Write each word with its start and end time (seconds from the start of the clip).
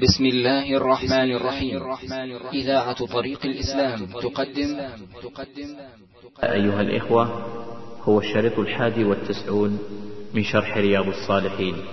بسم 0.00 0.24
الله 0.24 0.76
الرحمن 0.76 1.30
الرحيم. 1.36 1.96
إذاعة 2.52 3.06
طريق 3.06 3.46
الإسلام 3.46 4.06
تقدم. 4.06 4.80
أيها 6.42 6.80
الإخوة 6.80 7.24
هو 8.02 8.18
الشريط 8.18 8.58
الحادي 8.58 9.04
والتسعون 9.04 9.78
من 10.34 10.44
شرح 10.44 10.76
رياض 10.76 11.06
الصالحين. 11.06 11.84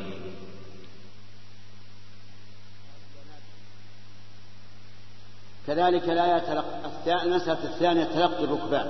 كذلك 5.68 6.10
لا 6.10 6.38
يتلقى 6.38 7.24
المسألة 7.24 7.64
الثانية 7.64 8.04
تلقي 8.04 8.44
الركبان. 8.44 8.88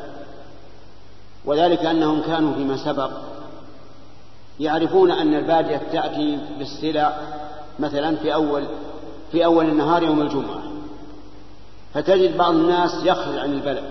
وذلك 1.46 1.80
أنهم 1.80 2.22
كانوا 2.22 2.54
فيما 2.56 2.78
سبق 2.86 3.12
يعرفون 4.60 5.12
أن 5.12 5.34
البادية 5.34 5.78
تأتي 5.78 6.40
بالسلع 6.60 7.20
مثلا 7.80 8.16
في 8.16 8.34
أول 8.34 8.68
في 9.32 9.46
أول 9.46 9.66
النهار 9.66 10.04
يوم 10.04 10.22
الجمعة. 10.22 10.62
فتجد 11.94 12.38
بعض 12.38 12.54
الناس 12.54 12.92
يخرج 13.04 13.38
عن 13.38 13.54
البلد 13.54 13.84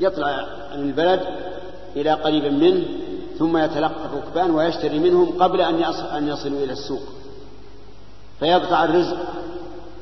يطلع 0.00 0.46
عن 0.72 0.82
البلد 0.82 1.20
إلى 1.96 2.10
قريب 2.10 2.44
منه 2.44 2.84
ثم 3.38 3.56
يتلقى 3.56 4.04
الركبان 4.12 4.50
ويشتري 4.50 4.98
منهم 4.98 5.42
قبل 5.42 5.60
أن 5.60 5.82
أن 6.16 6.28
يصلوا 6.28 6.64
إلى 6.64 6.72
السوق. 6.72 7.02
فيقطع 8.40 8.84
الرزق 8.84 9.16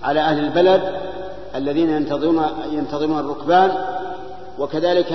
على 0.02 0.20
أهل 0.20 0.38
البلد 0.38 0.82
الذين 1.54 1.90
ينتظرون 1.90 2.42
ينتظرون 2.72 3.18
الركبان 3.18 3.72
وكذلك 4.58 5.12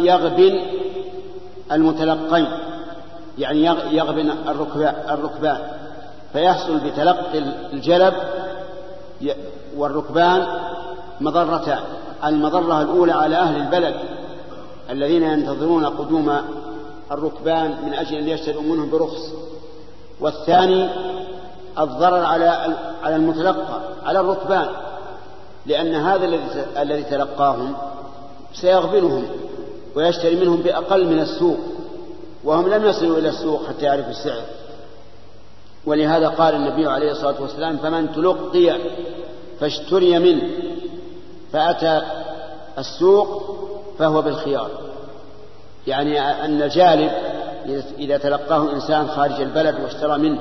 يغبن 0.00 0.60
المتلقين 1.72 2.46
يعني 3.38 3.64
يغبن 3.90 4.30
الركبان. 5.08 5.58
فيحصل 6.32 6.78
بتلقي 6.78 7.38
الجلب 7.72 8.14
والركبان 9.76 10.46
مضرتان 11.20 11.78
المضرة 12.24 12.82
الأولى 12.82 13.12
على 13.12 13.36
أهل 13.36 13.56
البلد 13.56 13.94
الذين 14.90 15.22
ينتظرون 15.22 15.86
قدوم 15.86 16.36
الركبان 17.12 17.74
من 17.86 17.94
أجل 17.94 18.16
أن 18.16 18.28
يشتروا 18.28 18.62
منهم 18.62 18.90
برخص. 18.90 19.32
والثاني 20.20 20.88
الضرر 21.78 22.24
على 22.24 22.76
على 23.02 23.16
المتلقى 23.16 23.80
على 24.04 24.20
الركبان 24.20 24.68
لأن 25.66 25.94
هذا 25.94 26.24
الذي 26.82 27.02
تلقاهم 27.02 27.76
سيغبنهم 28.54 29.24
ويشتري 29.94 30.36
منهم 30.36 30.56
بأقل 30.56 31.06
من 31.06 31.18
السوق 31.18 31.58
وهم 32.44 32.68
لم 32.68 32.84
يصلوا 32.84 33.18
إلى 33.18 33.28
السوق 33.28 33.66
حتى 33.68 33.84
يعرفوا 33.84 34.10
السعر. 34.10 34.42
ولهذا 35.86 36.28
قال 36.28 36.54
النبي 36.54 36.86
عليه 36.86 37.10
الصلاة 37.10 37.42
والسلام 37.42 37.76
فمن 37.76 38.12
تلقي 38.12 38.78
فاشتري 39.60 40.18
منه 40.18 40.42
فأتى 41.52 42.02
السوق 42.78 43.56
فهو 43.98 44.22
بالخيار. 44.22 44.70
يعني 45.86 46.20
أن 46.20 46.62
الجالب 46.62 47.10
إذا 47.98 48.18
تلقاه 48.18 48.72
إنسان 48.72 49.08
خارج 49.08 49.40
البلد 49.40 49.80
واشترى 49.80 50.18
منه 50.18 50.38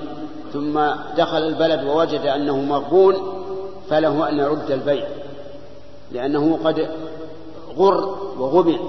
ثم 0.53 0.79
دخل 1.17 1.37
البلد 1.37 1.83
ووجد 1.83 2.21
أنه 2.25 2.57
مغبون 2.57 3.15
فله 3.89 4.29
أن 4.29 4.39
يرد 4.39 4.71
البيع 4.71 5.07
لأنه 6.11 6.59
قد 6.63 6.89
غر 7.77 8.17
وغبن. 8.39 8.79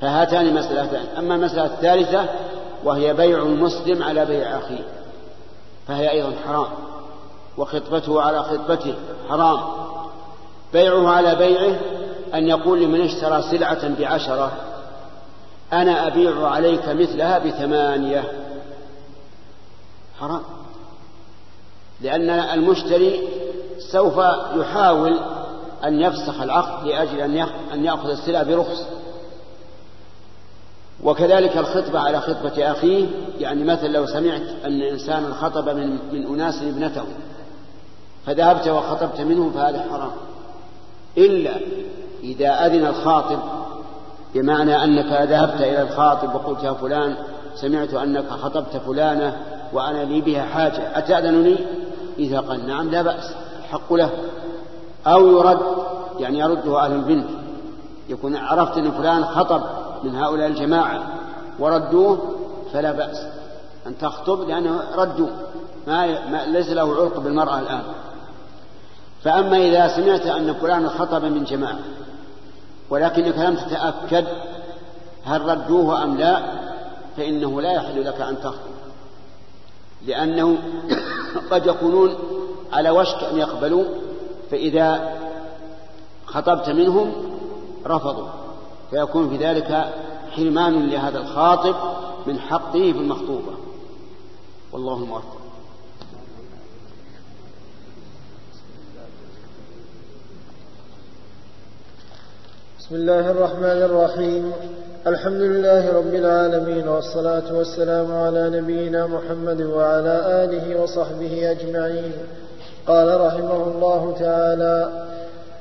فهاتان 0.00 0.54
مسألتان. 0.54 1.04
أما 1.18 1.34
المسألة 1.34 1.64
الثالثة 1.64 2.24
وهي 2.84 3.14
بيع 3.14 3.42
المسلم 3.42 4.02
على 4.02 4.24
بيع 4.24 4.58
أخيه. 4.58 4.95
فهي 5.88 6.10
أيضا 6.10 6.32
حرام. 6.46 6.68
وخطبته 7.58 8.22
على 8.22 8.42
خطبته 8.42 8.94
حرام. 9.28 9.60
بيعه 10.72 11.08
على 11.10 11.34
بيعه 11.34 11.80
أن 12.34 12.48
يقول 12.48 12.82
لمن 12.82 13.00
اشترى 13.00 13.42
سلعة 13.42 13.98
بعشرة 13.98 14.52
أنا 15.72 16.06
أبيع 16.06 16.48
عليك 16.48 16.88
مثلها 16.88 17.38
بثمانية. 17.38 18.32
حرام. 20.20 20.42
لأن 22.00 22.30
المشتري 22.30 23.28
سوف 23.92 24.18
يحاول 24.56 25.20
أن 25.84 26.00
يفسخ 26.00 26.40
العقد 26.40 26.86
لأجل 26.86 27.20
أن 27.72 27.84
يأخذ 27.84 28.08
السلعة 28.08 28.42
برخص. 28.42 28.82
وكذلك 31.04 31.56
الخطبة 31.56 31.98
على 32.00 32.20
خطبة 32.20 32.70
أخيه 32.72 33.06
يعني 33.38 33.64
مثلا 33.64 33.88
لو 33.88 34.06
سمعت 34.06 34.42
أن 34.64 34.82
إنسانا 34.82 35.34
خطب 35.34 35.68
من, 35.68 35.98
من 36.12 36.26
أناس 36.26 36.62
ابنته 36.62 37.04
فذهبت 38.26 38.68
وخطبت 38.68 39.20
منهم 39.20 39.50
فهذا 39.50 39.86
حرام. 39.90 40.10
إلا 41.18 41.52
إذا 42.22 42.66
أذن 42.66 42.86
الخاطب 42.86 43.38
بمعنى 44.34 44.84
أنك 44.84 45.28
ذهبت 45.30 45.60
إلى 45.60 45.82
الخاطب 45.82 46.34
وقلت 46.34 46.62
يا 46.62 46.72
فلان 46.72 47.16
سمعت 47.54 47.94
أنك 47.94 48.28
خطبت 48.28 48.76
فلانة 48.86 49.36
وأنا 49.72 50.04
لي 50.04 50.20
بها 50.20 50.42
حاجة 50.42 50.98
أتأذنني؟ 50.98 51.56
إذا 52.18 52.40
قال 52.40 52.66
نعم 52.66 52.90
لا 52.90 53.02
بأس 53.02 53.34
الحق 53.58 53.92
له. 53.92 54.10
أو 55.06 55.26
يرد 55.26 55.60
يعني 56.20 56.38
يرده 56.38 56.84
أهل 56.84 56.92
البنت 56.92 57.28
يكون 58.08 58.36
عرفت 58.36 58.78
أن 58.78 58.90
فلان 58.90 59.24
خطب 59.24 59.62
من 60.06 60.16
هؤلاء 60.16 60.46
الجماعة 60.46 61.06
وردوه 61.58 62.34
فلا 62.72 62.92
بأس 62.92 63.26
أن 63.86 63.98
تخطب 63.98 64.40
لأنه 64.40 64.80
ردوا 64.96 65.28
ما, 65.86 66.28
ما 66.28 66.46
ليس 66.46 66.68
له 66.68 66.82
علق 66.82 67.18
بالمرأة 67.18 67.60
الآن. 67.60 67.82
فأما 69.24 69.56
إذا 69.56 69.96
سمعت 69.96 70.26
أن 70.26 70.54
فلان 70.54 70.88
خطب 70.88 71.24
من 71.24 71.44
جماعة 71.44 71.78
ولكنك 72.90 73.38
لم 73.38 73.54
تتأكد 73.54 74.26
هل 75.24 75.42
ردوه 75.42 76.04
أم 76.04 76.16
لا 76.16 76.42
فإنه 77.16 77.60
لا 77.60 77.72
يحل 77.72 78.04
لك 78.04 78.20
أن 78.20 78.40
تخطب. 78.40 78.76
لأنه 80.06 80.58
قد 81.50 81.66
يكونون 81.66 82.14
على 82.72 82.90
وشك 82.90 83.24
أن 83.24 83.38
يقبلوا 83.38 83.84
فإذا 84.50 85.12
خطبت 86.26 86.70
منهم 86.70 87.12
رفضوا. 87.86 88.45
فيكون 88.90 89.30
في 89.30 89.44
ذلك 89.44 89.86
حرمان 90.30 90.90
لهذا 90.90 91.18
الخاطب 91.18 91.74
من 92.26 92.40
حقه 92.40 92.72
في 92.72 92.98
المخطوبة. 92.98 93.52
والله 94.72 94.96
الموفق. 95.02 95.36
بسم 102.78 102.94
الله 102.94 103.30
الرحمن 103.30 103.64
الرحيم. 103.64 104.52
الحمد 105.06 105.40
لله 105.40 105.92
رب 105.92 106.14
العالمين 106.14 106.88
والصلاة 106.88 107.54
والسلام 107.54 108.14
على 108.14 108.60
نبينا 108.60 109.06
محمد 109.06 109.62
وعلى 109.62 110.44
آله 110.44 110.82
وصحبه 110.82 111.50
أجمعين. 111.50 112.12
قال 112.86 113.20
رحمه 113.20 113.62
الله 113.66 114.16
تعالى 114.20 115.06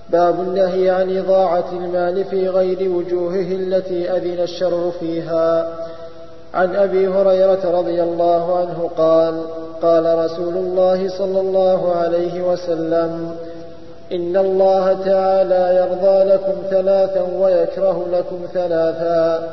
باب 0.10 0.40
النهي 0.40 0.90
عن 0.90 1.18
إضاعة 1.18 1.66
المال 1.72 2.26
في 2.26 2.50
غير 2.50 2.90
وجوهه 2.90 3.52
التي 3.52 4.12
أذن 4.12 4.44
الشرع 4.44 4.90
فيها. 5.00 5.68
عن 6.54 6.76
أبي 6.76 7.08
هريرة 7.08 7.80
رضي 7.80 8.04
الله 8.04 8.58
عنه 8.58 8.90
قال 8.98 9.42
قال 9.82 10.18
رسول 10.26 10.54
الله 10.54 11.10
صلى 11.18 11.40
الله 11.40 11.96
عليه 11.96 12.42
وسلم 12.42 13.36
إن 14.12 14.38
الله 14.38 14.94
تعالى 15.06 15.78
يرضى 15.78 16.24
لكم 16.24 16.54
ثلاثا 16.70 17.22
ويكره 17.40 18.06
لكم 18.12 18.40
ثلاثا 18.54 19.48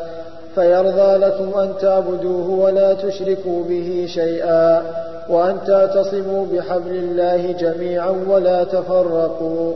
فيرضى 0.55 1.17
لكم 1.17 1.59
أن 1.59 1.73
تعبدوه 1.81 2.51
ولا 2.51 2.95
تشركوا 2.95 3.65
به 3.65 4.07
شيئا 4.09 4.83
وأن 5.29 5.57
تعتصموا 5.67 6.47
بحبل 6.53 6.91
الله 6.91 7.53
جميعا 7.53 8.25
ولا 8.29 8.65
تفرقوا. 8.65 9.75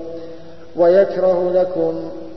ويكره 0.78 1.52
لكم 1.55 1.94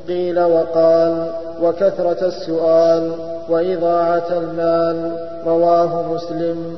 قيل 0.07 0.39
وقال 0.39 1.31
وكثرة 1.61 2.27
السؤال 2.27 3.11
وإضاعة 3.49 4.27
المال 4.31 5.17
رواه 5.45 6.13
مسلم. 6.13 6.75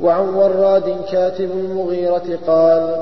وعن 0.00 0.28
وراد 0.34 0.96
كاتب 1.12 1.50
المغيرة 1.50 2.38
قال 2.46 2.96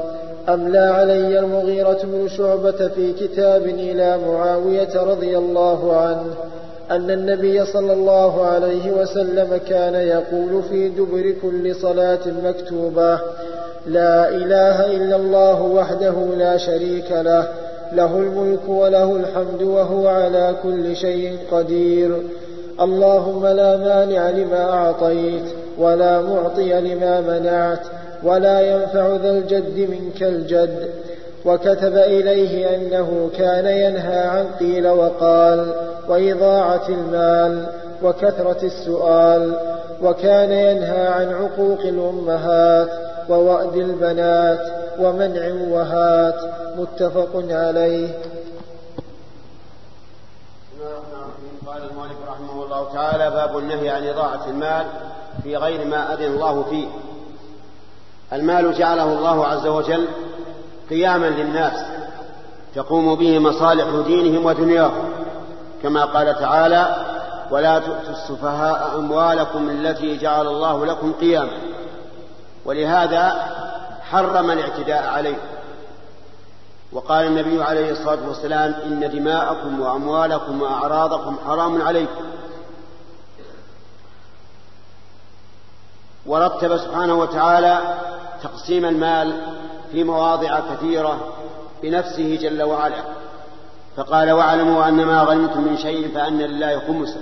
أملى 0.49 0.79
علي 0.79 1.39
المغيرة 1.39 1.99
بن 2.05 2.29
شعبة 2.29 2.89
في 2.89 3.13
كتاب 3.13 3.63
إلى 3.63 4.19
معاوية 4.19 5.03
رضي 5.03 5.39
الله 5.39 5.97
عنه 5.97 6.35
أن 6.91 7.11
النبي 7.11 7.65
صلى 7.65 7.93
الله 7.93 8.47
عليه 8.47 8.91
وسلم 8.91 9.61
كان 9.69 9.95
يقول 9.95 10.63
في 10.63 10.89
دبر 10.89 11.35
كل 11.43 11.75
صلاة 11.75 12.21
مكتوبة 12.45 13.19
لا 13.87 14.29
إله 14.29 14.87
إلا 14.87 15.17
الله 15.17 15.63
وحده 15.63 16.15
لا 16.39 16.57
شريك 16.57 17.13
له 17.13 17.49
له 17.93 18.17
الملك 18.17 18.69
وله 18.69 19.17
الحمد 19.17 19.63
وهو 19.63 20.09
على 20.09 20.55
كل 20.63 20.97
شيء 20.97 21.39
قدير. 21.53 22.23
اللهم 22.81 23.47
لا 23.47 23.77
مانع 23.77 24.31
لما 24.31 24.71
أعطيت 24.71 25.45
ولا 25.79 26.21
معطي 26.21 26.81
لما 26.81 27.21
منعت 27.21 27.81
ولا 28.23 28.61
ينفع 28.61 29.17
ذا 29.23 29.31
الجد 29.31 29.89
منك 29.91 30.23
الجد. 30.23 30.89
وكتب 31.45 31.97
إليه 31.97 32.77
أنه 32.77 33.31
كان 33.39 33.67
ينهى 33.67 34.19
عن 34.19 34.47
قيل 34.61 34.89
وقال 34.89 35.73
وإضاعة 36.09 36.89
المال 36.89 37.67
وكثرة 38.03 38.59
السؤال 38.63 39.53
وكان 40.03 40.53
ينهى 40.53 41.07
عن 41.07 41.29
عقوق 41.29 41.81
الأمهات 41.81 43.10
ووأد 43.31 43.77
البنات 43.77 44.61
ومنع 44.99 45.53
وهات. 45.69 46.61
متفق 46.79 47.31
عليه. 47.35 48.19
قال 51.67 51.91
المؤلف 51.91 52.17
رحمه 52.29 52.65
الله 52.65 52.93
تعالى 52.93 53.31
باب 53.31 53.59
النهي 53.59 53.89
عن 53.89 54.07
إضاعة 54.07 54.47
المال 54.49 54.87
في 55.43 55.57
غير 55.57 55.87
ما 55.87 56.15
أذن 56.15 56.25
الله 56.25 56.63
فيه. 56.63 56.87
المال 58.33 58.75
جعله 58.75 59.13
الله 59.13 59.47
عز 59.47 59.67
وجل 59.67 60.09
قياما 60.91 61.27
للناس 61.27 61.85
تقوم 62.75 63.15
به 63.15 63.39
مصالح 63.39 64.07
دينهم 64.07 64.47
ودنياهم. 64.47 65.13
كما 65.83 66.05
قال 66.05 66.39
تعالى 66.39 66.97
ولا 67.51 67.79
تؤتوا 67.79 68.11
السفهاء 68.11 68.99
أموالكم 68.99 69.71
التي 69.71 70.17
جعل 70.17 70.47
الله 70.47 70.87
لكم 70.87 71.13
قياما. 71.13 71.53
ولهذا 72.65 73.51
حرم 74.11 74.51
الاعتداء 74.51 75.07
عليه. 75.07 75.39
وقال 76.93 77.27
النبي 77.27 77.63
عليه 77.63 77.93
الصلاة 77.93 78.29
والسلام 78.29 78.75
إن 78.85 79.11
دماءكم 79.11 79.81
وأموالكم 79.81 80.63
وأعراضكم 80.63 81.37
حرام 81.47 81.83
عليكم. 81.83 82.25
ورتب 86.27 86.77
سبحانه 86.77 87.15
وتعالى 87.15 87.79
تقسيم 88.43 88.85
المال 88.85 89.41
في 89.93 90.05
مواضع 90.05 90.61
كثيرة 90.61 91.33
بنفسه 91.83 92.37
جل 92.37 92.63
وعلا. 92.63 93.03
فقال 93.97 94.31
واعلموا 94.31 94.89
أن 94.89 95.05
ما 95.05 95.23
غنمتم 95.23 95.61
من 95.61 95.77
شيء 95.77 96.15
فأن 96.15 96.39
لله 96.39 96.81
خمسه. 96.87 97.21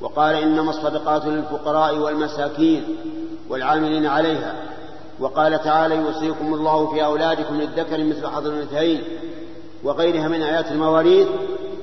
وقال 0.00 0.34
إنما 0.34 0.70
الصدقات 0.70 1.24
للفقراء 1.24 1.96
والمساكين. 1.96 2.96
والعاملين 3.50 4.06
عليها. 4.06 4.54
وقال 5.20 5.62
تعالى 5.62 5.96
يوصيكم 5.96 6.54
الله 6.54 6.92
في 6.92 7.04
أولادكم 7.04 7.60
للذكر 7.60 8.04
مثل 8.04 8.26
حظ 8.26 8.46
الأنثيين 8.46 9.02
وغيرها 9.84 10.28
من 10.28 10.42
آيات 10.42 10.72
المواريث. 10.72 11.28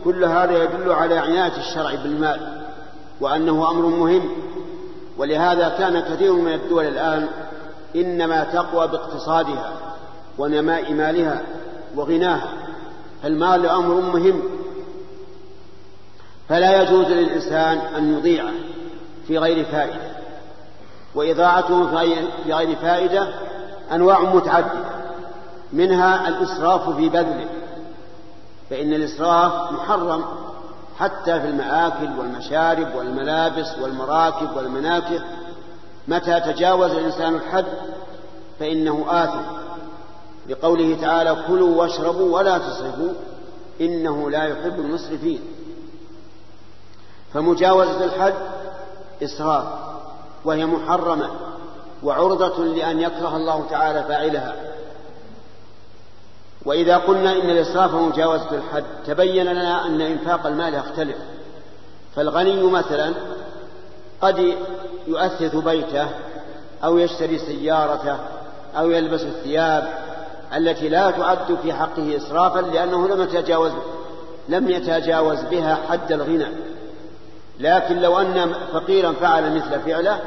كل 0.04 0.24
هذا 0.24 0.64
يدل 0.64 0.92
على 0.92 1.18
عناية 1.18 1.58
الشرع 1.58 1.96
بالمال 1.96 2.40
وأنه 3.22 3.72
أمر 3.72 3.86
مهم. 3.86 4.30
ولهذا 5.18 5.69
كان 5.69 6.00
كثير 6.00 6.34
من 6.34 6.54
الدول 6.54 6.86
الآن 6.86 7.28
إنما 7.96 8.44
تقوى 8.44 8.88
باقتصادها 8.88 9.74
ونماء 10.38 10.94
مالها 10.94 11.42
وغناها. 11.96 12.54
فالمال 13.24 13.66
أمر 13.66 13.94
مهم. 13.94 14.42
فلا 16.50 16.81
يجوز 16.81 17.06
للإنسان 17.06 17.78
أن 17.78 18.18
يضيعه 18.18 18.52
في 19.28 19.38
غير 19.38 19.66
فائدة. 19.66 20.17
وإضاعته 21.15 21.88
في 21.88 21.95
غير 22.54 22.75
فائدة 22.75 23.27
أنواع 23.92 24.19
متعددة 24.19 24.98
منها 25.74 26.27
الإسراف 26.27 26.89
في 26.89 27.09
بذله 27.09 27.50
فإن 28.69 28.94
الإسراف 28.94 29.71
محرم 29.71 30.25
حتى 31.00 31.39
في 31.42 31.48
المآكل 31.48 32.19
والمشارب 32.19 32.95
والملابس 32.95 33.80
والمراكب 33.81 34.57
والمناكب. 34.57 35.21
متى 36.07 36.39
تجاوز 36.39 36.92
الإنسان 36.92 37.36
الحد 37.36 37.65
فإنه 38.59 39.06
آثم. 39.09 39.42
لقوله 40.50 40.98
تعالى 41.01 41.44
كلوا 41.48 41.81
واشربوا 41.81 42.36
ولا 42.38 42.57
تسرفوا 42.57 43.13
إنه 43.81 44.30
لا 44.30 44.44
يحب 44.44 44.80
المسرفين. 44.80 45.39
فمجاوزة 47.33 48.04
الحد 48.06 48.33
إسراف. 49.24 49.65
وهي 50.47 50.65
محرمة 50.65 51.29
وعرضة 52.03 52.65
لأن 52.65 52.99
يكره 52.99 53.35
الله 53.35 53.65
تعالى 53.69 54.03
فاعلها. 54.03 54.55
وإذا 56.65 56.97
قلنا 56.97 57.31
إن 57.31 57.49
الإسراف 57.49 57.94
مجاوزة 57.94 58.51
الحد 58.51 58.83
تبين 59.07 59.45
لنا 59.45 59.85
أن 59.85 60.01
إنفاق 60.01 60.47
المال 60.47 60.73
يختلف. 60.73 61.17
فالغني 62.15 62.63
مثلا 62.63 63.13
قد 64.21 64.55
يؤثث 65.07 65.55
بيته 65.55 66.07
أو 66.83 66.97
يشتري 66.97 67.38
سيارته 67.38 68.17
أو 68.77 68.91
يلبس 68.91 69.21
الثياب 69.21 69.88
التي 70.55 70.89
لا 70.89 71.11
تعد 71.11 71.57
في 71.63 71.73
حقه 71.73 72.17
إسرافا 72.17 72.59
لأنه 72.59 73.07
لم 73.07 73.21
يتجاوز 73.21 73.71
لم 74.49 74.69
يتجاوز 74.69 75.39
بها 75.41 75.77
حد 75.89 76.11
الغنى. 76.11 76.47
لكن 77.59 78.01
لو 78.01 78.19
أن 78.19 78.54
فقيرا 78.74 79.12
فعل 79.12 79.56
مثل 79.56 79.80
فعله 79.80 80.19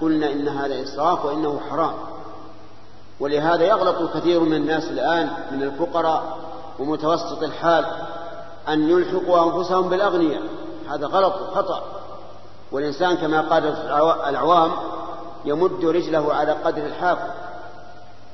قلنا 0.00 0.32
إن 0.32 0.48
هذا 0.48 0.82
إسراف 0.82 1.24
وإنه 1.24 1.60
حرام. 1.70 1.94
ولهذا 3.20 3.64
يغلط 3.64 4.16
كثير 4.16 4.40
من 4.40 4.54
الناس 4.54 4.84
الآن 4.84 5.30
من 5.50 5.62
الفقراء 5.62 6.38
ومتوسط 6.78 7.42
الحال 7.42 7.86
أن 8.68 8.90
يلحقوا 8.90 9.44
أنفسهم 9.44 9.88
بالأغنياء. 9.88 10.42
هذا 10.90 11.06
غلط 11.06 11.34
وخطأ. 11.34 11.82
والإنسان 12.72 13.16
كما 13.16 13.40
قال 13.40 13.66
العوام 14.28 14.70
يمد 15.44 15.84
رجله 15.84 16.34
على 16.34 16.52
قدر 16.52 16.86
الحاف. 16.86 17.18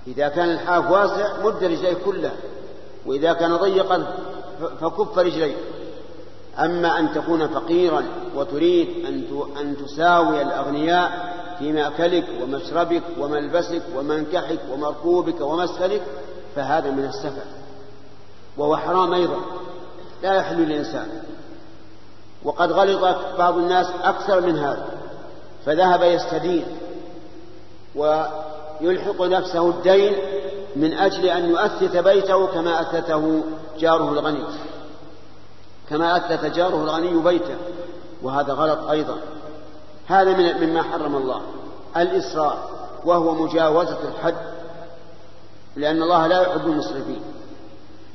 إذا 0.07 0.29
كان 0.29 0.51
الحاف 0.51 0.91
واسع 0.91 1.33
مد 1.45 1.65
رجليه 1.65 1.97
كلها 2.05 2.35
وإذا 3.07 3.33
كان 3.33 3.57
ضيقا 3.57 4.17
فكف 4.81 5.19
رجليه. 5.19 5.57
أما 6.59 6.99
أن 6.99 7.13
تكون 7.13 7.49
فقيرا 7.49 8.05
وتريد 8.37 8.89
أن 9.61 9.77
تساوي 9.85 10.43
الأغنياء 10.43 11.35
في 11.59 11.73
مأكلك 11.73 12.25
ومشربك 12.43 13.03
وملبسك 13.19 13.83
ومنكحك 13.97 14.61
ومركوبك 14.73 15.41
ومسكنك 15.41 16.03
فهذا 16.57 16.91
من 16.91 17.05
السفه 17.05 17.43
وهو 18.57 18.77
حرام 18.77 19.15
أيضا. 19.15 19.37
لا 20.23 20.35
يحل 20.35 20.57
للإنسان. 20.57 21.09
وقد 22.45 22.73
غلط 22.73 23.17
بعض 23.39 23.59
الناس 23.59 23.87
أكثر 24.03 24.41
من 24.41 24.59
هذا. 24.59 24.89
فذهب 25.67 26.03
يستدين. 26.03 26.65
ويلحق 27.95 29.23
نفسه 29.23 29.69
الدين 29.69 30.13
من 30.77 30.95
أجل 30.95 31.27
أن 31.27 31.51
يؤثث 31.51 31.97
بيته 31.97 32.47
كما 32.47 32.81
أثثه 32.81 33.43
جاره 33.79 34.09
الغني. 34.13 34.45
كما 35.91 36.17
أثث 36.17 36.45
جاره 36.45 36.85
الغني 36.85 37.23
بيته 37.23 37.57
وهذا 38.23 38.53
غلط 38.53 38.91
أيضا. 38.91 39.17
هذا 40.07 40.37
من 40.37 40.67
مما 40.69 40.83
حرم 40.83 41.17
الله 41.17 41.41
الإسراء 41.97 42.71
وهو 43.05 43.35
مجاوزة 43.35 43.99
الحد 44.09 44.35
لأن 45.77 46.03
الله 46.03 46.27
لا 46.27 46.43
يحب 46.43 46.67
المسرفين. 46.67 47.23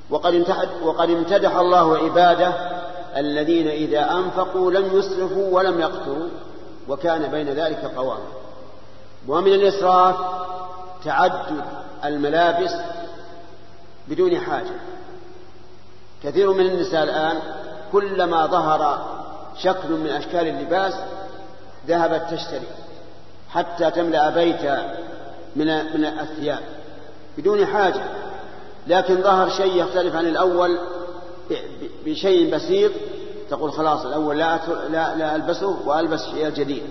وقد 0.10 0.46
وقد 0.84 1.10
امتدح 1.10 1.56
الله 1.56 1.98
عباده 1.98 2.54
الذين 3.18 3.68
إذا 3.68 4.12
أنفقوا 4.12 4.72
لم 4.72 4.98
يسرفوا 4.98 5.50
ولم 5.52 5.80
يقتروا 5.80 6.30
وكان 6.90 7.32
بين 7.32 7.50
ذلك 7.50 7.92
قواما 7.96 8.28
ومن 9.28 9.54
الإسراف 9.54 10.16
تعدد 11.06 11.64
الملابس 12.06 12.72
بدون 14.08 14.40
حاجة. 14.40 14.76
كثير 16.24 16.54
من 16.54 16.66
النساء 16.66 17.04
الآن 17.04 17.38
كلما 17.92 18.46
ظهر 18.46 19.10
شكل 19.58 19.90
من 19.90 20.10
أشكال 20.10 20.48
اللباس 20.48 20.94
ذهبت 21.88 22.34
تشتري 22.34 22.68
حتى 23.50 23.92
تملأ 23.92 24.30
بيتها 24.30 24.98
من 25.56 25.68
من 25.68 26.06
الثياب 26.06 26.60
بدون 27.38 27.66
حاجة. 27.66 28.04
لكن 28.88 29.22
ظهر 29.22 29.50
شيء 29.50 29.76
يختلف 29.76 30.16
عن 30.16 30.26
الأول 30.26 30.80
بشيء 32.06 32.56
بسيط. 32.56 32.92
تقول 33.50 33.72
خلاص 33.72 34.06
الأول 34.06 34.38
لا 34.38 34.60
لا, 34.90 35.16
لا 35.16 35.36
ألبسه 35.36 35.88
وألبس 35.88 36.26
شيء 36.26 36.50
جديد. 36.50 36.84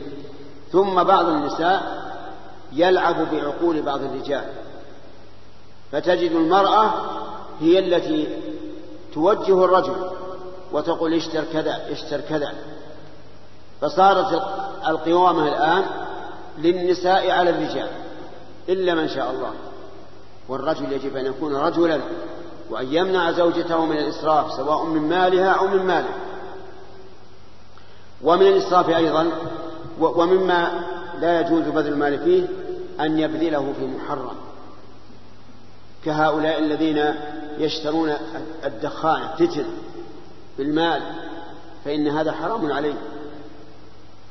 ثم 0.73 1.02
بعض 1.02 1.28
النساء 1.28 2.08
يلعب 2.73 3.35
بعقول 3.35 3.82
بعض 3.82 4.00
الرجال. 4.02 4.44
فتجد 5.92 6.32
المرأة 6.32 6.92
هي 7.61 7.78
التي 7.78 8.28
توجه 9.15 9.65
الرجل 9.65 10.11
وتقول 10.73 11.15
اشتر 11.15 11.45
كذا 11.53 11.93
اشتر 11.93 12.21
كذا. 12.21 12.55
فصارت 13.81 14.43
القوامة 14.88 15.49
الآن 15.49 15.85
للنساء 16.59 17.31
على 17.31 17.50
الرجال 17.50 17.88
إلا 18.69 18.95
من 18.95 19.09
شاء 19.09 19.31
الله. 19.31 19.53
والرجل 20.49 20.93
يجب 20.93 21.17
أن 21.17 21.27
يكون 21.27 21.57
رجلا 21.57 22.00
وأن 22.71 22.87
يمنع 22.95 23.31
زوجته 23.31 23.85
من 23.85 23.97
الإسراف 23.97 24.53
سواء 24.53 24.85
من 24.85 25.09
مالها 25.09 25.50
أو 25.50 25.67
من 25.67 25.87
ماله. 25.87 26.15
ومن 28.23 28.47
الإسراف 28.47 28.88
أيضا 28.88 29.31
ومما 30.00 30.85
لا 31.21 31.41
يجوز 31.41 31.62
بذل 31.62 31.93
المال 31.93 32.19
فيه 32.19 32.47
أن 33.00 33.19
يبذله 33.19 33.73
في 33.79 33.87
محرم. 33.87 34.48
كهؤلاء 36.09 36.59
الذين 36.59 37.15
يشترون 37.59 38.12
الدخان 38.65 39.23
التتر 39.23 39.65
بالمال 40.59 41.03
فإن 41.85 42.09
هذا 42.09 42.33
حرام 42.33 42.73
عليه. 42.73 42.95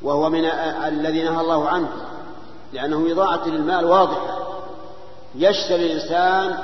وهو 0.02 0.30
من 0.30 0.46
الذي 0.86 1.24
نهى 1.24 1.42
الله 1.42 1.70
عنه 1.70 1.90
لأنه 2.74 3.12
إضاعة 3.12 3.48
للمال 3.48 3.86
واضحة. 3.86 4.48
يشتري 5.36 5.86
الإنسان 5.86 6.58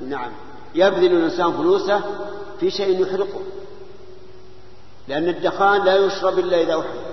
نعم 0.00 0.30
يبذل 0.74 1.12
الإنسان 1.12 1.52
فلوسه 1.52 2.00
في 2.60 2.70
شيء 2.70 3.02
يحرقه. 3.02 3.40
لأن 5.08 5.28
الدخان 5.28 5.84
لا 5.84 5.96
يشرب 5.96 6.38
إلا 6.38 6.60
إذا 6.60 6.72
أحرق. 6.72 7.04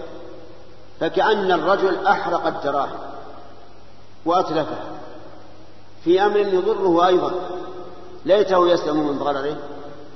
فكأن 0.99 1.51
الرجل 1.51 2.07
أحرق 2.07 2.47
الدراهم 2.47 2.99
وأتلفها 4.25 4.83
في 6.05 6.25
أمر 6.25 6.37
يضره 6.37 7.07
أيضا. 7.07 7.31
ليته 8.25 8.69
يسلم 8.69 9.07
من 9.07 9.17
ضرره. 9.19 9.57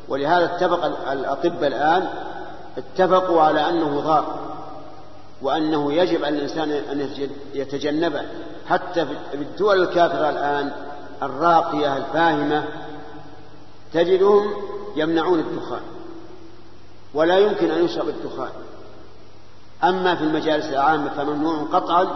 ولهذا 0.09 0.45
اتفق 0.45 0.85
الأطباء 1.11 1.67
الآن 1.67 2.09
اتفقوا 2.77 3.41
على 3.41 3.69
أنه 3.69 3.99
ضار 3.99 4.39
وأنه 5.41 5.93
يجب 5.93 6.25
على 6.25 6.37
الإنسان 6.37 6.71
أن 6.71 7.09
يتجنبه. 7.53 8.21
حتى 8.67 9.05
في 9.05 9.13
الدول 9.33 9.81
الكافرة 9.81 10.29
الآن 10.29 10.71
الراقية 11.23 11.97
الفاهمة 11.97 12.63
تجدهم 13.93 14.53
يمنعون 14.95 15.39
الدخان 15.39 15.81
ولا 17.13 17.37
يمكن 17.37 17.71
أن 17.71 17.85
يشرب 17.85 18.09
الدخان. 18.09 18.51
أما 19.83 20.15
في 20.15 20.23
المجالس 20.23 20.65
العامة 20.65 21.09
فممنوع 21.09 21.63
قطعا 21.73 22.07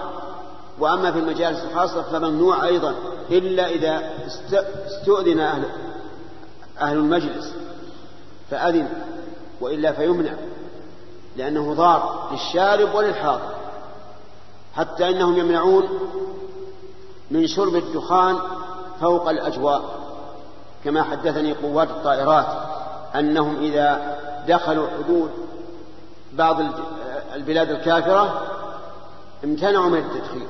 وأما 0.79 1.11
في 1.11 1.19
المجالس 1.19 1.63
الخاصة 1.63 2.01
فممنوع 2.01 2.65
أيضا 2.65 2.95
إلا 3.31 3.69
إذا 3.69 4.01
استؤذن 4.87 5.39
أهل, 5.39 5.63
أهل 6.81 6.97
المجلس 6.97 7.53
فأذن 8.51 8.89
وإلا 9.61 9.91
فيمنع 9.91 10.33
لأنه 11.37 11.73
ضار 11.73 12.29
للشارب 12.31 12.95
وللحاضر 12.95 13.53
حتى 14.75 15.09
إنهم 15.09 15.37
يمنعون 15.37 15.89
من 17.31 17.47
شرب 17.47 17.75
الدخان 17.75 18.37
فوق 19.01 19.29
الأجواء. 19.29 20.03
كما 20.83 21.03
حدثني 21.03 21.53
قوات 21.53 21.89
الطائرات 21.89 22.45
أنهم 23.15 23.55
إذا 23.55 24.17
دخلوا 24.47 24.87
حدود 24.87 25.31
بعض 26.33 26.57
البلاد 27.33 27.69
الكافرة 27.69 28.41
امتنعوا 29.43 29.89
من 29.89 29.97
التدخين. 29.97 30.47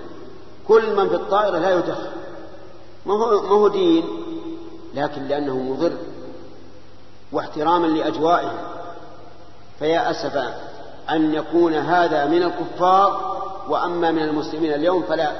كل 0.67 0.95
من 0.95 1.09
في 1.09 1.15
الطائرة 1.15 1.57
لا 1.57 1.75
يدخن. 1.77 2.09
ما 3.05 3.13
هو, 3.13 3.41
ما 3.41 3.49
هو 3.49 3.67
دين 3.67 4.03
لكن 4.95 5.27
لأنه 5.27 5.57
مضر 5.57 5.93
واحتراما 7.31 7.87
لأجوائهم. 7.87 8.57
فيا 9.79 10.11
أسفا 10.11 10.55
أن 11.09 11.33
يكون 11.33 11.73
هذا 11.73 12.25
من 12.25 12.43
الكفار 12.43 13.39
وأما 13.69 14.11
من 14.11 14.23
المسلمين 14.23 14.73
اليوم 14.73 15.03
فلا. 15.03 15.31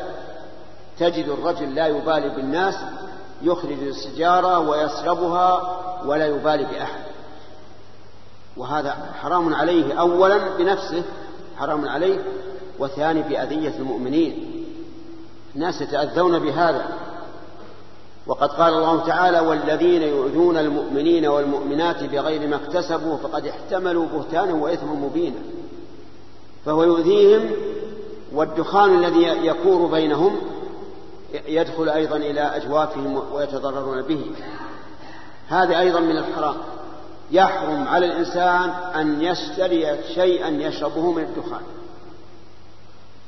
تجد 1.00 1.28
الرجل 1.28 1.76
لا 1.76 1.88
يبالي 1.88 2.30
بالناس 2.30 2.76
يخرج 3.42 3.84
السجارة 3.84 4.60
ويسربها 4.60 5.80
ولا 6.06 6.28
يبالي 6.28 6.64
بأحد. 6.66 7.04
وهذا 8.58 8.96
حرام 9.22 9.56
عليه 9.56 10.00
أولا 10.00 10.38
بنفسه 10.58 11.04
حرام 11.58 11.88
عليه 11.88 12.20
وثاني 12.80 13.22
بأذية 13.22 13.74
المؤمنين. 13.80 14.53
الناس 15.56 15.82
يتأذون 15.82 16.40
بهذا. 16.40 16.86
وقد 18.28 18.50
قال 18.50 18.74
الله 18.74 19.06
تعالى 19.08 19.40
والذين 19.40 20.02
يؤذون 20.02 20.58
المؤمنين 20.58 21.26
والمؤمنات 21.26 22.04
بغير 22.04 22.48
ما 22.48 22.56
اكتسبوا 22.56 23.18
فقد 23.18 23.46
احتملوا 23.48 24.06
بهتانا 24.06 24.54
وإثما 24.54 24.94
مبينا. 24.94 25.40
فهو 26.66 26.84
يؤذيهم 26.84 27.52
والدخان 28.34 29.04
الذي 29.04 29.48
يكور 29.48 29.86
بينهم 29.86 30.38
يدخل 31.48 31.90
أيضا 31.90 32.18
إلى 32.18 32.42
أجوافهم 32.42 33.22
ويتضررون 33.34 34.02
به. 34.02 34.32
هذا 35.48 35.80
أيضا 35.80 36.00
من 36.00 36.18
الحرام. 36.18 36.56
يحرم 37.32 37.88
على 37.88 38.06
الإنسان 38.06 38.70
أن 38.70 39.22
يشتري 39.22 39.98
شيئا 40.16 40.50
يشربه 40.50 41.12
من 41.12 41.24
الدخان 41.24 41.62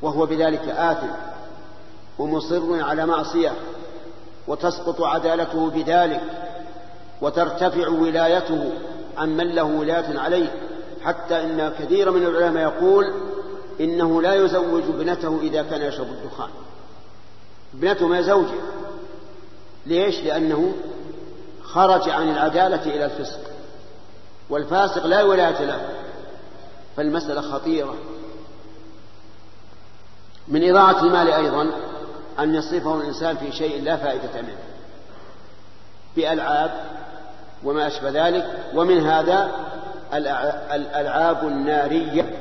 وهو 0.02 0.26
بذلك 0.26 0.70
آثم. 0.70 1.35
ومصر 2.20 2.84
على 2.84 3.06
معصية 3.06 3.54
وتسقط 4.48 5.02
عدالته 5.02 5.70
بذلك 5.70 6.22
وترتفع 7.22 7.88
ولايته 7.88 8.72
عن 9.18 9.38
من 9.38 9.56
له 9.56 9.64
ولاية 9.64 10.20
عليه. 10.20 10.52
حتى 11.04 11.44
إن 11.44 11.74
كثير 11.80 12.12
من 12.12 12.26
العلماء 12.26 12.64
يقول 12.64 13.14
إنه 13.80 14.22
لا 14.22 14.34
يزوج 14.34 14.84
ابنته 14.84 15.40
إذا 15.42 15.64
كان 15.64 15.82
يشرب 15.82 16.08
الدخان. 16.08 16.50
ابنته 17.74 18.08
ما 18.08 18.22
زوجة. 18.22 18.60
ليش؟ 19.86 20.20
لأنه 20.20 20.74
خرج 21.64 22.10
عن 22.10 22.30
العدالة 22.30 22.84
إلى 22.96 23.06
الفسق 23.06 23.40
والفاسق 24.50 25.06
لا 25.06 25.24
ولاية 25.24 25.66
له. 25.66 25.90
فالمسألة 26.98 27.42
خطيرة. 27.42 27.96
من 30.48 30.70
إضاعة 30.70 31.04
المال 31.04 31.32
أيضا 31.32 31.72
أن 32.40 32.56
يصرفه 32.56 32.96
الإنسان 32.96 33.38
في 33.38 33.52
شيء 33.52 33.84
لا 33.84 33.98
فائدة 33.98 34.42
منه. 34.42 34.58
بألعاب 36.16 36.72
وما 37.64 37.88
أشبه 37.88 38.28
ذلك 38.28 38.46
ومن 38.76 39.08
هذا 39.08 39.52
الألعاب 40.74 41.48
النارية. 41.48 42.40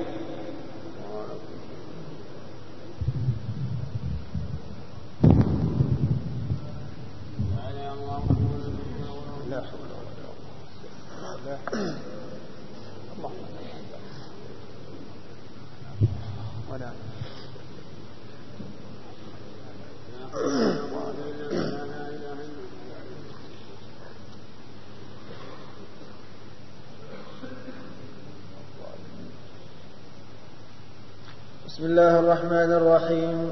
بسم 31.85 31.93
الله 31.93 32.19
الرحمن 32.19 32.73
الرحيم. 32.73 33.51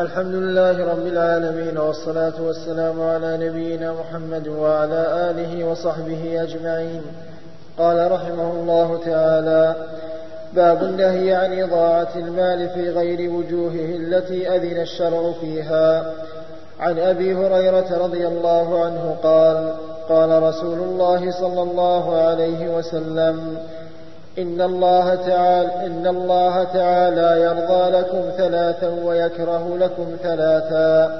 الحمد 0.00 0.34
لله 0.34 0.92
رب 0.92 1.06
العالمين 1.06 1.78
والصلاة 1.78 2.42
والسلام 2.42 3.02
على 3.02 3.48
نبينا 3.48 3.92
محمد 3.92 4.48
وعلى 4.48 5.30
آله 5.30 5.64
وصحبه 5.64 6.42
أجمعين. 6.42 7.02
قال 7.78 8.12
رحمه 8.12 8.52
الله 8.52 9.00
تعالى 9.04 9.74
باب 10.54 10.82
النهي 10.82 11.34
عن 11.34 11.60
إضاعة 11.62 12.08
المال 12.16 12.68
في 12.68 12.90
غير 12.90 13.30
وجوهه 13.30 13.96
التي 13.96 14.56
أذن 14.56 14.80
الشرع 14.80 15.32
فيها. 15.40 16.12
عن 16.80 16.98
أبي 16.98 17.34
هريرة 17.34 17.98
رضي 18.04 18.26
الله 18.26 18.84
عنه 18.84 19.16
قال 19.22 19.74
قال 20.08 20.42
رسول 20.42 20.78
الله 20.78 21.30
صلى 21.40 21.62
الله 21.62 22.16
عليه 22.16 22.76
وسلم 22.76 23.56
إن 24.38 24.60
الله 24.60 25.14
تعالى 25.14 25.86
إن 25.86 26.06
الله 26.06 26.64
تعالى 26.64 27.40
يرضى 27.42 27.98
لكم 27.98 28.30
ثلاثا 28.36 28.88
ويكره 29.04 29.76
لكم 29.80 30.06
ثلاثا. 30.22 31.10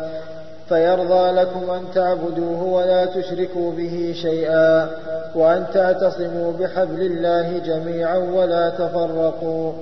فيرضى 0.69 1.31
لكم 1.31 1.71
أن 1.71 1.83
تعبدوه 1.95 2.62
ولا 2.62 3.05
تشركوا 3.05 3.73
به 3.73 4.14
شيئا 4.23 4.88
وأن 5.35 5.64
تعتصموا 5.75 6.52
بحبل 6.52 7.00
الله 7.00 7.59
جميعا 7.59 8.19
ولا 8.19 8.69
تفرقوا. 8.69 9.73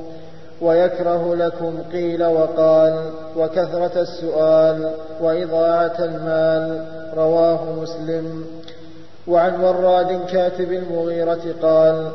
ويكره 0.60 1.34
لكم 1.34 1.78
قيل 1.92 2.24
وقال 2.24 3.10
وكثرة 3.36 4.00
السؤال 4.00 4.90
وإضاعة 5.20 5.96
المال 5.98 6.84
رواه 7.16 7.64
مسلم. 7.82 8.44
وعن 9.28 9.60
وراد 9.64 10.26
كاتب 10.32 10.72
المغيرة 10.72 11.54
قال 11.62 12.10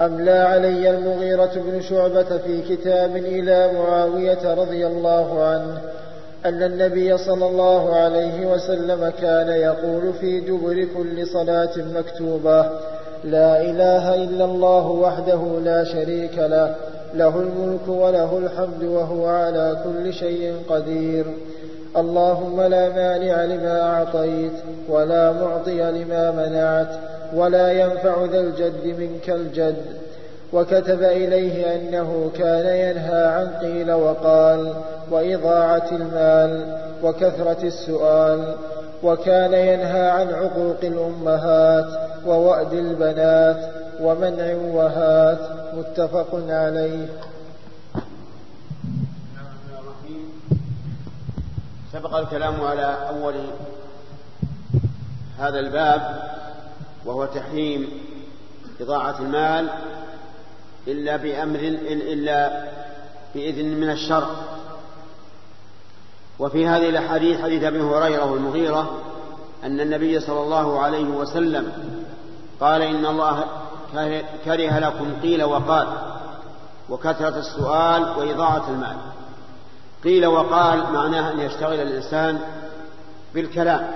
أملى 0.00 0.38
علي 0.38 0.90
المغيرة 0.90 1.50
بن 1.54 1.80
شعبة 1.80 2.38
في 2.38 2.62
كتاب 2.62 3.16
إلى 3.16 3.70
معاوية 3.72 4.54
رضي 4.54 4.86
الله 4.86 5.44
عنه 5.44 5.78
أن 6.46 6.62
النبي 6.62 7.18
صلى 7.18 7.46
الله 7.46 7.96
عليه 7.96 8.46
وسلم 8.46 9.12
كان 9.20 9.48
يقول 9.48 10.12
في 10.20 10.40
دبر 10.40 10.86
كل 10.96 11.26
صلاة 11.26 11.72
مكتوبة 11.76 12.62
لا 13.24 13.62
إله 13.62 14.14
إلا 14.14 14.44
الله 14.44 14.86
وحده 14.86 15.40
لا 15.64 15.84
شريك 15.84 16.38
له 16.38 16.74
له 17.14 17.40
الملك 17.40 17.88
وله 17.88 18.38
الحمد 18.38 18.84
وهو 18.84 19.26
على 19.26 19.76
كل 19.84 20.12
شيء 20.12 20.54
قدير. 20.68 21.26
اللهم 21.96 22.60
لا 22.60 22.88
مانع 22.88 23.44
لما 23.44 23.82
أعطيت 23.82 24.52
ولا 24.88 25.32
معطي 25.32 25.82
لما 25.90 26.30
منعت 26.30 27.13
ولا 27.32 27.72
ينفع 27.72 28.24
ذا 28.24 28.40
الجد 28.40 28.86
منك 28.86 29.30
الجد. 29.30 29.84
وكتب 30.52 31.02
إليه 31.02 31.74
أنه 31.76 32.30
كان 32.38 32.66
ينهى 32.66 33.26
عن 33.26 33.48
قيل 33.60 33.92
وقال 33.92 34.74
وإضاعة 35.10 35.88
المال 35.92 36.78
وكثرة 37.02 37.62
السؤال. 37.62 38.54
وكان 39.02 39.52
ينهى 39.52 40.10
عن 40.10 40.28
عقوق 40.28 40.78
الأمهات 40.82 41.86
ووأد 42.26 42.72
البنات 42.72 43.70
ومنع 44.00 44.54
وهات. 44.54 45.38
متفق 45.74 46.28
عليه. 46.48 47.06
سبق 51.92 52.14
الكلام 52.14 52.60
على 52.60 52.96
أول 53.08 53.34
هذا 55.38 55.58
الباب 55.58 56.00
وهو 57.04 57.24
تحريم 57.24 57.88
إضاعة 58.80 59.20
المال 59.20 59.68
إلا 60.88 61.16
بأمر 61.16 61.58
إلا 61.88 62.64
بإذن 63.34 63.80
من 63.80 63.90
الشرع. 63.90 64.28
وفي 66.38 66.66
هذه 66.66 66.88
الأحاديث 66.88 67.40
حديث 67.40 67.64
أبي 67.64 67.80
هريرة 67.80 68.32
والمغيرة 68.32 68.98
أن 69.64 69.80
النبي 69.80 70.20
صلى 70.20 70.40
الله 70.40 70.80
عليه 70.80 71.04
وسلم 71.04 71.72
قال 72.60 72.82
إن 72.82 73.06
الله 73.06 73.44
كره 74.44 74.78
لكم 74.78 75.20
قيل 75.22 75.44
وقال 75.44 75.86
وكثرة 76.90 77.38
السؤال 77.38 78.02
وإضاعة 78.18 78.70
المال. 78.70 78.96
قيل 80.04 80.26
وقال 80.26 80.92
معناه 80.92 81.32
أن 81.32 81.40
يشتغل 81.40 81.80
الإنسان 81.80 82.40
بالكلام 83.34 83.88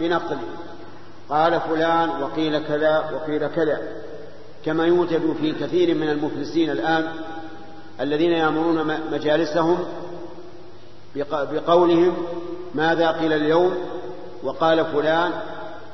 بنقله 0.00 0.61
قال 1.32 1.60
فلان 1.60 2.22
وقيل 2.22 2.58
كذا 2.58 3.10
وقيل 3.14 3.46
كذا. 3.46 3.80
كما 4.64 4.86
يوجد 4.86 5.36
في 5.40 5.52
كثير 5.52 5.94
من 5.94 6.08
المفلسين 6.08 6.70
الآن 6.70 7.04
الذين 8.00 8.32
يأمرون 8.32 9.00
مجالسهم 9.12 9.78
بقولهم 11.34 12.16
ماذا 12.74 13.10
قيل 13.10 13.32
اليوم 13.32 13.74
وقال 14.42 14.84
فلان 14.84 15.30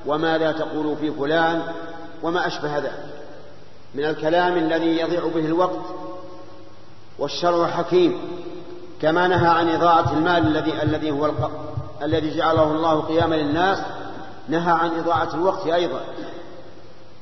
وماذا 0.07 0.53
تقول 0.53 0.97
في 0.97 1.11
فلان 1.11 1.63
وما 2.23 2.47
أشبه 2.47 2.79
ذلك. 2.79 3.05
من 3.95 4.05
الكلام 4.05 4.57
الذي 4.57 4.99
يضيع 4.99 5.27
به 5.35 5.47
الوقت 5.47 5.85
والشرع 7.19 7.67
حكيم 7.67 8.21
كما 9.03 9.29
نهى 9.29 9.49
عن 9.49 9.69
إضاعة 9.69 10.13
المال 10.13 10.47
الذي 10.47 10.83
الذي 10.83 11.11
هو 11.11 11.31
الذي 12.03 12.37
جعله 12.37 12.63
الله 12.63 13.01
قياما 13.01 13.35
للناس 13.35 13.79
نهى 14.49 14.73
عن 14.73 14.99
إضاعة 14.99 15.35
الوقت 15.35 15.67
أيضا. 15.67 16.01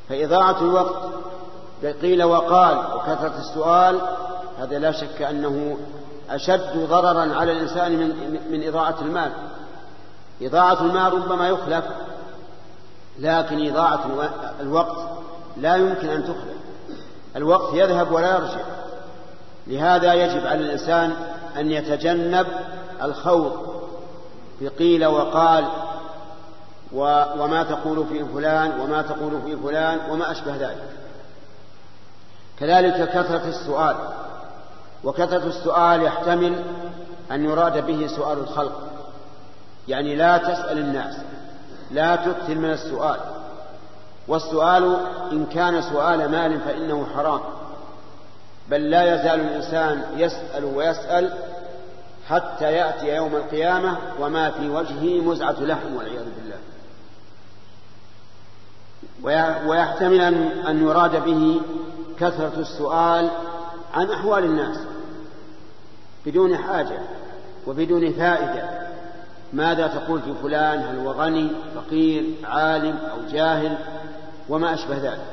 فإضاعة 0.08 0.60
الوقت 0.60 0.94
قيل 2.02 2.24
وقال 2.24 2.78
وكثرة 2.78 3.38
السؤال 3.38 4.00
هذا 4.58 4.78
لا 4.78 4.92
شك 4.92 5.22
أنه 5.22 5.76
أشد 6.30 6.88
ضررا 6.88 7.34
على 7.34 7.52
الإنسان 7.52 7.92
من, 7.92 8.08
من 8.50 8.68
إضاعة 8.68 8.96
المال. 9.02 9.32
إضاعة 10.42 10.80
المال 10.80 11.12
ربما 11.12 11.48
يخلف 11.48 11.84
لكن 13.18 13.68
إضاعة 13.68 14.00
الوقت 14.60 14.96
لا 15.56 15.76
يمكن 15.76 16.08
أن 16.08 16.24
تخلف. 16.24 16.56
الوقت 17.36 17.74
يذهب 17.74 18.12
ولا 18.12 18.36
يرجع. 18.36 18.60
لهذا 19.66 20.14
يجب 20.14 20.46
على 20.46 20.60
الإنسان 20.60 21.16
أن 21.56 21.70
يتجنب 21.70 22.46
الخوض. 23.02 23.76
بقيل 24.60 25.06
وقال 25.06 25.66
وما 27.38 27.62
تقول 27.62 28.06
في 28.06 28.24
فلان 28.24 28.80
وما 28.80 29.02
تقول 29.02 29.42
في 29.44 29.56
فلان 29.56 29.98
وما 30.10 30.30
أشبه 30.30 30.56
ذلك. 30.56 30.88
كذلك 32.60 33.08
كثرة 33.08 33.48
السؤال. 33.48 33.96
وكثرة 35.04 35.46
السؤال 35.46 36.02
يحتمل 36.02 36.64
أن 37.30 37.44
يراد 37.44 37.86
به 37.86 38.06
سؤال 38.06 38.38
الخلق. 38.38 38.82
يعني 39.88 40.16
لا 40.16 40.38
تسأل 40.38 40.78
الناس 40.78 41.16
لا 41.90 42.16
تكثر 42.16 42.54
من 42.54 42.70
السؤال. 42.70 43.20
والسؤال 44.28 44.96
إن 45.32 45.46
كان 45.46 45.82
سؤال 45.82 46.30
مال 46.30 46.60
فإنه 46.60 47.06
حرام. 47.16 47.40
بل 48.68 48.90
لا 48.90 49.14
يزال 49.14 49.40
الإنسان 49.40 50.02
يسأل 50.16 50.64
ويسأل 50.64 51.32
حتى 52.28 52.72
يأتي 52.72 53.16
يوم 53.16 53.36
القيامة 53.36 53.96
وما 54.20 54.50
في 54.50 54.68
وجهه 54.68 55.20
مزعة 55.20 55.56
لحم 55.60 55.96
والعياذ 55.96 56.24
بالله. 56.24 56.56
ويحتمل 59.66 60.20
أن 60.68 60.82
يراد 60.82 61.24
به 61.24 61.60
كثرة 62.20 62.52
السؤال 62.58 63.30
عن 63.94 64.10
أحوال 64.10 64.44
الناس 64.44 64.76
بدون 66.26 66.56
حاجة 66.56 66.98
وبدون 67.66 68.12
فائدة. 68.12 68.86
ماذا 69.52 69.86
تقول 69.86 70.22
في 70.22 70.34
فلان؟ 70.42 70.78
هل 70.78 70.98
هو 70.98 71.12
غني 71.12 71.50
فقير 71.74 72.24
عالم 72.44 72.96
أو 72.96 73.32
جاهل؟ 73.32 73.78
وما 74.48 74.74
أشبه 74.74 74.96
ذلك. 74.96 75.24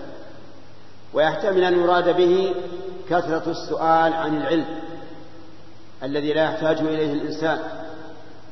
ويحتمل 1.14 1.64
أن 1.64 1.80
يراد 1.80 2.18
به 2.18 2.56
كثرة 3.10 3.52
السؤال 3.52 4.14
عن 4.14 4.38
العلم 4.38 4.66
الذي 6.04 6.34
لا 6.34 6.44
يحتاج 6.44 6.78
إليه 6.80 7.14
الإنسان 7.14 7.60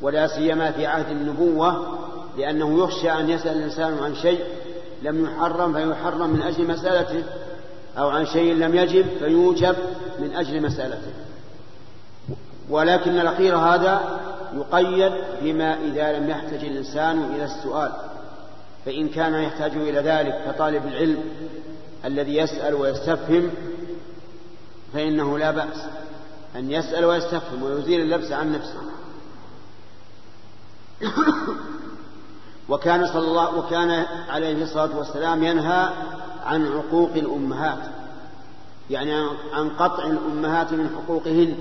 ولا 0.02 0.28
سيما 0.28 0.72
في 0.72 0.86
عهد 0.86 1.10
النبوة 1.10 1.98
لأنه 2.38 2.84
يخشى 2.84 3.12
أن 3.12 3.30
يسأل 3.30 3.58
الإنسان 3.58 3.98
عن 4.04 4.16
شيء 4.16 4.40
لم 5.02 5.26
يحرم 5.26 5.74
فيحرم 5.74 6.30
من 6.30 6.42
أجل 6.42 6.68
مسألته 6.68 7.24
أو 7.98 8.10
عن 8.10 8.26
شيء 8.26 8.54
لم 8.54 8.76
يجب 8.76 9.06
فيوجب 9.20 9.76
من 10.20 10.36
أجل 10.36 10.64
مسألته. 10.64 11.14
ولكن 12.70 13.20
الأخير 13.20 13.58
هذا 13.58 14.20
يقيد 14.54 15.14
بما 15.42 15.78
إذا 15.84 16.20
لم 16.20 16.30
يحتج 16.30 16.66
الإنسان 16.66 17.24
إلى 17.36 17.44
السؤال. 17.44 17.92
فإن 18.86 19.10
كان 19.10 19.34
يحتاج 19.34 19.72
إلى 19.72 20.00
ذلك 20.00 20.44
كطالب 20.48 20.88
العلم 20.88 21.24
الذي 22.06 22.36
يسأل 22.38 22.74
ويستفهم 22.74 23.52
فإنه 24.94 25.38
لا 25.38 25.52
بأس 25.52 25.86
أن 26.56 26.72
يسأل 26.72 27.06
ويستفهم 27.06 27.64
ويزيل 27.64 28.02
اللبس 28.02 28.32
عن 28.32 28.52
نفسه. 28.52 28.82
وكان 32.72 33.08
صلى 33.08 33.28
الله 33.28 33.58
وكان 33.58 34.06
عليه 34.30 34.64
الصلاة 34.64 34.98
والسلام 34.98 35.44
ينهى 35.44 35.90
عن 36.46 36.68
عقوق 36.68 37.10
الأمهات. 37.16 37.78
يعني 38.90 39.14
عن 39.54 39.70
قطع 39.70 40.04
الأمهات 40.04 40.74
من 40.74 40.90
حقوقهن. 40.96 41.56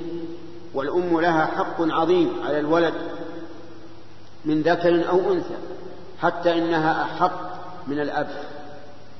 والأم 0.74 1.20
لها 1.20 1.46
حق 1.46 1.76
عظيم 1.80 2.32
على 2.46 2.60
الولد 2.60 2.94
من 4.44 4.62
ذكر 4.62 5.08
أو 5.08 5.32
أنثى 5.32 5.56
حتى 6.20 6.58
إنها 6.58 7.02
أحق 7.02 7.40
من 7.86 8.00
الأب. 8.00 8.28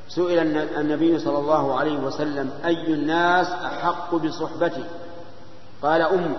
سئل 0.08 0.56
النبي 0.56 1.18
صلى 1.18 1.38
الله 1.38 1.78
عليه 1.78 1.98
وسلم 1.98 2.50
أي 2.64 2.94
الناس 2.94 3.46
أحق 3.46 4.14
بصحبته 4.14 4.84
قال 5.82 6.02
أم. 6.02 6.36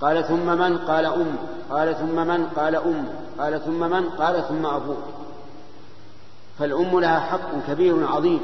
قال 0.00 0.24
ثم 0.24 0.46
من؟ 0.46 0.78
قال 0.78 1.06
أم. 1.06 1.36
قال 1.70 1.96
ثم 1.96 2.26
من؟ 2.26 2.46
قال 2.46 2.76
أم 2.76 3.08
قال 3.38 3.60
ثم 3.64 3.80
من؟ 3.80 4.08
قال 4.08 4.44
ثم 4.48 4.66
أبوه. 4.66 4.96
فالأم 6.58 7.00
لها 7.00 7.20
حق 7.20 7.50
كبير 7.68 8.08
عظيم 8.08 8.40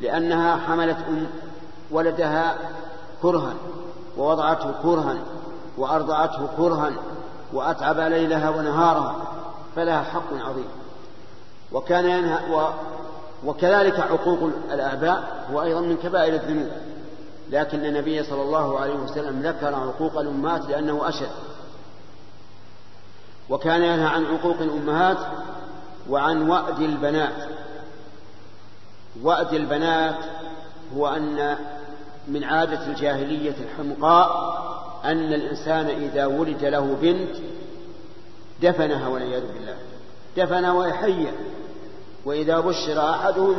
لأنها 0.00 0.56
حملت 0.56 0.96
أم 1.08 1.26
ولدها 1.90 2.56
كرها 3.22 3.54
ووضعته 4.18 4.72
كرها 4.82 5.16
وأرضعته 5.78 6.48
كرها 6.56 6.92
وأتعب 7.52 8.00
ليلها 8.00 8.50
ونهارها 8.50 9.16
فلها 9.76 10.02
حق 10.02 10.34
عظيم. 10.40 10.68
وكان 11.72 12.04
ينهى 12.04 12.54
و 12.54 12.68
وكذلك 13.46 14.00
عقوق 14.00 14.50
الآباء 14.72 15.46
هو 15.52 15.62
أيضا 15.62 15.80
من 15.80 15.96
كبائر 15.96 16.34
الذنوب. 16.34 16.70
لكن 17.50 17.84
النبي 17.84 18.22
صلى 18.22 18.42
الله 18.42 18.80
عليه 18.80 18.94
وسلم 18.94 19.42
ذكر 19.42 19.74
عقوق 19.74 20.18
الأمهات 20.18 20.66
لأنه 20.68 21.08
أشد. 21.08 21.30
وكان 23.50 23.82
ينهى 23.82 24.06
عن 24.06 24.24
عقوق 24.24 24.56
الأمهات 24.60 25.18
وعن 26.10 26.50
وأد 26.50 26.80
البنات. 26.80 27.48
وأد 29.22 29.54
البنات 29.54 30.18
هو 30.96 31.08
أن 31.08 31.56
من 32.28 32.44
عادة 32.44 32.86
الجاهلية 32.86 33.54
الحمقاء 33.60 34.56
أن 35.04 35.32
الإنسان 35.32 35.86
إذا 35.86 36.26
ولد 36.26 36.64
له 36.64 36.96
بنت 37.02 37.36
دفنها 38.62 39.08
والعياذ 39.08 39.42
بالله. 39.52 39.76
دفنها 40.36 40.72
وهي 40.72 40.92
حية. 40.92 41.32
وإذا 42.24 42.60
بشر 42.60 43.10
أحدهم 43.10 43.56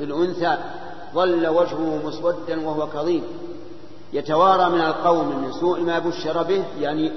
بالأنثى 0.00 0.58
ظل 1.14 1.46
وجهه 1.46 2.00
مسودا 2.04 2.66
وهو 2.66 2.86
كظيم. 2.86 3.24
يتوارى 4.12 4.70
من 4.70 4.80
القوم 4.80 5.42
من 5.42 5.52
سوء 5.52 5.80
ما 5.80 5.98
بشر 5.98 6.42
به 6.42 6.64
يعني 6.80 7.12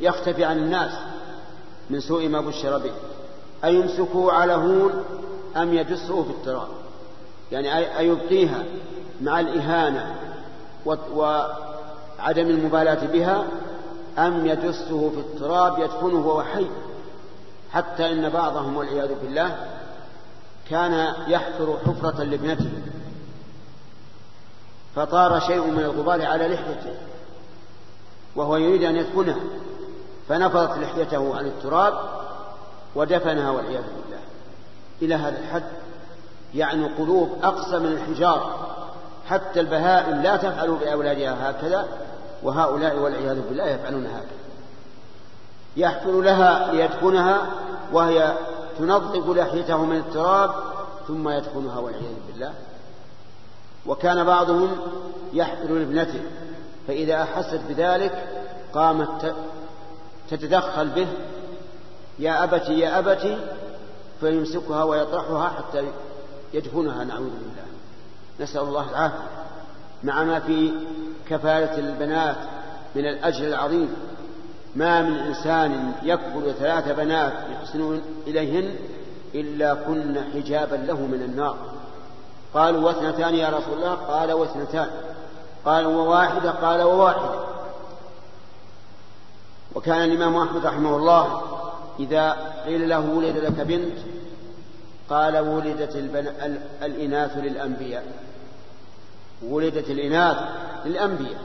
يختفي 0.00 0.44
عن 0.44 0.58
الناس. 0.58 0.92
من 1.90 2.00
سوء 2.00 2.28
ما 2.28 2.40
بشر 2.40 2.78
به. 2.78 2.92
أيمسكه 3.64 4.32
على 4.32 4.52
هون 4.52 5.04
أم 5.56 5.74
يدسه 5.74 6.22
في 6.22 6.30
التراب؟ 6.30 6.68
يعني 7.52 7.98
أيبقيها 7.98 8.64
مع 9.20 9.40
الإهانة 9.40 10.14
وعدم 10.86 12.48
المبالاة 12.50 13.06
بها 13.06 13.44
أم 14.18 14.46
يدسه 14.46 15.10
في 15.10 15.20
التراب 15.20 15.78
يدفنه 15.78 16.26
وهو 16.26 16.42
حي؟ 16.42 16.66
حتى 17.72 18.12
إن 18.12 18.28
بعضهم 18.28 18.76
والعياذ 18.76 19.14
بالله 19.22 19.56
كان 20.70 21.14
يحفر 21.28 21.78
حفرة 21.86 22.22
لابنته. 22.22 22.70
فطار 24.96 25.40
شيء 25.40 25.66
من 25.66 25.80
الغبار 25.80 26.26
على 26.26 26.48
لحيته. 26.48 26.94
وهو 28.36 28.56
يريد 28.56 28.82
أن 28.82 28.96
يدفنها 28.96 29.40
فنفضت 30.30 30.78
لحيته 30.78 31.36
عن 31.36 31.46
التراب 31.46 31.94
ودفنها 32.94 33.50
والعياذ 33.50 33.82
بالله. 33.82 34.20
إلى 35.02 35.14
هذا 35.14 35.38
الحد 35.38 35.62
يعني 36.54 36.84
قلوب 36.84 37.38
أقسى 37.42 37.78
من 37.78 37.86
الحجارة 37.86 38.68
حتى 39.26 39.60
البهائم 39.60 40.22
لا 40.22 40.36
تفعل 40.36 40.70
بأولادها 40.70 41.50
هكذا 41.50 41.88
وهؤلاء 42.42 42.98
والعياذ 42.98 43.40
بالله 43.48 43.66
يفعلون 43.66 44.06
هكذا. 44.06 44.40
يحفر 45.76 46.20
لها 46.20 46.72
ليدفنها 46.72 47.46
وهي 47.92 48.34
تنظف 48.78 49.28
لحيته 49.28 49.84
من 49.84 49.96
التراب 49.96 50.50
ثم 51.08 51.28
يدفنها 51.28 51.78
والعياذ 51.78 52.14
بالله. 52.32 52.52
وكان 53.86 54.24
بعضهم 54.24 54.76
يحفر 55.32 55.68
لابنته 55.68 56.22
فإذا 56.88 57.22
أحست 57.22 57.60
بذلك 57.68 58.28
قامت 58.74 59.34
تتدخل 60.30 60.88
به 60.88 61.06
يا 62.18 62.44
أبتي 62.44 62.78
يا 62.78 62.98
أبتي 62.98 63.38
فيمسكها 64.20 64.84
ويطرحها 64.84 65.48
حتى 65.48 65.84
يدفنها 66.54 67.04
نعوذ 67.04 67.30
بالله. 67.30 67.64
نسأل 68.40 68.60
الله 68.60 68.90
العافية. 68.90 69.28
مع 70.02 70.24
ما 70.24 70.40
في 70.40 70.72
كفالة 71.28 71.78
البنات 71.78 72.36
من 72.94 73.06
الأجر 73.06 73.46
العظيم. 73.46 73.94
ما 74.76 75.02
من 75.02 75.16
إنسان 75.18 75.92
يكبر 76.02 76.52
ثلاث 76.52 76.96
بنات 76.96 77.32
يحسنون 77.52 78.02
إليهن 78.26 78.74
إلا 79.34 79.74
كن 79.74 80.22
حجابا 80.34 80.76
له 80.76 81.00
من 81.00 81.22
النار. 81.22 81.56
قالوا 82.54 82.86
واثنتان 82.86 83.34
يا 83.34 83.48
رسول 83.48 83.78
الله؟ 83.78 83.94
قال 83.94 84.32
واثنتان. 84.32 84.90
قالوا 85.64 85.92
وواحدة 85.92 86.50
قال 86.50 86.82
وواحدة. 86.82 87.39
وكان 89.74 90.04
الإمام 90.04 90.36
أحمد 90.36 90.66
رحمه 90.66 90.96
الله 90.96 91.42
إذا 92.00 92.36
قيل 92.66 92.88
له 92.88 93.00
ولد 93.00 93.36
لك 93.36 93.60
بنت 93.60 93.98
قال 95.10 95.38
ولدت. 95.38 95.96
الإناث 96.82 97.36
للأنبياء. 97.36 98.04
ولدت 99.42 99.90
الإناث 99.90 100.36
للأنبياء. 100.84 101.40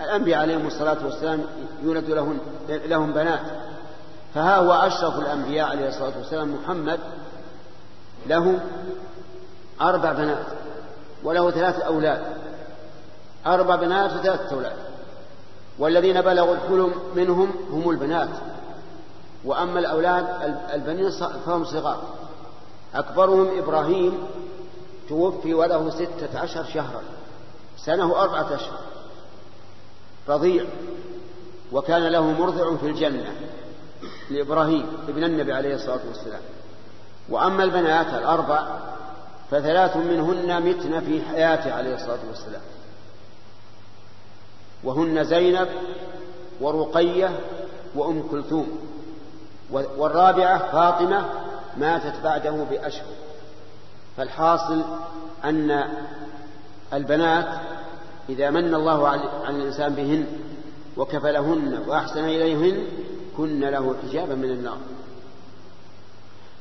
الأنبياء 0.00 0.40
عليهم 0.40 0.66
الصلاة 0.66 1.04
والسلام 1.04 1.44
يولد 1.82 2.10
لهم, 2.10 2.38
لهم 2.68 3.12
بنات. 3.12 3.40
فها 4.34 4.56
هو 4.56 4.72
أشرف 4.72 5.18
الأنبياء 5.18 5.68
عليه 5.68 5.88
الصلاة 5.88 6.18
والسلام. 6.18 6.54
محمد 6.54 7.00
له 8.26 8.60
أربع 9.80 10.12
بنات 10.12 10.46
وله 11.24 11.50
ثلاث 11.50 11.80
أولاد. 11.80 12.22
أربع 13.46 13.76
بنات 13.76 14.12
وثلاثة 14.12 14.54
أولاد. 14.54 14.76
والذين 15.78 16.20
بلغوا 16.20 16.54
الحلم 16.54 16.92
منهم 17.14 17.50
هم 17.70 17.90
البنات. 17.90 18.28
وأما 19.44 19.80
الأولاد 19.80 20.26
البنين 20.74 21.10
فهم 21.46 21.64
صغار. 21.64 22.02
أكبرهم 22.94 23.58
إبراهيم 23.58 24.18
توفي 25.08 25.54
وله 25.54 25.90
ستة 25.90 26.38
عشر 26.38 26.64
شهرا. 26.64 27.02
سنة 27.76 28.22
أربعة 28.22 28.54
أشهر 28.54 28.78
رضيع 30.28 30.64
وكان 31.72 32.02
له 32.02 32.32
مرضع 32.32 32.76
في 32.76 32.86
الجنة 32.86 33.34
لإبراهيم 34.30 34.86
ابن 35.08 35.24
النبي 35.24 35.52
عليه 35.52 35.74
الصلاة 35.74 36.00
والسلام. 36.08 36.40
وأما 37.28 37.64
البنات 37.64 38.06
الأربع 38.06 38.66
فثلاث 39.50 39.96
منهن 39.96 40.62
متن 40.62 41.00
في 41.00 41.22
حياته 41.22 41.72
عليه 41.72 41.94
الصلاة 41.94 42.18
والسلام. 42.28 42.62
وهن 44.84 45.24
زينب 45.24 45.68
ورقية 46.60 47.30
وأم 47.94 48.22
كلثوم. 48.30 48.78
والرابعة 49.72 50.72
فاطمة 50.72 51.24
ماتت 51.76 52.14
بعده 52.24 52.64
بأشهر. 52.70 53.06
فالحاصل 54.16 54.84
أن 55.44 55.84
البنات 56.92 57.48
إذا 58.28 58.50
من 58.50 58.74
الله 58.74 59.08
على 59.08 59.22
الإنسان 59.48 59.94
بهن 59.94 60.26
وكفلهن 60.96 61.82
وأحسن 61.86 62.24
إليهن 62.24 62.86
كن 63.36 63.60
له 63.60 63.94
حجابا 64.02 64.34
من 64.34 64.50
النار. 64.50 64.78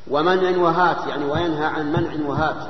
ومنع 0.07 0.57
وهات 0.57 1.07
يعني 1.07 1.25
وينهى 1.25 1.65
عن 1.65 1.93
منع 1.93 2.29
وهات. 2.29 2.67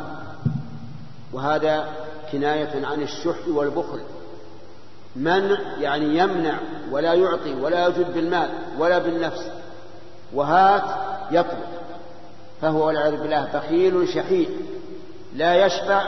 وهذا 1.34 1.90
كناية 2.32 2.86
عن 2.86 3.02
الشح 3.02 3.48
والبخل. 3.48 4.00
منع 5.16 5.58
يعني 5.80 6.18
يمنع 6.18 6.60
ولا 6.92 7.14
يعطي 7.14 7.54
ولا 7.54 7.88
يجد 7.88 8.14
بالمال 8.14 8.50
ولا 8.80 9.00
بالنفس 9.00 9.52
وهات 10.34 10.84
يطلب 11.32 11.76
فهو 12.62 12.88
والعياذ 12.88 13.18
بالله 13.18 13.50
بخيل 13.54 14.08
شحيح 14.08 14.50
لا 15.36 15.66
يشفع 15.66 16.04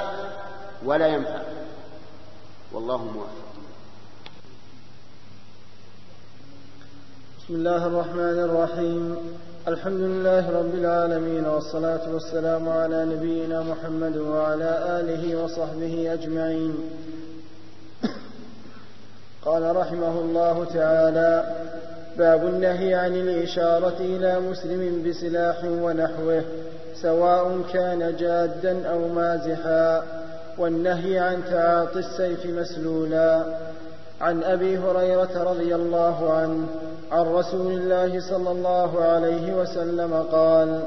ولا 0.86 1.08
ينفع. 1.08 1.42
والله 2.72 2.98
موفق. 2.98 3.48
بسم 7.40 7.56
الله 7.56 7.86
الرحمن 7.86 8.40
الرحيم. 8.40 9.18
الحمد 9.68 10.02
لله 10.02 10.50
رب 10.50 10.74
العالمين 10.76 11.46
والصلاة 11.46 12.14
والسلام 12.14 12.70
على 12.70 13.06
نبينا 13.06 13.62
محمد 13.62 14.18
وعلى 14.18 15.00
آله 15.02 15.44
وصحبه 15.44 16.14
أجمعين. 16.14 16.78
قال 19.46 19.76
رحمه 19.76 20.20
الله 20.20 20.66
تعالى 20.74 21.44
باب 22.18 22.48
النهي 22.48 22.94
عن 22.94 23.16
الإشارة 23.16 23.98
إلى 24.00 24.40
مسلم 24.40 25.04
بسلاح 25.10 25.64
ونحوه 25.64 26.44
سواء 27.02 27.62
كان 27.74 28.16
جادا 28.20 28.90
أو 28.90 29.08
مازحا 29.08 30.04
والنهي 30.58 31.20
عن 31.20 31.42
تعاطي 31.50 32.00
السيف 32.00 32.46
مسلولا. 32.46 33.44
عن 34.22 34.44
أبي 34.44 34.78
هريرة 34.78 35.44
رضي 35.44 35.76
الله 35.76 36.34
عنه 36.34 36.68
عن 37.12 37.26
رسول 37.26 37.74
الله 37.74 38.30
صلى 38.30 38.52
الله 38.52 39.04
عليه 39.04 39.54
وسلم 39.54 40.26
قال 40.32 40.84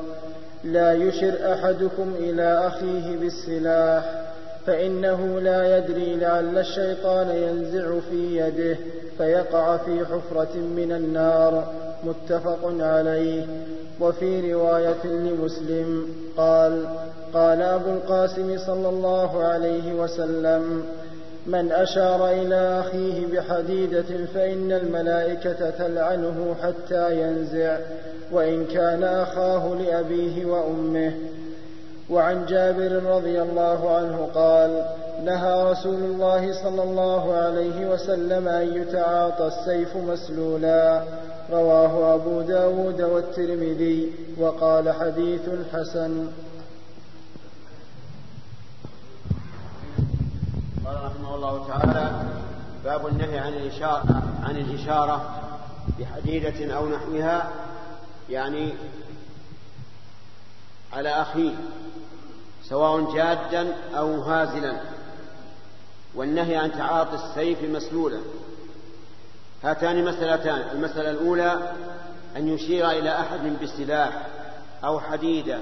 لا 0.65 0.93
يشر 0.93 1.53
أحدكم 1.53 2.15
إلى 2.19 2.67
أخيه 2.67 3.17
بالسلاح 3.17 4.23
فإنه 4.67 5.41
لا 5.41 5.79
يدري 5.79 6.17
لعل 6.17 6.59
الشيطان 6.59 7.29
ينزع 7.29 8.01
في 8.11 8.37
يده 8.37 8.77
فيقع 9.19 9.77
في 9.77 10.05
حفرة 10.05 10.57
من 10.57 10.93
النار. 10.93 11.73
متفق 12.05 12.75
عليه. 12.81 13.47
وفي 14.01 14.53
رواية 14.53 15.05
لمسلم 15.05 16.07
قال 16.37 16.87
قال 17.35 17.63
أبو 17.63 17.91
القاسم 17.91 18.59
صلى 18.59 18.89
الله 18.89 19.43
عليه 19.43 19.95
وسلم 19.95 20.85
من 21.47 21.73
أشار 21.73 22.29
إلى 22.29 22.81
أخيه 22.81 23.27
بحديدة 23.27 24.27
فإن 24.35 24.73
الملائكة 24.73 25.71
تلعنه 25.71 26.57
حتى 26.63 27.21
ينزع 27.21 27.79
وإن 28.33 28.65
كان 28.65 29.05
أخاه 29.05 29.75
لأبيه 29.75 30.45
وأمه 30.45 31.13
وعن 32.11 32.47
جابر 32.47 33.03
رضي 33.03 33.43
الله 33.43 33.97
عنه 33.97 34.31
قال 34.35 34.87
نهى 35.25 35.73
رسول 35.73 35.95
الله 35.95 36.63
صلى 36.63 36.83
الله 36.83 37.35
عليه 37.35 37.87
وسلم 37.87 38.49
أن 38.49 38.77
يتعاطى 38.77 39.47
السيف 39.47 39.97
مسلولا. 39.97 41.05
رواه 41.51 42.15
أبو 42.15 42.41
داود 42.41 43.01
والترمذي 43.03 44.13
وقال 44.39 44.93
حديث 44.93 45.41
حسن. 45.73 46.27
قال 50.85 50.97
رحمه 51.05 51.35
الله 51.35 51.69
تعالى 51.69 52.23
باب 52.85 53.07
النهي 53.07 53.39
عن 53.39 53.53
الإشارة 53.53 54.23
عن 54.43 54.57
الإشارة 54.57 55.41
بحديدة 55.99 56.77
أو 56.77 56.89
نحوها 56.89 57.51
يعني 58.31 58.73
على 60.93 61.09
أخيه. 61.09 61.55
سواء 62.71 63.15
جادا 63.15 63.77
أو 63.95 64.21
هازلا. 64.21 64.81
والنهي 66.15 66.57
عن 66.57 66.73
تعاطي 66.73 67.15
السيف 67.15 67.63
مسلولا. 67.63 68.21
هاتان 69.65 70.05
مسألتان 70.05 70.63
المسألة 70.73 71.11
الأولى 71.11 71.73
أن 72.37 72.49
يشير 72.49 72.91
إلى 72.91 73.21
أحد 73.21 73.63
بسلاح 73.63 74.27
أو 74.85 75.01
حديدة 75.01 75.59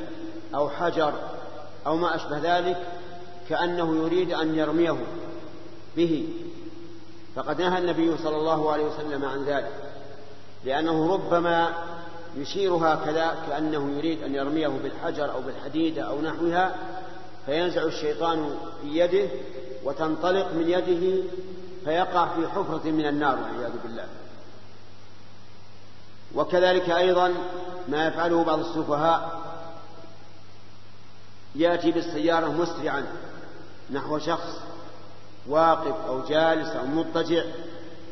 أو 0.54 0.70
حجر 0.70 1.12
أو 1.86 1.96
ما 1.96 2.14
أشبه 2.14 2.38
ذلك 2.58 2.76
كأنه 3.48 3.96
يريد 3.96 4.32
أن 4.32 4.54
يرميه 4.54 4.96
به. 5.96 6.28
فقد 7.36 7.60
نهى 7.60 7.78
النبي 7.78 8.16
صلى 8.16 8.36
الله 8.36 8.72
عليه 8.72 8.84
وسلم 8.84 9.24
عن 9.24 9.44
ذلك. 9.44 9.72
لأنه 10.64 11.12
ربما 11.12 11.68
يشير 12.38 12.74
هكذا 12.74 13.36
كأنه 13.48 13.96
يريد 13.96 14.22
أن 14.22 14.34
يرميه 14.34 14.68
بالحجر 14.68 15.32
أو 15.32 15.40
بالحديدة 15.40 16.02
أو 16.02 16.20
نحوها 16.20 16.74
فينزع 17.46 17.82
الشيطان 17.82 18.50
في 18.82 18.98
يده 18.98 19.28
وتنطلق 19.84 20.52
من 20.52 20.68
يده 20.68 21.22
فيقع 21.84 22.28
في 22.28 22.48
حفرة 22.48 22.90
من 22.90 23.06
النار 23.06 23.38
والعياذ 23.38 23.72
بالله. 23.82 24.06
وكذلك 26.34 26.90
أيضا 26.90 27.34
ما 27.88 28.06
يفعله 28.06 28.44
بعض 28.44 28.58
السفهاء 28.58 29.40
يأتي 31.54 31.90
بالسيارة 31.90 32.52
مسرعا 32.52 33.06
نحو 33.90 34.18
شخص 34.18 34.60
واقف 35.48 36.06
أو 36.08 36.20
جالس 36.20 36.68
أو 36.68 36.86
مضطجع 36.86 37.42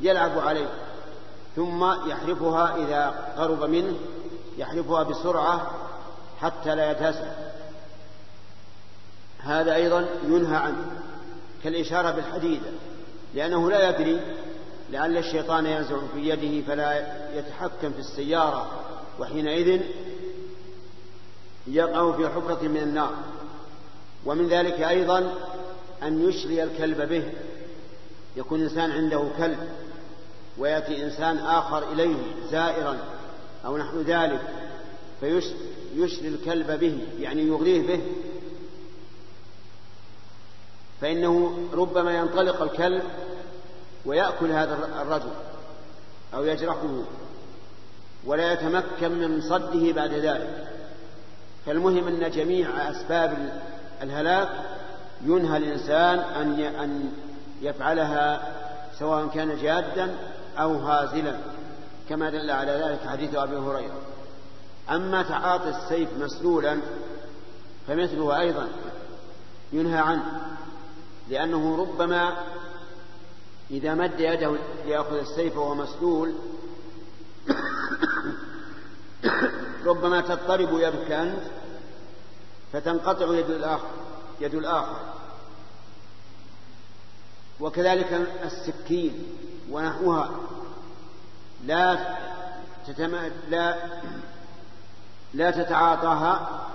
يلعب 0.00 0.38
عليه 0.38 0.68
ثم 1.56 1.84
يحرفها 2.08 2.76
إذا 2.76 3.32
قرب 3.38 3.62
منه 3.64 3.96
يحرفها 4.58 5.02
بسرعة 5.02 5.70
حتى 6.40 6.74
لا 6.74 6.90
يتسع 6.90 7.28
هذا 9.38 9.74
أيضا 9.74 10.06
ينهى 10.24 10.56
عنه 10.56 10.86
كالإشارة 11.64 12.10
بالحديدة 12.10 12.70
لأنه 13.34 13.70
لا 13.70 13.88
يدري 13.88 14.20
لعل 14.90 15.16
الشيطان 15.16 15.66
ينزع 15.66 15.96
في 16.14 16.28
يده 16.28 16.66
فلا 16.66 17.16
يتحكم 17.38 17.92
في 17.92 17.98
السيارة 17.98 18.70
وحينئذ 19.18 19.80
يقع 21.66 22.12
في 22.12 22.28
حفرة 22.28 22.68
من 22.68 22.76
النار. 22.76 23.14
ومن 24.26 24.48
ذلك 24.48 24.80
أيضا 24.80 25.34
أن 26.02 26.28
يشري 26.28 26.62
الكلب 26.62 27.08
به 27.08 27.32
يكون 28.36 28.60
إنسان 28.60 28.90
عنده 28.90 29.28
كلب 29.38 29.58
ويأتي 30.58 31.04
إنسان 31.04 31.38
آخر 31.38 31.92
إليه 31.92 32.16
زائرا. 32.50 32.98
أو 33.66 33.76
نحو 33.76 34.00
ذلك 34.00 34.40
فيشري 35.20 36.28
الكلب 36.28 36.80
به 36.80 36.98
يعني 37.20 37.42
يغريه 37.42 37.86
به. 37.86 38.00
فإنه 41.00 41.58
ربما 41.72 42.14
ينطلق 42.14 42.62
الكلب 42.62 43.02
ويأكل 44.06 44.50
هذا 44.50 45.02
الرجل 45.02 45.30
أو 46.34 46.44
يجرحه 46.44 47.02
ولا 48.26 48.52
يتمكن 48.52 49.12
من 49.12 49.40
صده 49.40 49.92
بعد 49.92 50.12
ذلك. 50.12 50.68
فالمهم 51.66 52.08
أن 52.08 52.30
جميع 52.30 52.90
أسباب 52.90 53.60
الهلاك 54.02 54.48
ينهى 55.24 55.56
الإنسان 55.56 56.18
أن 56.18 56.60
أن 56.60 57.12
يفعلها 57.62 58.52
سواء 58.98 59.26
كان 59.26 59.56
جادا 59.62 60.16
أو 60.58 60.76
هازلا. 60.76 61.55
كما 62.08 62.30
دل 62.30 62.50
على 62.50 62.72
ذلك 62.72 63.08
حديث 63.08 63.34
أبي 63.34 63.56
هريرة. 63.56 64.00
أما 64.90 65.22
تعاطي 65.22 65.68
السيف 65.68 66.08
مسلولا 66.18 66.80
فمثله 67.86 68.40
أيضا 68.40 68.68
ينهى 69.72 69.98
عنه 69.98 70.56
لأنه 71.28 71.76
ربما 71.76 72.36
إذا 73.70 73.94
مد 73.94 74.20
يده 74.20 74.56
ليأخذ 74.84 75.14
السيف 75.14 75.56
وهو 75.56 75.74
مسلول 75.74 76.34
ربما 79.84 80.20
تضطرب 80.20 80.78
يدك 80.78 81.12
أنت 81.12 81.42
فتنقطع 82.72 83.34
يد 83.34 83.50
الآخر 83.50 83.88
يد 84.40 84.54
الآخر. 84.54 85.00
وكذلك 87.60 88.12
السكين 88.44 89.26
ونحوها 89.70 90.30
لا 91.66 92.16
تتم... 92.86 93.16
لا 93.50 93.76
لا 95.34 95.50
تتعاطاها 95.50 96.66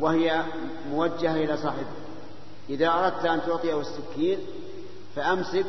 وهي 0.00 0.44
موجهة 0.90 1.34
إلى 1.34 1.56
صاحبها 1.56 1.92
إذا 2.70 2.88
أردت 2.88 3.26
أن 3.26 3.40
تعطيه 3.46 3.80
السكين 3.80 4.38
فأمسك 5.16 5.66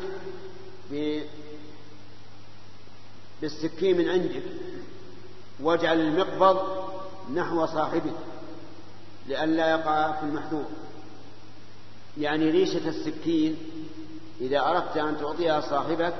بالسكين 3.42 3.98
من 3.98 4.10
عندك. 4.10 4.44
واجعل 5.60 6.00
المقبض 6.00 6.84
نحو 7.34 7.66
صاحبه 7.66 8.12
لئلا 9.28 9.70
يقع 9.70 10.12
في 10.12 10.24
المحذور 10.24 10.66
يعني 12.18 12.52
ريشة 12.52 12.90
السكين 12.90 13.58
إذا 14.42 14.60
أردت 14.60 14.98
أن 14.98 15.18
تعطيها 15.20 15.62
صاحبك 15.62 16.14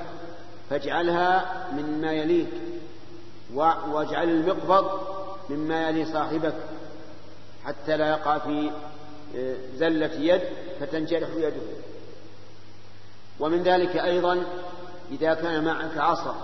فاجعلها 0.74 1.46
مما 1.74 2.12
يليك 2.12 2.50
واجعل 3.88 4.30
المقبض 4.30 5.02
مما 5.50 5.90
يلي 5.90 6.06
صاحبك 6.06 6.54
حتى 7.66 7.98
لا 7.98 8.10
يقع 8.10 8.38
في 8.38 8.72
آه، 9.36 9.56
زلة 9.76 10.12
يد 10.14 10.42
فتنجرح 10.80 11.30
يده. 11.38 11.62
ومن 13.40 13.64
ذلك 13.64 13.96
أيضا 13.96 14.44
إذا 15.12 15.34
كان 15.34 15.64
معك 15.64 15.98
عصا 15.98 16.36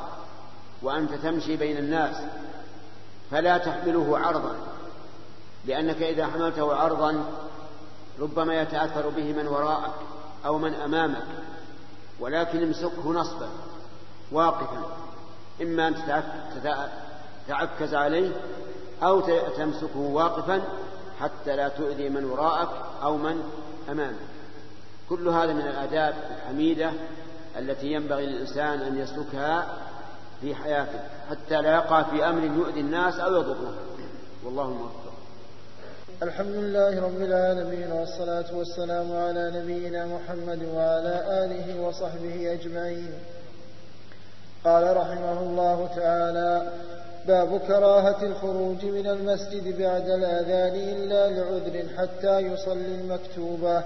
وأنت 0.81 1.13
تمشي 1.13 1.55
بين 1.57 1.77
الناس 1.77 2.15
فلا 3.31 3.57
تحمله 3.57 4.17
عرضا 4.17 4.55
لأنك 5.65 6.01
إذا 6.01 6.27
حملته 6.27 6.75
عرضا 6.75 7.23
ربما 8.19 8.61
يتأثر 8.61 9.09
به 9.09 9.33
من 9.33 9.47
وراءك 9.47 9.93
أو 10.45 10.57
من 10.57 10.73
أمامك 10.73 11.25
ولكن 12.19 12.63
امسكه 12.63 13.13
نصبا. 13.13 13.49
واقفا. 14.31 14.85
إما 15.61 15.87
أن 15.87 15.95
تتعكز 17.47 17.95
عليه 17.95 18.31
أو 19.03 19.21
تمسكه 19.57 19.99
واقفا 19.99 20.61
حتى 21.19 21.55
لا 21.55 21.67
تؤذي 21.67 22.09
من 22.09 22.25
وراءك 22.25 22.69
أو 23.03 23.17
من 23.17 23.43
أمامك. 23.91 24.15
كل 25.09 25.27
هذا 25.27 25.53
من 25.53 25.61
الآداب 25.61 26.13
الحميدة 26.37 26.91
التي 27.59 27.87
ينبغي 27.87 28.25
للإنسان 28.25 28.81
أن 28.81 28.97
يسلكها 28.97 29.77
في 30.41 30.55
حياته 30.55 30.99
حتى 31.29 31.61
لا 31.61 31.73
يقع 31.75 32.03
في 32.03 32.29
أمر 32.29 32.43
يؤذي 32.43 32.79
الناس 32.79 33.19
أو 33.19 33.35
يضرهم 33.35 33.75
والله 34.43 34.69
موفق. 34.69 35.13
الحمد 36.23 36.55
لله 36.55 37.01
رب 37.01 37.21
العالمين 37.21 37.91
والصلاة 37.91 38.55
والسلام 38.57 39.11
على 39.11 39.51
نبينا 39.55 40.05
محمد 40.05 40.63
وعلى 40.63 41.45
آله 41.45 41.81
وصحبه 41.81 42.53
أجمعين. 42.53 43.13
قال 44.65 44.97
رحمه 44.97 45.41
الله 45.41 45.89
تعالى 45.95 46.71
باب 47.27 47.59
كراهة 47.67 48.23
الخروج 48.23 48.85
من 48.85 49.07
المسجد 49.07 49.79
بعد 49.81 50.09
الأذان 50.09 50.75
إلا 50.75 51.29
لعذر 51.29 51.83
حتى 51.97 52.39
يصلي 52.39 52.95
المكتوبة 53.01 53.83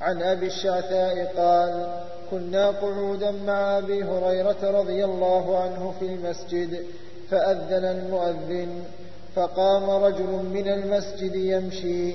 عن 0.00 0.22
أبي 0.22 0.46
الشعثاء 0.46 1.32
قال 1.36 1.86
كنا 2.30 2.70
قعودا 2.70 3.30
مع 3.30 3.78
أبي 3.78 4.04
هريرة 4.04 4.80
رضي 4.80 5.04
الله 5.04 5.58
عنه 5.58 5.94
في 6.00 6.06
المسجد 6.06 6.84
فأذن 7.30 7.84
المؤذن 7.84 8.82
فقام 9.36 9.90
رجل 9.90 10.26
من 10.26 10.68
المسجد 10.68 11.34
يمشي 11.34 12.14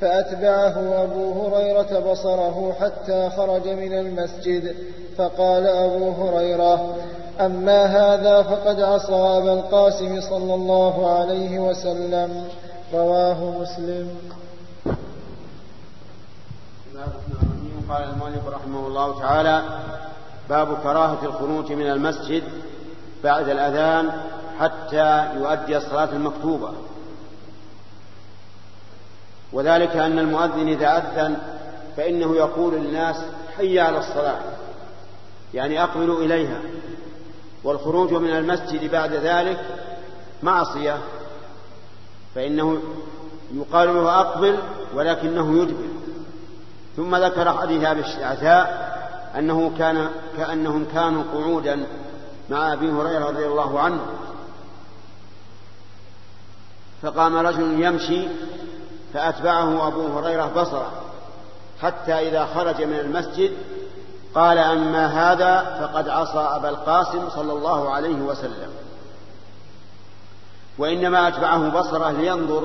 فأتبعه 0.00 1.04
أبو 1.04 1.32
هريرة 1.32 2.12
بصره 2.12 2.76
حتى 2.80 3.30
خرج 3.36 3.68
من 3.68 3.92
المسجد 3.92 4.76
فقال 5.16 5.66
أبو 5.66 6.10
هريرة 6.10 6.96
أما 7.40 7.84
هذا 7.84 8.42
فقد 8.42 8.80
عصى 8.80 9.12
أبا 9.12 9.52
القاسم 9.52 10.20
صلى 10.20 10.54
الله 10.54 11.18
عليه 11.18 11.58
وسلم. 11.58 12.48
رواه 12.94 13.44
مسلم. 13.44 14.18
قال 17.88 18.02
المؤلف 18.02 18.48
رحمه 18.48 18.86
الله 18.86 19.20
تعالى 19.20 19.62
باب 20.48 20.78
كراهة 20.82 21.18
الخروج 21.22 21.72
من 21.72 21.90
المسجد 21.90 22.42
بعد 23.24 23.48
الأذان 23.48 24.10
حتى 24.58 25.26
يؤدي 25.34 25.76
الصلاة 25.76 26.12
المكتوبة. 26.12 26.70
وذلك 29.52 29.96
أن 29.96 30.18
المؤذن 30.18 30.68
إذا 30.68 30.96
أذن 30.96 31.36
فإنه 31.96 32.36
يقول 32.36 32.74
للناس 32.74 33.16
حي 33.56 33.80
على 33.80 33.98
الصلاة 33.98 34.40
يعني 35.54 35.82
أقبلوا 35.82 36.20
إليها 36.22 36.60
والخروج 37.64 38.12
من 38.12 38.30
المسجد 38.30 38.90
بعد 38.90 39.12
ذلك 39.12 39.60
معصية 40.42 40.98
فإنه 42.34 42.82
يقال 43.54 43.94
له 43.94 44.20
أقبل 44.20 44.58
ولكنه 44.94 45.62
يدبر. 45.62 45.88
ثم 46.96 47.16
ذكر 47.16 47.52
حديث 47.52 47.84
أبي 47.84 48.00
الشعثاء 48.00 48.90
أنه 49.38 49.72
كان 49.78 50.08
كأنهم 50.36 50.86
كانوا 50.94 51.22
قعودا 51.34 51.86
مع 52.50 52.72
أبي 52.72 52.90
هريرة 52.90 53.28
رضي 53.28 53.46
الله 53.46 53.80
عنه 53.80 54.00
فقام 57.02 57.36
رجل 57.36 57.84
يمشي 57.84 58.28
فأتبعه 59.14 59.88
أبو 59.88 60.06
هريرة 60.06 60.46
بصرة 60.56 60.90
حتى 61.82 62.12
إذا 62.12 62.44
خرج 62.54 62.82
من 62.82 62.98
المسجد 62.98 63.52
قال 64.34 64.58
أما 64.58 65.06
هذا 65.06 65.78
فقد 65.80 66.08
عصى 66.08 66.38
أبا 66.56 66.68
القاسم 66.68 67.30
صلى 67.30 67.52
الله 67.52 67.90
عليه 67.90 68.16
وسلم. 68.16 68.70
وإنما 70.78 71.28
أتبعه 71.28 71.68
بصرة 71.68 72.10
لينظر 72.10 72.64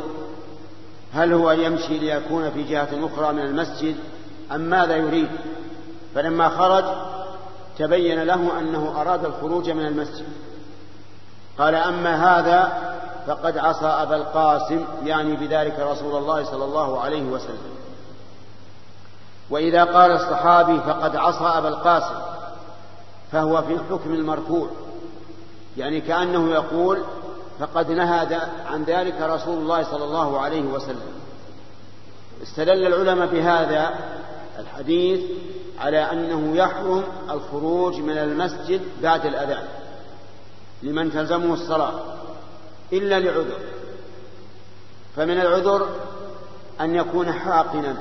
هل 1.14 1.34
هو 1.34 1.52
يمشي 1.52 2.00
ليكون 2.00 2.52
في 2.52 2.64
جهة 2.64 2.90
أخرى 2.94 3.34
من 3.34 3.42
المسجد 3.42 3.96
أم 4.52 4.62
ماذا 4.62 4.96
يريد. 4.96 5.30
فلما 6.16 6.50
خرج 6.50 6.86
تبين 7.78 8.24
له 8.24 8.60
أنه 8.60 9.02
أراد 9.02 9.26
الخروج 9.26 9.70
من 9.70 9.86
المسجد. 9.86 10.26
قال 11.58 11.76
أما 11.76 12.40
هذا 12.40 12.95
فقد 13.28 13.58
عصى 13.58 13.86
أبا 13.86 14.16
القاسم 14.16 14.86
يعني 15.04 15.36
بذلك 15.36 15.80
رسول 15.80 16.16
الله 16.16 16.44
صلى 16.44 16.66
الله 16.66 17.00
عليه 17.00 17.24
وسلم. 17.24 17.76
وإذا 19.50 19.84
قال 19.84 20.12
الصحابي 20.12 20.80
فقد 20.80 21.16
عصى 21.16 21.58
أبا 21.58 21.68
القاسم 21.68 22.16
فهو 23.32 23.62
في 23.62 23.74
الحكم 23.74 24.14
المرفوع 24.14 24.68
يعني 25.78 26.02
كأنه 26.02 26.52
يقول 26.52 27.04
فقد 27.60 27.92
نهى 27.92 28.42
عن 28.66 28.84
ذلك 28.84 29.22
رسول 29.22 29.58
الله 29.58 29.84
صلى 29.84 30.04
الله 30.04 30.40
عليه 30.40 30.64
وسلم. 30.64 31.16
استدل 32.44 32.88
العلماء 32.88 33.28
بهذا 33.28 33.90
الحديث 34.60 35.22
على 35.80 36.12
أنه 36.12 36.56
يحرم 36.56 37.04
الخروج 37.30 37.96
من 37.96 38.18
المسجد 38.18 38.82
بعد 39.02 39.26
الأذان 39.26 39.64
لمن 40.84 41.12
تلزمه 41.12 41.54
الصلاة. 41.54 41.94
إلا 42.94 43.20
لعذر. 43.20 43.58
فمن 45.16 45.42
العذر 45.42 45.90
أن 46.82 46.96
يكون 46.96 47.34
حاقنا 47.34 47.98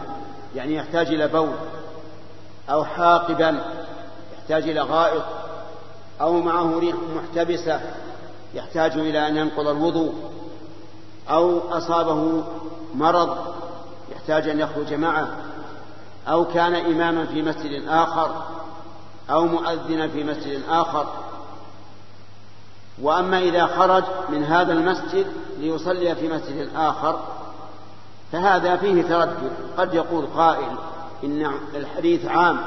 يعني 0.54 0.74
يحتاج 0.74 1.06
إلى 1.06 1.28
بول 1.28 1.54
أو 2.70 2.84
حاقبا 2.84 3.64
يحتاج 4.38 4.68
إلى 4.68 4.80
غائط 4.80 5.22
أو 6.20 6.40
معه 6.40 6.78
ريح 6.78 6.96
محتبسة 7.16 7.80
يحتاج 8.54 8.92
إلى 8.92 9.28
أن 9.28 9.36
ينقض 9.36 9.68
الوضوء 9.68 10.14
أو 11.30 11.60
أصابه 11.78 12.44
مرض 12.94 13.36
يحتاج 14.12 14.48
أن 14.48 14.60
يخرج 14.60 14.94
معه 14.94 15.28
أو 16.28 16.44
كان 16.44 16.74
إماما 16.74 17.26
في 17.26 17.42
مسجد 17.42 17.88
آخر 17.88 18.42
أو 19.30 19.46
مؤذنا 19.46 20.08
في 20.08 20.24
مسجد 20.24 20.62
آخر. 20.68 21.06
وأما 23.02 23.38
إذا 23.38 23.66
خرج 23.66 24.04
من 24.28 24.44
هذا 24.44 24.72
المسجد 24.72 25.26
ليصلي 25.58 26.14
في 26.14 26.28
مسجد 26.28 26.68
آخر 26.76 27.20
فهذا 28.32 28.76
فيه 28.76 29.02
تردد. 29.02 29.52
قد 29.78 29.94
يقول 29.94 30.26
قائل 30.26 30.76
إن 31.24 31.52
الحديث 31.74 32.26
عام. 32.26 32.60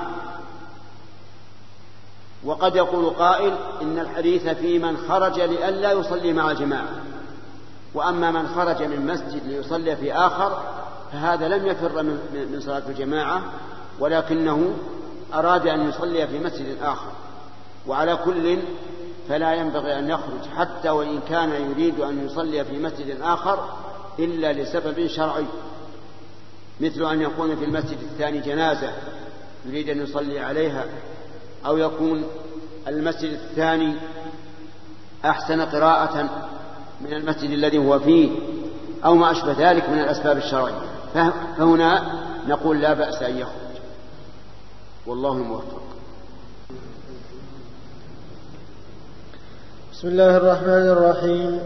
وقد 2.44 2.76
يقول 2.76 3.10
قائل 3.10 3.54
إن 3.82 4.00
الحديث 4.00 4.48
في 4.48 4.80
من 4.80 4.98
خرج 5.10 5.40
لئلا 5.40 5.92
يصلي 5.92 6.34
مع 6.34 6.52
الجماعة. 6.52 6.90
وأما 7.94 8.32
من 8.32 8.48
خرج 8.48 8.84
من 8.84 9.08
مسجد 9.08 9.48
ليصلي 9.48 9.96
في 9.96 10.14
آخر 10.14 10.62
فهذا 11.12 11.48
لم 11.48 11.66
يفر 11.68 12.04
من 12.34 12.60
صلاة 12.60 12.84
الجماعة 12.90 13.42
ولكنه 14.00 14.74
أراد 15.34 15.68
أن 15.68 15.90
يصلي 15.90 16.28
في 16.28 16.40
مسجد 16.40 16.78
آخر. 16.84 17.12
وعلى 17.88 18.16
كل 18.26 18.60
فلا 19.30 19.54
ينبغي 19.54 20.00
أن 20.00 20.10
يخرج 20.10 20.42
حتى 20.58 20.90
وإن 20.90 21.20
كان 21.30 21.72
يريد 21.72 22.00
أن 22.00 22.26
يصلي 22.26 22.66
في 22.66 22.78
مسجد 22.78 23.22
آخر 23.22 23.70
إلا 24.20 24.54
لسبب 24.54 25.08
شرعي 25.08 25.46
مثل 26.82 27.12
أن 27.12 27.22
يكون 27.22 27.56
في 27.56 27.66
المسجد 27.66 27.98
الثاني 28.12 28.40
جنازة 28.40 28.92
يريد 29.66 29.90
أن 29.90 30.04
يصلي 30.04 30.40
عليها 30.40 30.86
أو 31.66 31.78
يكون 31.78 32.24
المسجد 32.88 33.32
الثاني 33.32 33.96
أحسن 35.26 35.62
قراءة 35.62 36.30
من 37.02 37.14
المسجد 37.14 37.50
الذي 37.52 37.78
هو 37.78 38.00
فيه 38.00 38.32
أو 39.06 39.16
ما 39.16 39.32
أشبه 39.32 39.72
ذلك 39.72 39.90
من 39.90 40.00
الأسباب 40.00 40.38
الشرعية. 40.38 40.82
فهنا 41.14 42.12
نقول 42.48 42.82
لا 42.82 42.94
بأس 42.94 43.22
أن 43.22 43.38
يخرج. 43.38 43.82
والله 45.08 45.32
الموفق 45.32 45.87
بسم 49.98 50.08
الله 50.08 50.38
الرحمن 50.38 50.90
الرحيم. 50.90 51.60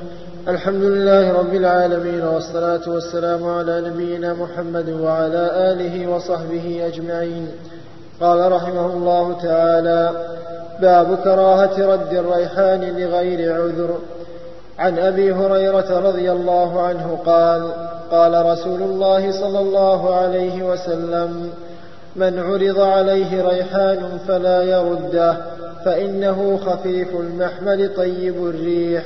الحمد 0.48 0.84
لله 0.84 1.34
رب 1.34 1.54
العالمين 1.54 2.24
والصلاة 2.24 2.82
والسلام 2.88 3.48
على 3.48 3.82
نبينا 3.82 4.34
محمد 4.34 4.90
وعلى 4.90 5.72
آله 5.72 6.08
وصحبه 6.08 6.88
أجمعين. 6.88 7.52
قال 8.22 8.52
رحمه 8.52 8.86
الله 8.86 9.34
تعالى 9.42 10.12
باب 10.82 11.16
كراهة 11.16 11.94
رد 11.94 12.14
الريحان 12.14 12.82
لغير 12.82 13.54
عذر. 13.54 13.98
عن 14.80 15.00
أبي 15.00 15.34
هريرة 15.34 16.00
رضي 16.00 16.32
الله 16.32 16.82
عنه 16.82 17.18
قال 17.26 17.72
قال 18.12 18.46
رسول 18.46 18.82
الله 18.82 19.32
صلى 19.32 19.60
الله 19.60 20.16
عليه 20.16 20.64
وسلم 20.64 21.50
من 22.16 22.40
عرض 22.40 22.80
عليه 22.80 23.50
ريحان 23.50 24.20
فلا 24.28 24.64
يرده 24.64 25.38
فإنه 25.86 26.60
خفيف 26.66 27.16
المحمل 27.16 27.96
طيب 27.96 28.48
الريح. 28.48 29.04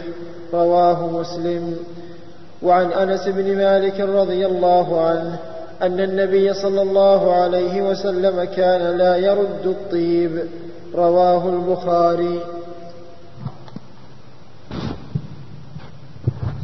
رواه 0.54 1.08
مسلم. 1.08 1.78
وعن 2.64 2.92
أنس 2.92 3.28
بن 3.28 3.58
مالك 3.58 4.00
رضي 4.00 4.46
الله 4.46 5.08
عنه 5.08 5.40
أن 5.82 6.00
النبي 6.00 6.54
صلى 6.54 6.82
الله 6.82 7.36
عليه 7.36 7.82
وسلم 7.82 8.44
كان 8.44 8.98
لا 8.98 9.16
يرد 9.16 9.66
الطيب. 9.66 10.40
رواه 10.96 11.50
البخاري. 11.50 12.40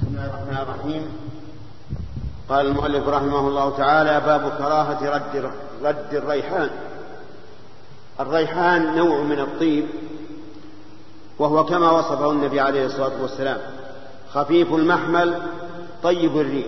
بسم 0.01 0.07
الله 0.07 0.25
الرحمن 0.25 0.57
الرحيم. 0.57 1.20
قال 2.51 2.65
المؤلف 2.67 3.07
رحمه 3.07 3.47
الله 3.47 3.77
تعالى 3.77 4.21
باب 4.25 4.51
كراهة 4.57 5.09
رد 5.15 5.51
رد 5.83 6.13
الريحان. 6.13 6.69
الريحان 8.19 8.95
نوع 8.95 9.21
من 9.21 9.39
الطيب 9.39 9.85
وهو 11.39 11.65
كما 11.65 11.91
وصفه 11.91 12.31
النبي 12.31 12.59
عليه 12.59 12.85
الصلاة 12.85 13.21
والسلام. 13.21 13.57
خفيف 14.33 14.73
المحمل 14.73 15.41
طيب 16.03 16.37
الريح. 16.37 16.67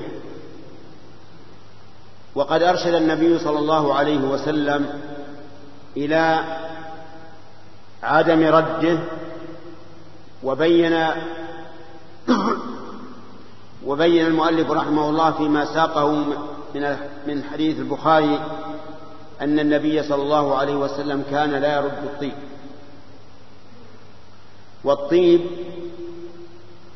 وقد 2.36 2.64
أرشد 2.64 2.94
النبي 2.94 3.40
صلى 3.40 3.60
الله 3.60 3.94
عليه 3.96 4.20
وسلم 4.20 5.02
إلى 5.98 6.40
عدم 8.04 8.44
رده 8.44 9.00
وبين 10.44 11.08
وبين 13.88 14.26
المؤلف 14.26 14.72
رحمه 14.72 15.10
الله 15.10 15.32
فيما 15.32 15.66
ساقه 15.66 16.12
من 16.76 16.98
من 17.28 17.44
حديث 17.44 17.80
البخاري 17.80 18.40
أن 19.42 19.60
النبي 19.60 20.04
صلى 20.04 20.22
الله 20.22 20.56
عليه 20.56 20.76
وسلم 20.76 21.24
كان 21.32 21.52
لا 21.52 21.76
يرد 21.76 22.04
الطيب. 22.04 22.34
والطيب 24.84 25.42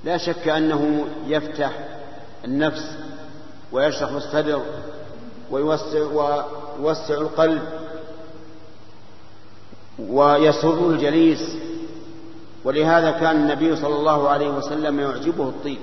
لا 0.06 0.18
شك 0.18 0.48
أنه 0.48 1.08
يفتح 1.28 1.72
النفس 2.46 2.98
ويشرح 3.72 4.12
الصدر 4.12 4.62
ويوسع, 5.52 6.00
ويوسع 6.80 7.14
القلب 7.14 7.62
ويسر 10.00 10.90
الجليس. 10.90 11.58
ولهذا 12.64 13.12
كان 13.12 13.36
النبي 13.36 13.76
صلى 13.76 13.96
الله 13.96 14.30
عليه 14.30 14.50
وسلم 14.50 15.00
يعجبه 15.00 15.50
الطيب. 15.50 15.80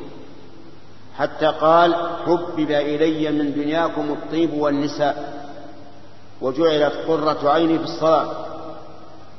حتى 1.18 1.46
قال 1.46 1.94
حبب 2.26 2.70
إلي 2.70 3.30
من 3.30 3.54
دنياكم 3.54 4.12
الطيب 4.12 4.52
والنساء 4.52 5.44
وجعلت 6.40 6.94
قرة 7.08 7.50
عيني 7.50 7.78
في 7.78 7.84
الصلاة. 7.84 8.46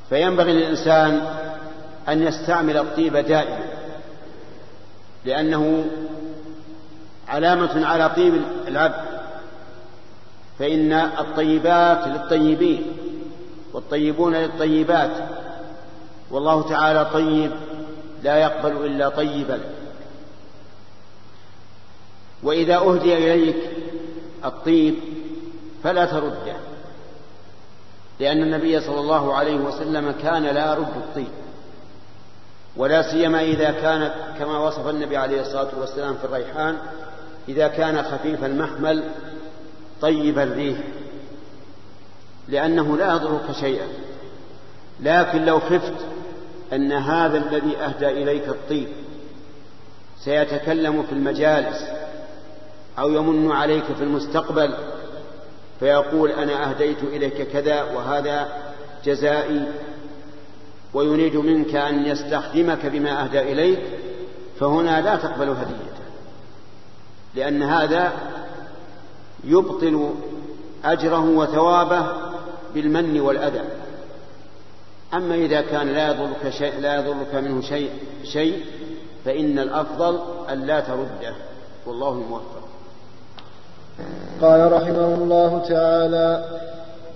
فينبغي 0.09 0.53
للإنسان 0.53 1.21
أن 2.09 2.23
يستعمل 2.23 2.78
الطيب 2.78 3.17
دائما 3.17 3.59
لأنه 5.26 5.86
علامة 7.28 7.86
على 7.86 8.09
طيب 8.09 8.41
العبد. 8.67 9.05
فإن 10.59 10.93
الطيبات 10.93 12.07
للطيبين 12.07 12.86
والطيبون 13.73 14.36
للطيبات 14.36 15.11
والله 16.32 16.69
تعالى 16.69 17.05
طيب 17.13 17.51
لا 18.23 18.38
يقبل 18.38 18.86
إلا 18.86 19.09
طيبا. 19.09 19.59
وإذا 22.43 22.75
أهدي 22.75 23.17
إليك 23.17 23.69
الطيب 24.45 24.95
فلا 25.83 26.05
ترده 26.05 26.55
لأن 28.19 28.43
النبي 28.43 28.79
صلى 28.79 28.99
الله 28.99 29.36
عليه 29.36 29.55
وسلم 29.55 30.11
كان 30.11 30.43
لا 30.43 30.71
يرد 30.71 30.95
الطيب 30.97 31.27
ولا 32.77 33.11
سيما 33.11 33.41
إذا 33.41 33.71
كان 33.71 34.11
كما 34.39 34.59
وصف 34.59 34.88
النبي 34.88 35.17
عليه 35.17 35.41
الصلاة 35.41 35.79
والسلام 35.79 36.15
في 36.15 36.25
الريحان 36.25 36.77
إذا 37.49 37.67
كان 37.67 38.03
خفيف 38.03 38.43
المحمل 38.43 39.03
طيب 40.01 40.39
الريح 40.39 40.77
لأنه 42.47 42.97
لا 42.97 43.13
يضرك 43.13 43.51
شيئا. 43.59 43.88
لكن 44.99 45.45
لو 45.45 45.59
خفت 45.59 45.93
أن 46.73 46.91
هذا 46.91 47.38
الذي 47.38 47.77
أهدى 47.77 48.07
إليك 48.07 48.47
الطيب 48.49 48.88
سيتكلم 50.19 51.03
في 51.03 51.11
المجالس 51.11 51.83
أو 53.00 53.10
يمن 53.10 53.52
عليك 53.52 53.84
في 53.84 54.04
المستقبل 54.04 54.76
فيقول 55.80 56.32
أنا 56.32 56.70
أهديت 56.70 57.04
إليك 57.04 57.41
كذا 57.41 57.84
وهذا 57.84 58.48
جزائي 59.06 59.68
ويريد 60.93 61.36
منك 61.36 61.76
أن 61.76 62.06
يستخدمك 62.06 62.86
بما 62.86 63.24
أهدى 63.24 63.39
إليك 63.39 63.80
فهنا 64.60 65.02
لا 65.02 65.16
تقبل 65.16 65.50
هديته 65.50 66.06
لأن 67.36 67.64
هذا 67.64 68.14
يبطل 69.43 70.14
أجره 70.86 71.30
وثوابه 71.30 72.08
بالمن 72.74 73.20
والأذى. 73.20 73.64
أما 75.14 75.36
إذا 75.36 75.62
كان 75.62 75.88
لا 75.88 76.10
يضرك 76.12 76.50
شيء 76.50 76.80
لا 76.80 76.96
يضرك 76.96 77.36
منه 77.36 77.62
شيء 77.62 77.89
شيء 78.24 78.66
فإن 79.26 79.60
الأفضل 79.60 80.20
أن 80.50 80.66
لا 80.66 80.80
ترده. 80.80 81.36
والله 81.86 82.12
الموفق 82.12 82.64
قال 84.41 84.72
رحمه 84.72 85.14
الله 85.14 85.62
تعالى 85.70 86.43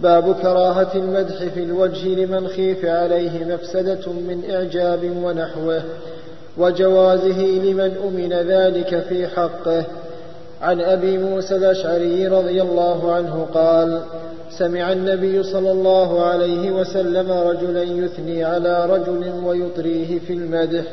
باب 0.02 0.36
كراهة 0.42 0.92
المدح 0.96 1.36
في 1.54 1.64
الوجه 1.64 2.08
لمن 2.08 2.48
خيف 2.48 2.86
عليه 2.86 3.46
مفسدة 3.46 4.12
من 4.12 4.44
إعجاب 4.52 5.12
ونحوه 5.24 5.84
وجوازه 6.58 7.42
لمن 7.42 7.96
أمن 8.08 8.34
ذلك 8.34 9.04
في 9.10 9.28
حقه. 9.28 9.84
عن 10.62 10.82
أبي 10.82 11.18
موسى 11.18 11.56
الأشعري 11.56 12.28
رضي 12.28 12.62
الله 12.62 13.12
عنه 13.14 13.48
قال 13.54 14.02
سمع 14.50 14.92
النبي 14.92 15.44
صلى 15.44 15.72
الله 15.72 16.24
عليه 16.26 16.72
وسلم 16.72 17.32
رجلا 17.32 17.84
يثني 17.84 18.44
على 18.44 18.86
رجل 18.86 19.32
ويطريه 19.46 20.20
في 20.20 20.34
المدح 20.34 20.84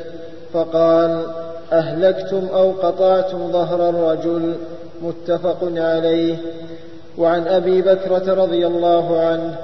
فقال 0.53 1.23
أهلكتم 1.71 2.47
أو 2.53 2.71
قطعتم 2.71 3.51
ظهر 3.51 3.89
الرجل؟ 3.89 4.55
متفق 5.01 5.57
عليه. 5.63 6.37
وعن 7.17 7.47
أبي 7.47 7.81
بكرة 7.81 8.33
رضي 8.33 8.67
الله 8.67 9.19
عنه 9.19 9.55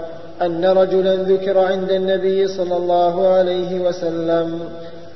أن 0.42 0.66
رجلا 0.66 1.16
ذكر 1.16 1.58
عند 1.58 1.92
النبي 1.92 2.48
صلى 2.48 2.78
الله 2.78 3.28
عليه 3.28 3.80
وسلم 3.80 4.60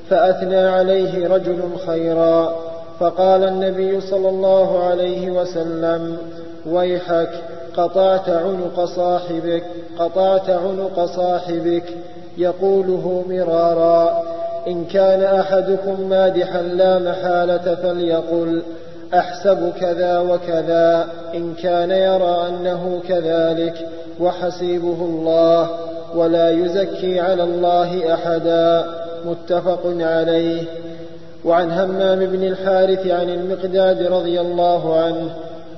فأثنى 0.09 0.55
عليه 0.55 1.27
رجل 1.27 1.59
خيرا. 1.87 2.55
فقال 2.99 3.43
النبي 3.43 4.01
صلى 4.01 4.29
الله 4.29 4.83
عليه 4.83 5.31
وسلم 5.31 6.17
ويحك 6.65 7.29
قطعت 7.77 8.29
عنق 8.29 8.85
صاحبك 8.85 9.63
قطعت 9.99 10.49
عنق 10.49 11.05
صاحبك. 11.05 11.83
يقوله 12.37 13.25
مرارا 13.29 14.23
إن 14.67 14.85
كان 14.85 15.23
أحدكم 15.23 16.09
مادحا 16.09 16.61
لا 16.61 16.99
محالة 16.99 17.75
فليقل. 17.75 18.61
أحسب 19.13 19.73
كذا 19.79 20.19
وكذا 20.19 21.07
إن 21.35 21.53
كان 21.53 21.91
يرى 21.91 22.47
أنه 22.49 23.01
كذلك 23.07 23.87
وحسيبه 24.19 25.01
الله 25.01 25.69
ولا 26.15 26.51
يزكي 26.51 27.19
على 27.19 27.43
الله 27.43 28.13
أحدا. 28.13 28.85
متفق 29.25 29.81
عليه. 29.85 30.63
وعن 31.45 31.71
همام 31.71 32.19
بن 32.19 32.43
الحارث 32.43 33.07
عن 33.07 33.29
المقداد 33.29 34.01
رضي 34.01 34.41
الله 34.41 34.99
عنه 34.99 35.29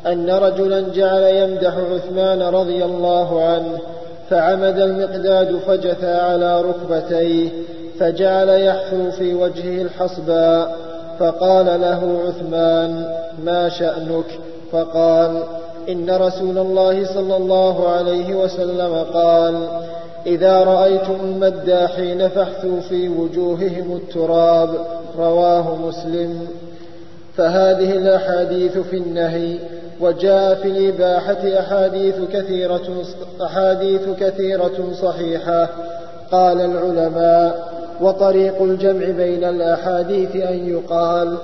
أن 0.08 0.30
رجلا 0.30 0.80
جعل 0.94 1.24
يمدح 1.24 1.74
عثمان 1.94 2.42
رضي 2.42 2.86
الله 2.86 3.46
عنه 3.46 3.80
فعمد 4.30 4.80
المقداد 4.80 5.58
فجثى 5.68 6.14
على 6.14 6.62
ركبتيه 6.62 7.50
فجعل 8.00 8.50
يحثو 8.50 9.12
في 9.12 9.34
وجهه 9.34 9.82
الحصباء. 9.82 10.89
فقال 11.20 11.66
له 11.66 12.22
عثمان 12.28 13.06
ما 13.44 13.70
شأنك؟ 13.70 14.40
فقال 14.72 15.44
إن 15.90 16.10
رسول 16.10 16.58
الله 16.58 17.06
صلى 17.14 17.38
الله 17.38 17.90
عليه 17.90 18.36
وسلم 18.36 19.06
قال 19.14 19.68
إذا 20.26 20.64
رأيتم 20.64 21.18
المداحين 21.24 22.28
فاحثوا 22.28 22.80
في 22.80 23.10
وجوههم 23.10 23.96
التراب 23.96 24.70
رواه 25.18 25.76
مسلم. 25.76 26.48
فهذه 27.38 27.92
الأحاديث 27.92 28.78
في 28.78 28.98
النهي 28.98 29.60
وجاء 30.02 30.56
في 30.56 30.68
الإباحة 30.68 31.60
أحاديث 31.60 32.16
كثيرة 32.34 33.04
أحاديث 33.42 34.02
كثيرة 34.20 34.92
صحيحة 35.02 35.70
قال 36.32 36.62
العلماء 36.62 37.79
وطريق 38.02 38.62
الجمع 38.62 39.06
بين 39.06 39.44
الأحاديث 39.44 40.36
أن 40.36 40.70
يقال 40.70 41.38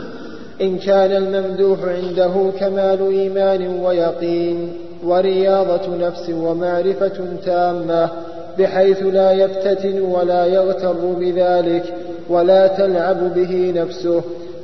إن 0.62 0.78
كان 0.78 1.12
الممدوح 1.12 1.78
عنده 1.82 2.50
كمال 2.60 3.00
إيمان 3.10 3.80
ويقين 3.84 4.72
ورياضة 5.04 5.96
نفس 5.96 6.30
ومعرفة 6.30 7.26
تامة 7.44 8.10
بحيث 8.58 9.02
لا 9.02 9.32
يفتتن 9.32 10.00
ولا 10.00 10.44
يغتر 10.46 10.96
بذلك 11.18 11.94
ولا 12.28 12.66
تلعب 12.66 13.34
به 13.34 13.72
نفسه 13.76 14.22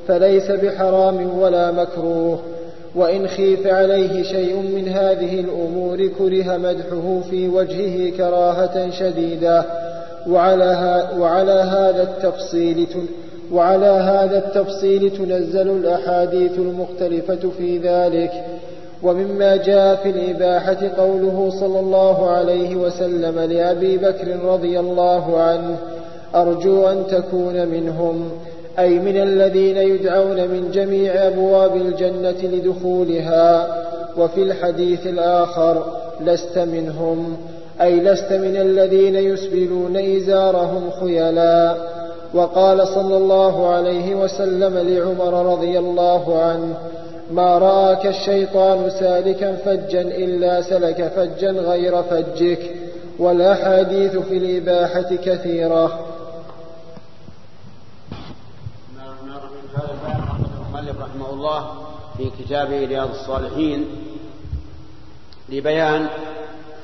فليس 0.08 0.50
بحرام 0.50 1.38
ولا 1.38 1.70
مكروه. 1.72 2.38
وإن 2.94 3.28
خيف 3.28 3.66
عليه 3.66 4.22
شيء 4.22 4.56
من 4.56 4.88
هذه 4.88 5.40
الأمور 5.40 6.06
كره 6.18 6.56
مدحه 6.56 7.20
في 7.30 7.48
وجهه 7.48 8.16
كراهة 8.16 8.90
شديدة. 8.90 9.64
وعلى, 10.28 11.08
وعلى 11.18 11.52
هذا 11.52 12.02
التفصيل 12.02 12.86
وعلى 13.52 13.86
هذا 13.86 14.38
التفصيل 14.38 15.10
تنزل 15.10 15.70
الأحاديث 15.70 16.58
المختلفة 16.58 17.50
في 17.58 17.78
ذلك. 17.78 18.32
ومما 19.02 19.56
جاء 19.56 19.94
في 19.94 20.10
الإباحة 20.10 20.78
قوله 20.98 21.50
صلى 21.60 21.80
الله 21.80 22.30
عليه 22.30 22.76
وسلم 22.76 23.40
لأبي 23.40 23.96
بكر 23.96 24.44
رضي 24.44 24.80
الله 24.80 25.40
عنه 25.40 25.76
أرجو 26.34 26.88
أن 26.88 27.06
تكون 27.06 27.68
منهم 27.68 28.30
أي 28.78 28.98
من 28.98 29.22
الذين 29.22 29.76
يدعون 29.76 30.36
من 30.36 30.70
جميع 30.72 31.26
أبواب 31.26 31.76
الجنة 31.76 32.42
لدخولها. 32.42 33.78
وفي 34.16 34.42
الحديث 34.42 35.06
الآخر 35.06 35.84
لست 36.20 36.58
منهم. 36.58 37.36
أي 37.80 38.00
لست 38.00 38.32
من 38.32 38.56
الذين 38.56 39.16
يسبلون 39.16 39.96
إزارهم 39.96 40.90
خيلا 41.00 41.76
وقال 42.34 42.88
صلى 42.88 43.16
الله 43.16 43.68
عليه 43.68 44.14
وسلم 44.14 44.78
لعمر 44.78 45.52
رضي 45.52 45.78
الله 45.78 46.42
عنه 46.42 46.76
ما 47.30 47.58
رآك 47.58 48.06
الشيطان 48.06 48.90
سالكا 48.90 49.56
فجا 49.56 50.00
إلا 50.00 50.62
سلك 50.62 51.12
فجا 51.16 51.50
غير 51.50 52.02
فجك. 52.02 52.74
والأحاديث 53.18 54.16
في 54.16 54.36
الإباحة 54.36 55.16
كثيرة. 55.24 56.08
رحمه 61.18 61.30
الله 61.30 61.70
في 62.16 62.30
كتابه 62.38 62.86
رياض 62.86 63.08
الصالحين 63.10 63.84
لبيان 65.48 66.08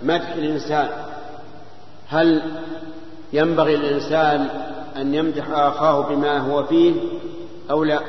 مدح 0.04 0.32
الإنسان. 0.32 0.88
هل 2.08 2.42
ينبغي 3.32 3.76
للإنسان 3.76 4.48
أن 4.96 5.14
يمدح 5.14 5.50
أخاه 5.50 6.00
بما 6.00 6.38
هو 6.38 6.64
فيه 6.64 6.94
أو 7.70 7.84
لا؟ 7.84 8.00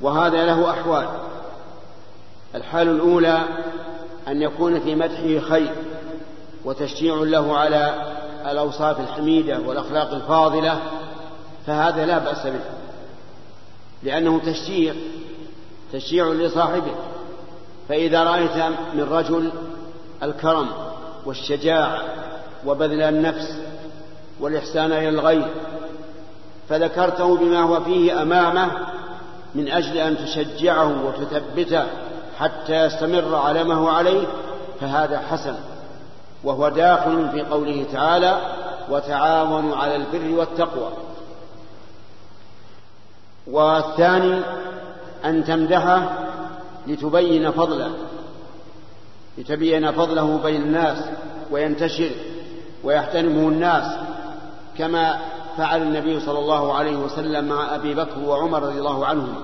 وهذا 0.00 0.46
له 0.46 0.70
أحوال. 0.70 1.08
الحال 2.54 2.88
الأولى 2.88 3.40
أن 4.28 4.42
يكون 4.42 4.80
في 4.80 4.94
مدحه 4.94 5.48
خير 5.48 5.72
وتشجيع 6.64 7.14
له 7.14 7.56
على 7.56 8.12
الأوصاف 8.50 9.00
الحميدة 9.00 9.58
والأخلاق 9.66 10.12
الفاضلة 10.12 10.80
فهذا 11.66 12.06
لا 12.06 12.18
بأس 12.18 12.46
به. 12.46 12.60
لأنه 14.02 14.40
تشجيع 14.40 14.94
تشجيع 15.92 16.28
لصاحبه. 16.28 16.94
فإذا 17.88 18.24
رأيت 18.24 18.56
من 18.94 19.06
رجل 19.10 19.50
الكرم 20.22 20.68
والشجاعة 21.26 21.98
وبذل 22.66 23.02
النفس 23.02 23.60
والإحسان 24.40 24.92
إلى 24.92 25.08
الغير 25.08 25.48
فذكرته 26.68 27.36
بما 27.36 27.60
هو 27.60 27.80
فيه 27.80 28.22
أمامه 28.22 28.70
من 29.54 29.68
أجل 29.68 29.98
أن 29.98 30.16
تشجعه 30.16 31.06
وتثبته 31.06 31.84
حتى 32.38 32.84
يستمر 32.84 33.34
على 33.34 33.64
ما 33.64 33.74
هو 33.74 33.88
عليه 33.88 34.26
فهذا 34.80 35.18
حسن. 35.18 35.54
وهو 36.44 36.68
داخل 36.68 37.28
في 37.32 37.42
قوله 37.42 37.86
تعالى 37.92 38.40
وتعاونوا 38.90 39.76
على 39.76 39.96
البر 39.96 40.38
والتقوى 40.38 40.92
والثاني 43.46 44.40
أن 45.24 45.44
تمدحه 45.44 46.02
لتبين 46.86 47.50
فضله 47.50 47.90
لتبين 49.40 49.92
فضله 49.92 50.38
بين 50.42 50.62
الناس 50.62 51.04
وينتشر 51.50 52.10
ويحترمه 52.84 53.48
الناس 53.48 53.84
كما 54.78 55.18
فعل 55.56 55.82
النبي 55.82 56.20
صلى 56.20 56.38
الله 56.38 56.74
عليه 56.74 56.96
وسلم 56.96 57.44
مع 57.44 57.74
أبي 57.74 57.94
بكر 57.94 58.18
وعمر 58.26 58.62
رضي 58.62 58.78
الله 58.78 59.06
عنهم. 59.06 59.34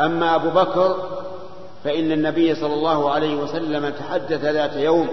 أما 0.00 0.34
أبو 0.34 0.50
بكر 0.50 0.96
فإن 1.84 2.12
النبي 2.12 2.54
صلى 2.54 2.74
الله 2.74 3.10
عليه 3.10 3.36
وسلم 3.36 3.88
تحدث 3.88 4.44
ذات 4.44 4.76
يوم 4.76 5.08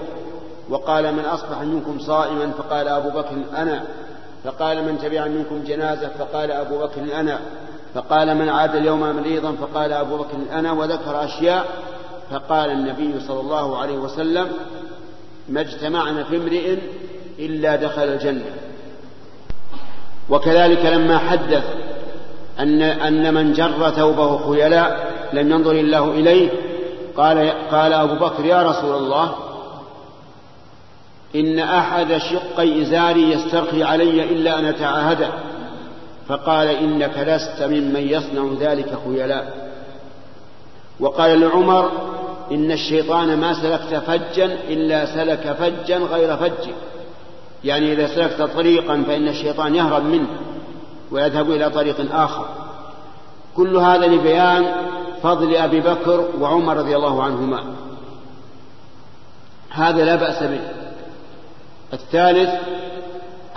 وقال 0.69 1.13
من 1.13 1.25
أصبح 1.25 1.61
منكم 1.61 1.99
صائما 1.99 2.51
فقال 2.57 2.87
أبو 2.87 3.09
بكر 3.09 3.35
أنا 3.57 3.83
فقال 4.43 4.83
من 4.83 4.99
تبع 4.99 5.27
منكم 5.27 5.63
جنازة 5.63 6.09
فقال 6.19 6.51
أبو 6.51 6.77
بكر 6.77 7.19
أنا 7.19 7.39
فقال 7.93 8.35
من 8.35 8.49
عاد 8.49 8.75
اليوم 8.75 8.99
مريضا 8.99 9.51
فقال 9.51 9.93
أبو 9.93 10.17
بكر 10.17 10.37
أنا 10.53 10.71
وذكر 10.71 11.23
أشياء 11.23 11.65
فقال 12.31 12.71
النبي 12.71 13.19
صلى 13.19 13.39
الله 13.39 13.77
عليه 13.77 13.97
وسلم 13.97 14.47
ما 15.49 15.61
اجتمعنا 15.61 16.23
في 16.23 16.37
امرئ 16.37 16.77
إلا 17.39 17.75
دخل 17.75 18.03
الجنة. 18.03 18.45
وكذلك 20.29 20.85
لما 20.85 21.17
حدث 21.17 21.63
أن 22.59 22.81
أن 22.81 23.33
من 23.33 23.53
جر 23.53 23.89
ثوبه 23.89 24.37
خيلاء 24.37 25.11
لم 25.33 25.51
ينظر 25.51 25.71
الله 25.71 26.11
إليه 26.11 26.49
قال 27.17 27.51
قال 27.71 27.93
أبو 27.93 28.15
بكر 28.15 28.45
يا 28.45 28.63
رسول 28.63 28.95
الله 28.95 29.35
إن 31.35 31.59
أحد 31.59 32.17
شقي 32.17 32.81
إزاري 32.81 33.31
يسترخي 33.31 33.83
علي 33.83 34.23
إلا 34.23 34.59
أن 34.59 34.65
أتعاهده 34.65 35.29
فقال 36.27 36.67
إنك 36.67 37.17
لست 37.17 37.63
ممن 37.63 38.07
يصنع 38.07 38.53
ذلك 38.59 38.97
خيلاء. 39.05 39.66
وقال 40.99 41.39
لعمر 41.39 41.91
إن 42.51 42.71
الشيطان 42.71 43.39
ما 43.39 43.53
سلكت 43.53 43.95
فجا 43.95 44.45
إلا 44.45 45.05
سلك 45.05 45.55
فجا 45.59 45.97
غير 45.97 46.37
فج. 46.37 46.69
يعني 47.63 47.93
إذا 47.93 48.07
سلكت 48.07 48.41
طريقا 48.41 49.03
فإن 49.07 49.27
الشيطان 49.27 49.75
يهرب 49.75 50.03
منه 50.03 50.27
ويذهب 51.11 51.51
إلى 51.51 51.69
طريق 51.69 52.15
آخر. 52.15 52.45
كل 53.55 53.77
هذا 53.77 54.07
لبيان 54.07 54.75
فضل 55.23 55.55
أبي 55.55 55.79
بكر 55.79 56.25
وعمر 56.39 56.77
رضي 56.77 56.95
الله 56.95 57.23
عنهما. 57.23 57.63
هذا 59.69 60.05
لا 60.05 60.15
بأس 60.15 60.43
به. 60.43 60.61
الثالث 61.93 62.49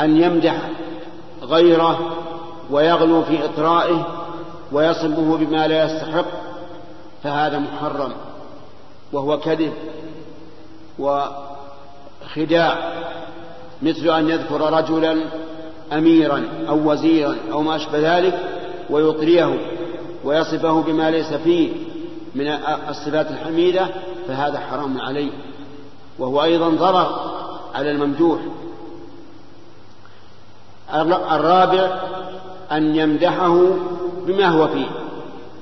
أن 0.00 0.22
يمدح 0.22 0.56
غيره 1.42 2.16
ويغلو 2.70 3.22
في 3.22 3.44
إطرائه 3.44 4.06
ويصبه 4.72 5.36
بما 5.36 5.68
لا 5.68 5.84
يستحق. 5.84 6.49
فهذا 7.22 7.58
محرم 7.58 8.12
وهو 9.12 9.38
كذب 9.38 9.72
وخداع 10.98 12.92
مثل 13.82 14.10
أن 14.10 14.28
يذكر 14.28 14.60
رجلا 14.60 15.24
أميرا 15.92 16.44
أو 16.68 16.90
وزيرا 16.90 17.36
أو 17.52 17.62
ما 17.62 17.76
أشبه 17.76 18.18
ذلك 18.18 18.40
ويطريه 18.90 19.58
ويصفه 20.24 20.82
بما 20.82 21.10
ليس 21.10 21.32
فيه 21.32 21.72
من 22.34 22.48
الصفات 22.88 23.30
الحميدة 23.30 23.88
فهذا 24.28 24.58
حرام 24.58 25.00
عليه. 25.00 25.30
وهو 26.18 26.42
أيضا 26.42 26.68
ضرر 26.68 27.32
على 27.74 27.90
الممدوح. 27.90 28.40
الرابع 31.32 32.00
أن 32.72 32.96
يمدحه 32.96 33.66
بما 34.26 34.46
هو 34.46 34.68
فيه 34.68 34.86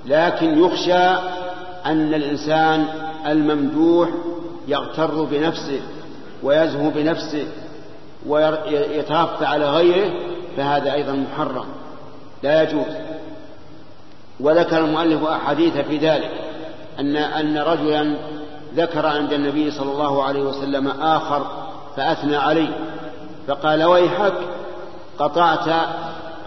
لكن 0.06 0.64
يخشى 0.64 1.37
أن 1.86 2.14
الإنسان 2.14 2.86
الممدوح 3.26 4.08
يغتر 4.68 5.24
بنفسه 5.24 5.80
ويزهو 6.42 6.90
بنفسه 6.90 7.46
ويترفع 8.26 9.46
على 9.46 9.70
غيره 9.70 10.12
فهذا 10.56 10.92
أيضا 10.92 11.12
محرم. 11.12 11.64
لا 12.42 12.62
يجوز. 12.62 12.94
وذكر 14.40 14.78
المؤلف 14.78 15.24
أحاديث 15.24 15.76
في 15.76 15.98
ذلك 15.98 16.30
أن 16.98 17.16
أن 17.16 17.58
رجلا 17.58 18.16
ذكر 18.74 19.06
عند 19.06 19.32
النبي 19.32 19.70
صلى 19.70 19.92
الله 19.92 20.24
عليه 20.24 20.42
وسلم 20.42 20.88
آخر 20.88 21.46
فأثنى 21.96 22.36
عليه 22.36 22.78
فقال 23.46 23.84
ويحك 23.84 24.34
قطعت 25.18 25.68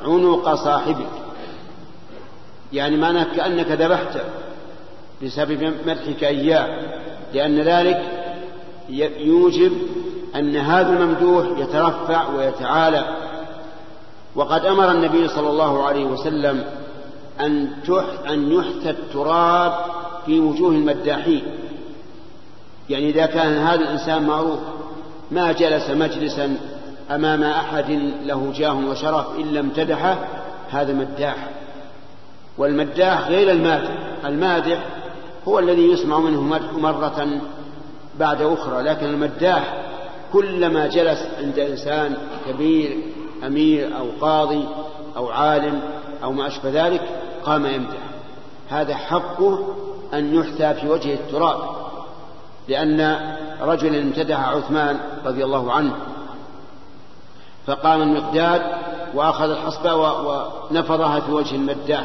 عنق 0.05 0.55
صاحبك. 0.55 1.09
يعني 2.73 2.97
معناه 2.97 3.23
كأنك 3.35 3.71
ذبحته. 3.71 4.21
بسبب 5.23 5.73
مدحك 5.87 6.23
إياه 6.23 6.67
لأن 7.33 7.61
ذلك 7.61 8.01
يوجب 9.19 9.71
أن 10.35 10.55
هذا 10.55 10.89
الممدوح 10.89 11.45
يترفع 11.57 12.29
ويتعالى. 12.29 13.05
وقد 14.35 14.65
أمر 14.65 14.91
النبي 14.91 15.27
صلى 15.27 15.49
الله 15.49 15.83
عليه 15.83 16.05
وسلم 16.05 16.63
أن 17.39 17.67
أن 18.29 18.51
يحثى 18.51 18.89
التراب 18.89 19.73
في 20.25 20.39
وجوه 20.39 20.71
المداحين. 20.71 21.43
يعني 22.89 23.09
إذا 23.09 23.25
كان 23.25 23.57
هذا 23.57 23.81
الإنسان 23.81 24.23
معروف 24.23 24.59
ما 25.31 25.51
جلس 25.51 25.89
مجلسا 25.89 26.57
أمام 27.11 27.43
أحد 27.43 27.91
له 28.25 28.53
جاه 28.55 28.89
وشرف 28.89 29.25
إلا 29.37 29.59
امتدحه 29.59 30.17
هذا 30.69 30.93
مداح. 30.93 31.35
والمداح 32.57 33.27
غير 33.27 33.51
المادح 33.51 33.91
المادح 34.25 35.00
هو 35.47 35.59
الذي 35.59 35.91
يسمع 35.91 36.19
منه 36.19 36.41
مرة 36.77 37.41
بعد 38.19 38.41
أخرى 38.41 38.81
لكن 38.81 39.05
المداح 39.05 39.91
كلما 40.33 40.87
جلس 40.87 41.27
عند 41.37 41.59
إنسان 41.59 42.17
كبير 42.47 42.97
أمير 43.47 43.97
أو 43.97 44.07
قاضي 44.21 44.65
أو 45.17 45.29
عالم 45.29 45.81
أو 46.23 46.31
ما 46.31 46.47
أشبه 46.47 46.87
ذلك 46.87 47.01
قام 47.45 47.65
يمدح. 47.65 48.01
هذا 48.69 48.95
حقه 48.95 49.75
أن 50.13 50.35
يحثى 50.35 50.73
في 50.73 50.89
وجه 50.89 51.13
التراب 51.13 51.59
لأن 52.67 53.19
رجلا 53.61 53.99
امتدح 54.01 54.49
عثمان 54.49 54.99
رضي 55.25 55.43
الله 55.43 55.71
عنه 55.71 55.95
فقام 57.67 58.01
المقداد 58.01 58.61
وأخذ 59.13 59.49
الحصبة 59.49 59.93
ونفضها 59.95 61.19
في 61.19 61.31
وجه 61.31 61.55
المداح. 61.55 62.03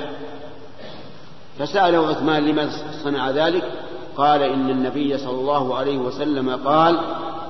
فسأله 1.58 2.08
عثمان 2.08 2.44
لماذا 2.44 2.72
صنع 3.04 3.30
ذلك 3.30 3.72
قال 4.16 4.42
إن 4.42 4.70
النبي 4.70 5.18
صلى 5.18 5.40
الله 5.40 5.76
عليه 5.76 5.98
وسلم 5.98 6.50
قال 6.50 7.00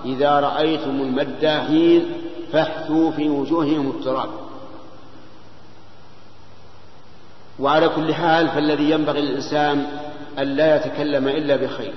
إذا 0.05 0.41
رأيتم 0.41 0.91
المداحين 0.91 2.13
فاحثوا 2.53 3.11
في 3.11 3.29
وجوههم 3.29 3.91
التراب. 3.91 4.29
وعلى 7.59 7.89
كل 7.89 8.15
حال 8.15 8.49
فالذي 8.49 8.91
ينبغي 8.91 9.21
للإنسان 9.21 9.87
أن 10.39 10.45
لا 10.45 10.77
يتكلم 10.77 11.29
إلا 11.29 11.57
بخير 11.57 11.95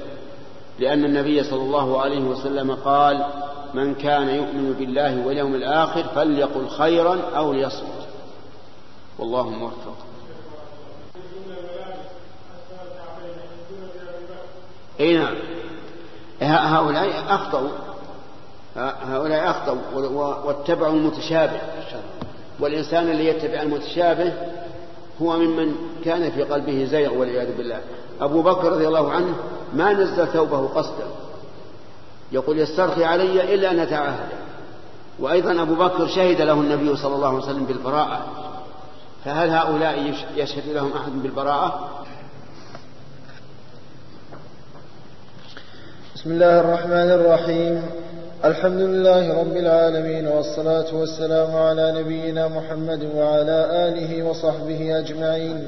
لأن 0.79 1.05
النبي 1.05 1.43
صلى 1.43 1.61
الله 1.61 2.01
عليه 2.01 2.21
وسلم 2.21 2.75
قال 2.75 3.25
من 3.73 3.95
كان 3.95 4.29
يؤمن 4.29 4.75
بالله 4.79 5.25
واليوم 5.27 5.55
الآخر 5.55 6.03
فليقل 6.03 6.67
خيرا 6.67 7.19
أو 7.35 7.53
ليصمت. 7.53 8.07
والله 9.19 9.49
موفق. 9.49 10.08
إي 14.99 15.17
نعم. 15.17 15.35
هؤلاء 16.41 17.23
أخطأوا. 17.29 17.69
هؤلاء 19.11 19.49
أخطأوا 19.49 19.77
واتبعوا 20.45 20.93
المتشابه. 20.93 21.61
والإنسان 22.59 23.09
اللي 23.09 23.27
يتبع 23.27 23.61
المتشابه 23.61 24.33
هو 25.21 25.37
ممن 25.37 25.75
كان 26.05 26.31
في 26.31 26.43
قلبه 26.43 26.85
زيغ 26.85 27.13
والعياذ 27.13 27.57
بالله. 27.57 27.79
أبو 28.21 28.41
بكر 28.41 28.71
رضي 28.71 28.87
الله 28.87 29.11
عنه 29.11 29.35
ما 29.73 29.93
نزل 29.93 30.27
ثوبه 30.27 30.67
قصدا. 30.67 31.07
يقول 32.31 32.59
يسترخي 32.59 33.05
علي 33.05 33.53
إلا 33.53 33.71
أن 33.71 33.79
اتعهد 33.79 34.29
وأيضا 35.19 35.61
أبو 35.61 35.75
بكر 35.75 36.07
شهد 36.07 36.41
له 36.41 36.53
النبي 36.53 36.95
صلى 36.95 37.15
الله 37.15 37.27
عليه 37.27 37.37
وسلم 37.37 37.65
بالبراءة. 37.65 38.25
فهل 39.25 39.49
هؤلاء 39.49 40.13
يشهد 40.35 40.67
لهم 40.67 40.91
أحد 40.93 41.11
بالبراءة؟ 41.11 41.89
بسم 46.19 46.31
الله 46.31 46.59
الرحمن 46.59 47.11
الرحيم. 47.11 47.81
الحمد 48.45 48.81
لله 48.81 49.39
رب 49.39 49.57
العالمين 49.57 50.27
والصلاة 50.27 50.95
والسلام 50.95 51.55
على 51.55 51.91
نبينا 51.99 52.47
محمد 52.47 53.03
وعلى 53.15 53.67
آله 53.87 54.23
وصحبه 54.23 54.99
أجمعين. 54.99 55.67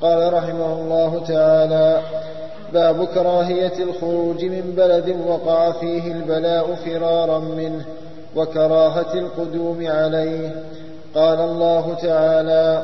قال 0.00 0.32
رحمه 0.32 0.72
الله 0.80 1.24
تعالى 1.28 2.00
باب 2.72 3.04
كراهية 3.04 3.82
الخروج 3.82 4.44
من 4.44 4.74
بلد 4.76 5.16
وقع 5.26 5.72
فيه 5.72 6.12
البلاء 6.12 6.74
فرارا 6.74 7.38
منه 7.38 7.84
وكراهة 8.36 9.14
القدوم 9.14 9.86
عليه. 9.86 10.54
قال 11.14 11.40
الله 11.40 11.94
تعالى 12.02 12.82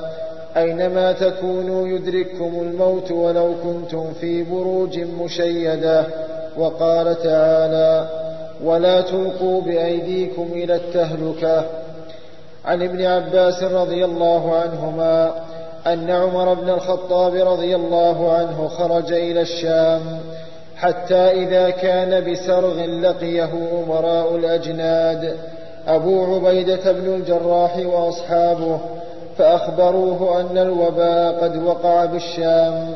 أينما 0.57 1.12
تكونوا 1.12 1.89
يدرككم 1.89 2.53
الموت 2.62 3.11
ولو 3.11 3.55
كنتم 3.62 4.12
في 4.20 4.43
بروج 4.43 4.99
مشيدة 4.99 6.07
وقال 6.59 7.23
تعالى 7.23 8.09
ولا 8.65 9.01
تلقوا 9.01 9.63
بأيديكم 9.63 10.49
إلى 10.53 10.75
التهلكة. 10.75 11.65
عن 12.65 12.83
ابن 12.83 13.05
عباس 13.05 13.63
رضي 13.63 14.05
الله 14.05 14.57
عنهما 14.57 15.31
أن 15.87 16.11
عمر 16.11 16.55
بن 16.55 16.69
الخطاب 16.69 17.35
رضي 17.35 17.77
الله 17.77 18.33
عنه 18.33 18.69
خرج 18.69 19.13
إلى 19.13 19.41
الشام 19.41 20.01
حتى 20.77 21.15
إذا 21.15 21.71
كان 21.71 22.33
بسرغ 22.33 22.85
لقيه 22.85 23.51
أمراء 23.85 24.37
الأجناد. 24.37 25.37
أبو 25.89 26.37
عبيدة 26.37 26.93
بن 26.93 27.15
الجراح 27.15 27.77
وأصحابه 27.77 28.79
فأخبروه 29.39 30.41
أن 30.41 30.59
الوباء 30.59 31.45
قد 31.45 31.65
وقع 31.65 32.05
بالشام. 32.05 32.95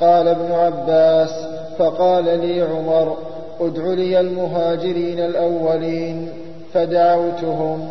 قال 0.00 0.28
ابن 0.28 0.52
عباس 0.52 1.47
فقال 1.78 2.24
لي 2.24 2.62
عمر 2.62 3.16
ادع 3.60 3.82
لي 3.82 4.20
المهاجرين 4.20 5.18
الأولين. 5.18 6.32
فدعوتهم 6.74 7.88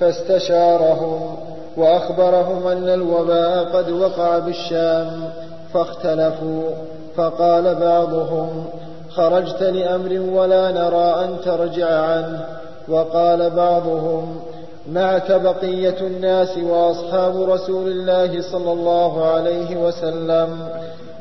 فاستشارهم 0.00 1.36
وأخبرهم 1.76 2.66
أن 2.66 2.88
الوباء 2.88 3.64
قد 3.64 3.90
وقع 3.90 4.38
بالشام 4.38 5.30
فاختلفوا. 5.74 6.62
فقال 7.16 7.74
بعضهم 7.74 8.64
خرجت 9.10 9.62
لأمر 9.62 10.38
ولا 10.38 10.72
نرى 10.72 11.24
أن 11.24 11.36
ترجع 11.44 12.00
عنه. 12.00 12.44
وقال 12.88 13.50
بعضهم 13.50 14.40
معك 14.92 15.32
بقية 15.32 16.00
الناس 16.00 16.58
وأصحاب 16.58 17.50
رسول 17.50 17.90
الله 17.90 18.42
صلى 18.42 18.72
الله 18.72 19.26
عليه 19.26 19.76
وسلم. 19.76 20.68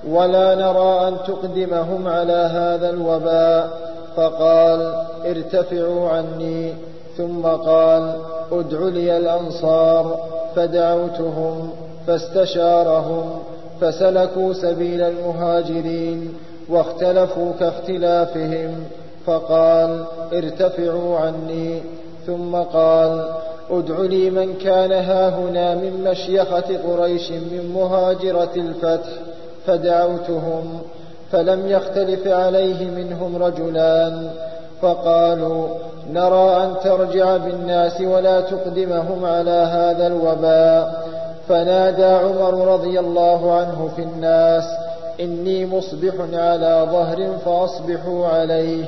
ولا 0.07 0.55
نرى 0.55 1.07
أن 1.07 1.17
تقدمهم 1.27 2.07
على 2.07 2.33
هذا 2.33 2.89
الوباء. 2.89 3.69
فقال 4.15 4.93
ارتفعوا 5.25 6.09
عني. 6.09 6.73
ثم 7.17 7.41
قال 7.41 8.15
ادع 8.51 8.79
لي 8.79 9.17
الأنصار. 9.17 10.19
فدعوتهم 10.55 11.69
فاستشارهم 12.07 13.39
فسلكوا 13.81 14.53
سبيل 14.53 15.01
المهاجرين 15.01 16.33
واختلفوا 16.69 17.51
كاختلافهم. 17.59 18.83
فقال 19.25 20.03
ارتفعوا 20.33 21.17
عني. 21.17 21.81
ثم 22.27 22.55
قال 22.55 23.29
ادع 23.69 23.99
لي 23.99 24.29
من 24.29 24.53
كان 24.53 24.91
هاهنا 24.91 25.75
من 25.75 26.03
مشيخة 26.11 26.77
قريش 26.87 27.31
من 27.31 27.71
مهاجرة 27.75 28.49
الفتح. 28.55 29.09
فدعوتهم 29.69 30.79
فلم 31.31 31.67
يختلف 31.67 32.27
عليه 32.27 32.85
منهم 32.85 33.43
رجلان 33.43 34.29
فقالوا 34.81 35.67
نرى 36.11 36.63
أن 36.63 36.73
ترجع 36.83 37.37
بالناس 37.37 38.01
ولا 38.01 38.41
تقدمهم 38.41 39.25
على 39.25 39.51
هذا 39.51 40.07
الوباء. 40.07 41.07
فنادى 41.49 42.05
عمر 42.05 42.73
رضي 42.73 42.99
الله 42.99 43.53
عنه 43.53 43.89
في 43.95 44.01
الناس 44.01 44.63
إني 45.19 45.65
مصبح 45.65 46.13
على 46.33 46.87
ظهر 46.91 47.27
فأصبحوا 47.45 48.27
عليه. 48.27 48.85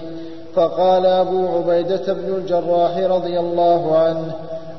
فقال 0.56 1.06
أبو 1.06 1.48
عبيدة 1.48 2.14
بن 2.14 2.36
الجراح 2.36 2.98
رضي 2.98 3.40
الله 3.40 3.98
عنه 3.98 4.32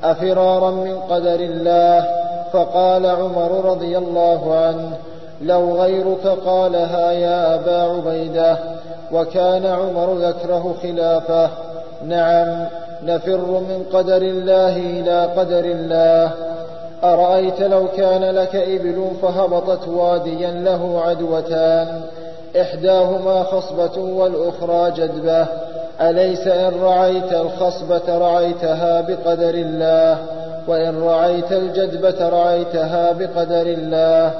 أفرارا 0.05 0.70
من 0.70 0.98
قدر 1.11 1.40
الله؟ 1.40 2.07
فقال 2.53 3.07
عمر 3.07 3.70
رضي 3.70 3.98
الله 3.98 4.55
عنه 4.57 4.90
لو 5.43 5.82
غيرك 5.82 6.26
قالها 6.26 7.12
يا 7.12 7.55
أبا 7.55 7.82
عبيدة 7.82 8.57
وكان 9.12 9.66
عمر 9.66 10.16
يكره 10.20 10.74
خلافه. 10.82 11.51
نعم 12.07 12.66
نفر 13.05 13.38
من 13.38 13.84
قدر 13.93 14.16
الله 14.16 14.76
إلى 14.76 15.24
قدر 15.36 15.64
الله. 15.64 16.30
أرأيت 17.05 17.61
لو 17.61 17.88
كان 17.97 18.24
لك 18.24 18.57
إبل 18.57 19.11
فهبطت 19.22 19.88
واديا 19.88 20.51
له 20.51 21.03
عدوتان. 21.07 22.01
إحداهما 22.61 23.43
خصبة 23.43 24.03
والأخرى 24.03 24.90
جدبة. 24.90 25.47
أليس 26.01 26.47
إن 26.47 26.72
رعيت 26.82 27.32
الخصبة 27.32 28.18
رعيتها 28.18 29.01
بقدر 29.01 29.55
الله؟ 29.55 30.18
وإن 30.68 31.03
رعيت 31.03 31.53
الجدبة 31.53 32.28
رعيتها 32.28 33.12
بقدر 33.12 33.66
الله؟ 33.66 34.30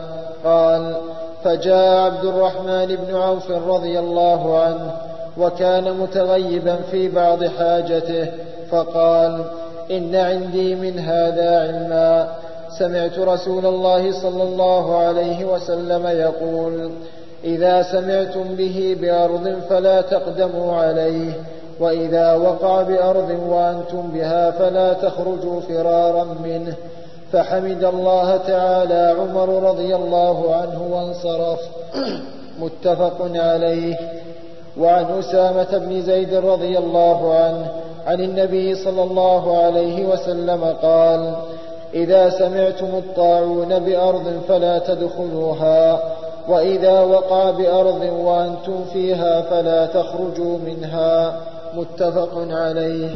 قال 0.45 0.95
فجاء 1.45 1.97
عبد 1.99 2.25
الرحمن 2.25 2.87
بن 2.87 3.17
عوف 3.17 3.51
رضي 3.51 3.99
الله 3.99 4.61
عنه 4.61 4.93
وكان 5.39 5.99
متغيبا 5.99 6.77
في 6.91 7.09
بعض 7.09 7.45
حاجته 7.45 8.27
فقال 8.71 9.45
إن 9.91 10.15
عندي 10.15 10.75
من 10.75 10.99
هذا 10.99 11.61
علما. 11.61 12.29
سمعت 12.79 13.19
رسول 13.19 13.67
الله 13.67 14.23
صلى 14.23 14.43
الله 14.43 14.99
عليه 14.99 15.45
وسلم 15.45 16.07
يقول 16.07 16.91
إذا 17.45 17.83
سمعتم 17.83 18.55
به 18.55 18.97
بأرض 19.01 19.61
فلا 19.69 20.01
تقدموا 20.01 20.77
عليه 20.77 21.33
وإذا 21.81 22.35
وقع 22.35 22.83
بأرض 22.83 23.31
وأنتم 23.49 24.11
بها 24.15 24.51
فلا 24.51 24.93
تخرجوا 24.93 25.61
فرارا 25.61 26.25
منه. 26.45 26.75
فحمد 27.33 27.85
الله 27.85 28.37
تعالى 28.37 29.17
عمر 29.21 29.71
رضي 29.71 29.97
الله 29.97 30.55
عنه 30.55 30.83
وانصرف. 30.91 31.61
متفق 32.61 33.17
عليه. 33.35 33.97
وعن 34.79 35.05
أسامة 35.19 35.79
بن 35.79 36.03
زيد 36.03 36.35
رضي 36.35 36.79
الله 36.79 37.35
عنه 37.35 37.73
عن 38.07 38.21
النبي 38.21 38.75
صلى 38.75 39.03
الله 39.03 39.65
عليه 39.65 40.07
وسلم 40.07 40.65
قال 40.83 41.35
إذا 41.95 42.31
سمعتم 42.31 42.87
الطاعون 42.87 43.79
بأرض 43.79 44.41
فلا 44.49 44.79
تدخلوها 44.79 46.01
وإذا 46.49 47.01
وقع 47.01 47.51
بأرض 47.51 48.03
وأنتم 48.03 48.85
فيها 48.93 49.43
فلا 49.43 49.87
تخرجوا 49.87 50.59
منها. 50.59 51.41
متفق 51.75 52.47
عليه. 52.51 53.11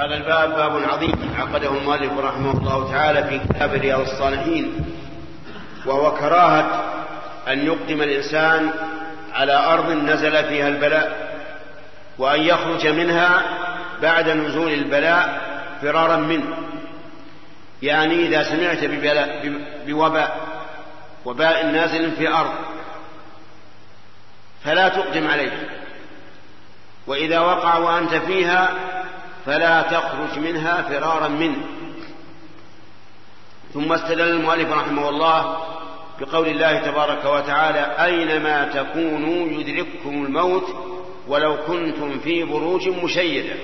هذا 0.00 0.14
الباب 0.14 0.50
باب 0.50 0.82
عظيم 0.82 1.34
عقده 1.38 1.68
المؤلف 1.68 2.18
رحمه 2.18 2.52
الله 2.52 2.90
تعالى 2.90 3.24
في 3.24 3.38
كتاب 3.38 3.72
رياض 3.72 4.00
الصالحين 4.00 4.84
وهو 5.86 6.14
كراهة 6.14 6.84
أن 7.48 7.66
يقدم 7.66 8.02
الإنسان 8.02 8.70
على 9.32 9.52
أرض 9.52 9.90
نزل 9.90 10.44
فيها 10.44 10.68
البلاء 10.68 11.36
وأن 12.18 12.40
يخرج 12.40 12.86
منها 12.86 13.42
بعد 14.02 14.28
نزول 14.28 14.72
البلاء 14.72 15.40
فرارا 15.82 16.16
منه. 16.16 16.56
يعني 17.82 18.14
إذا 18.14 18.42
سمعت 18.42 18.84
ببلاء 18.84 19.52
بوباء 19.86 20.40
وباء 21.24 21.66
نازل 21.66 22.12
في 22.12 22.28
أرض 22.28 22.54
فلا 24.64 24.88
تقدم 24.88 25.28
عليه. 25.28 25.68
وإذا 27.06 27.40
وقع 27.40 27.78
وأنت 27.78 28.14
فيها 28.14 28.70
فلا 29.46 29.82
تخرج 29.82 30.38
منها 30.38 30.82
فرارا 30.82 31.28
منه. 31.28 31.64
ثم 33.74 33.92
استدل 33.92 34.20
المؤلف 34.20 34.72
رحمه 34.72 35.08
الله 35.08 35.66
بقول 36.20 36.48
الله 36.48 36.80
تبارك 36.80 37.24
وتعالى 37.24 38.04
أينما 38.04 38.64
تكونوا 38.64 39.60
يدرككم 39.60 40.24
الموت 40.24 40.66
ولو 41.28 41.56
كنتم 41.56 42.18
في 42.18 42.44
بروج 42.44 42.88
مشيدة. 42.88 43.54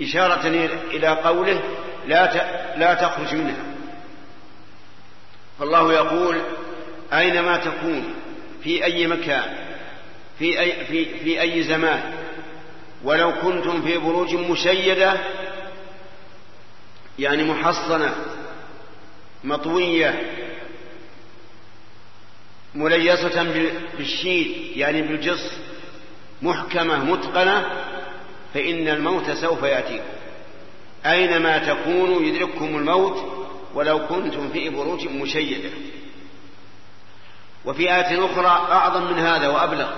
إشارة 0.00 0.46
إلى 0.92 1.08
قوله 1.08 1.60
لا 2.06 2.32
لا 2.76 2.94
تخرج 2.94 3.34
منها. 3.34 3.64
فالله 5.58 5.92
يقول 5.92 6.40
أينما 7.12 7.56
تكون 7.56 8.14
في 8.62 8.84
أي 8.84 9.06
مكان 9.06 9.62
في 10.38 10.60
أي, 10.60 10.84
في, 10.84 11.18
في 11.18 11.40
أي 11.40 11.62
زمان 11.62 12.02
ولو 13.04 13.32
كنتم 13.32 13.82
في 13.82 13.98
بروج 13.98 14.34
مشيدة 14.34 15.20
يعني 17.18 17.44
محصنة 17.44 18.14
مطوية 19.44 20.32
مليصة 22.74 23.42
بالشيد 23.96 24.76
يعني 24.76 25.02
بالجص 25.02 25.52
محكمة 26.42 27.04
متقنة 27.04 27.66
فإن 28.54 28.88
الموت 28.88 29.30
سوف 29.30 29.62
يأتيكم 29.62 30.04
أينما 31.06 31.58
تكونوا 31.58 32.22
يدرككم 32.22 32.76
الموت 32.76 33.46
ولو 33.74 34.06
كنتم 34.06 34.48
في 34.48 34.68
بروج 34.68 35.06
مشيدة. 35.08 35.70
وفي 37.64 37.82
آية 37.82 38.24
أخرى 38.24 38.46
أعظم 38.46 39.12
من 39.12 39.18
هذا 39.18 39.48
وأبلغ. 39.48 39.90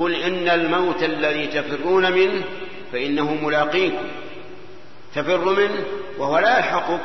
قل 0.00 0.14
إن 0.14 0.48
الموت 0.48 1.02
الذي 1.02 1.46
تفرون 1.46 2.12
منه 2.12 2.44
فإنه 2.92 3.34
ملاقيكم. 3.34 4.08
تفر 5.14 5.44
منه 5.44 5.84
وهو 6.18 6.38
لا 6.38 6.58
يلحقك 6.58 7.00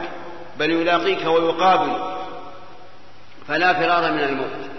بل 0.59 0.71
يلاقيك 0.71 1.25
ويقابل 1.25 2.15
فلا 3.47 3.73
فرار 3.73 4.11
من 4.11 4.19
الموت. 4.19 4.69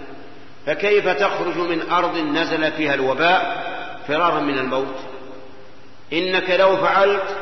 فكيف 0.65 1.07
تخرج 1.07 1.57
من 1.57 1.91
أرض 1.91 2.17
نزل 2.17 2.71
فيها 2.71 2.93
الوباء؟ 2.93 3.67
فرارا 4.07 4.39
من 4.39 4.57
الموت. 4.57 4.95
إنك 6.13 6.49
لو 6.49 6.77
فعلت 6.77 7.37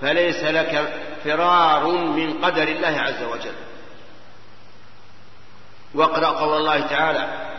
فليس 0.00 0.44
لك 0.44 0.92
فرار 1.24 1.86
من 1.90 2.32
قدر 2.32 2.68
الله 2.68 3.00
عز 3.00 3.22
وجل. 3.32 3.56
واقرأ 5.94 6.26
قول 6.26 6.56
الله 6.56 6.80
تعالى 6.80 7.55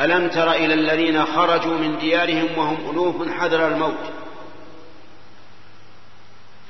ألم 0.00 0.28
تر 0.28 0.52
إلى 0.52 0.74
الذين 0.74 1.26
خرجوا 1.26 1.78
من 1.78 1.98
ديارهم 1.98 2.58
وهم 2.58 2.90
ألوف 2.90 3.28
حذر 3.28 3.66
الموت؟ 3.66 4.12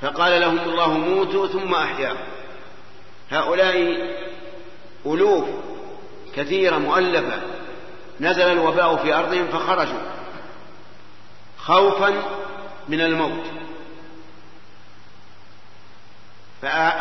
فقال 0.01 0.41
لهم 0.41 0.59
الله 0.59 0.97
موتوا 0.97 1.47
ثم 1.47 1.73
أحياهم 1.75 2.17
هؤلاء 3.31 3.97
ألوف 5.05 5.45
كثيرة 6.35 6.77
مؤلفة. 6.77 7.41
نزل 8.19 8.51
الوباء 8.51 8.95
في 8.95 9.13
أرضهم 9.13 9.47
فخرجوا 9.47 9.99
خوفا 11.57 12.13
من 12.89 13.01
الموت. 13.01 13.45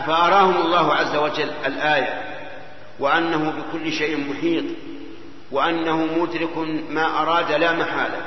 فأراهم 0.07 0.57
الله 0.57 0.95
عز 0.95 1.17
وجل 1.17 1.51
الآية 1.67 2.23
وأنه 2.99 3.51
بكل 3.51 3.93
شيء 3.93 4.31
محيط. 4.31 4.65
وأنه 5.51 5.97
مدرك 5.97 6.59
ما 6.91 7.23
أراد 7.23 7.53
لا 7.53 7.73
محالة. 7.73 8.23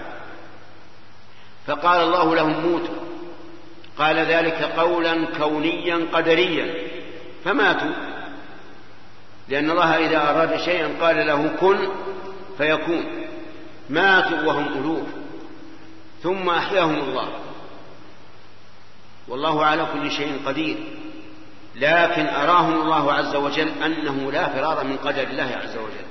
فقال 1.67 2.01
الله 2.01 2.35
لهم 2.35 2.71
موتوا 2.71 2.95
قال 3.97 4.15
ذلك 4.15 4.61
قولا 4.63 5.25
كونيا 5.37 6.07
قدريا. 6.13 6.87
فماتوا. 7.45 7.91
لأن 9.49 9.71
الله 9.71 9.97
إذا 9.97 10.29
أراد 10.29 10.57
شيئا 10.57 10.95
قال 11.01 11.27
له 11.27 11.47
كن 11.59 11.77
فيكون. 12.57 13.05
ماتوا 13.89 14.41
وهم 14.41 14.67
ألوف. 14.67 15.07
ثم 16.23 16.49
أحياهم 16.49 16.95
الله. 16.95 17.29
والله 19.27 19.65
على 19.65 19.87
كل 19.93 20.11
شيء 20.11 20.39
قدير. 20.45 20.77
لكن 21.75 22.27
أراهم 22.27 22.81
الله 22.81 23.13
عز 23.13 23.35
وجل 23.35 23.69
أنه 23.85 24.31
لا 24.31 24.49
فرار 24.49 24.83
من 24.83 24.97
قدر 24.97 25.23
الله 25.23 25.57
عز 25.63 25.77
وجل. 25.77 26.08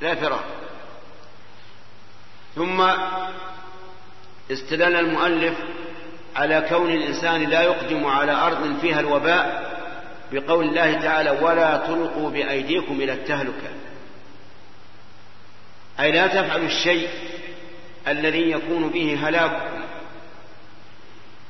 لا 0.00 0.14
فرار 0.14 0.44
ثم 2.54 2.80
استدل 4.50 4.96
المؤلف 4.96 5.58
على 6.36 6.66
كون 6.68 6.90
الإنسان 6.90 7.42
لا 7.42 7.62
يقدم 7.62 8.06
على 8.06 8.32
أرض 8.32 8.80
فيها 8.80 9.00
الوباء 9.00 9.70
بقول 10.32 10.64
الله 10.64 11.00
تعالى 11.00 11.30
ولا 11.30 11.76
تلقوا 11.76 12.30
بأيديكم 12.30 13.00
إلى 13.00 13.12
التهلكة. 13.12 13.70
أي 16.00 16.12
لا 16.12 16.26
تفعلوا 16.26 16.66
الشيء 16.66 17.08
الذي 18.08 18.50
يكون 18.50 18.88
به 18.88 19.28
هلاككم. 19.28 19.80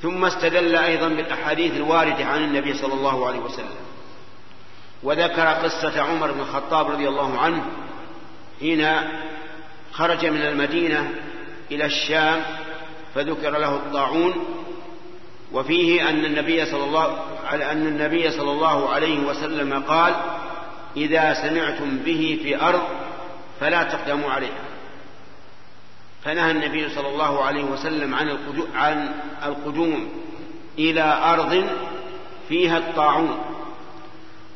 ثم 0.02 0.24
استدل 0.24 0.76
أيضا 0.76 1.08
بالأحاديث 1.08 1.76
الواردة 1.76 2.24
عن 2.24 2.44
النبي 2.44 2.74
صلى 2.74 2.94
الله 2.94 3.26
عليه 3.26 3.38
وسلم. 3.38 3.76
وذكر 5.02 5.46
قصة 5.46 6.02
عمر 6.02 6.32
بن 6.32 6.40
الخطاب 6.40 6.90
رضي 6.90 7.08
الله 7.08 7.38
عنه 7.38 7.64
حين 8.60 8.86
خرج 9.92 10.26
من 10.26 10.42
المدينة 10.42 11.10
إلى 11.70 11.84
الشام 11.84 12.42
فذكر 13.14 13.50
له 13.50 13.74
الطاعون 13.76 14.34
وفيه 15.52 16.10
أن 16.10 16.24
النبي 16.24 16.64
صلى 16.64 16.84
الله 16.84 17.24
أن 17.52 17.86
النبي 17.86 18.30
صلى 18.30 18.50
الله 18.50 18.88
عليه 18.88 19.18
وسلم 19.18 19.82
قال 19.82 20.14
إذا 20.96 21.34
سمعتم 21.34 21.98
به 21.98 22.40
في 22.42 22.62
أرض 22.62 22.82
فلا 23.60 23.82
تقدموا 23.82 24.30
عليها. 24.30 24.64
فنهى 26.24 26.50
النبي 26.50 26.88
صلى 26.88 27.08
الله 27.08 27.44
عليه 27.44 27.64
وسلم 27.64 28.14
عن 28.14 28.38
عن 28.74 29.14
القدوم 29.44 30.10
إلى 30.78 31.20
أرض 31.24 31.66
فيها 32.48 32.78
الطاعون 32.78 33.38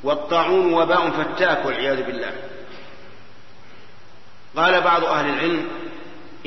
والطاعون 0.02 0.74
وباء 0.74 1.10
فتاك 1.10 1.66
والعياذ 1.66 2.02
بالله. 2.06 2.32
قال 4.56 4.80
بعض 4.80 5.04
أهل 5.04 5.28
العلم 5.28 5.68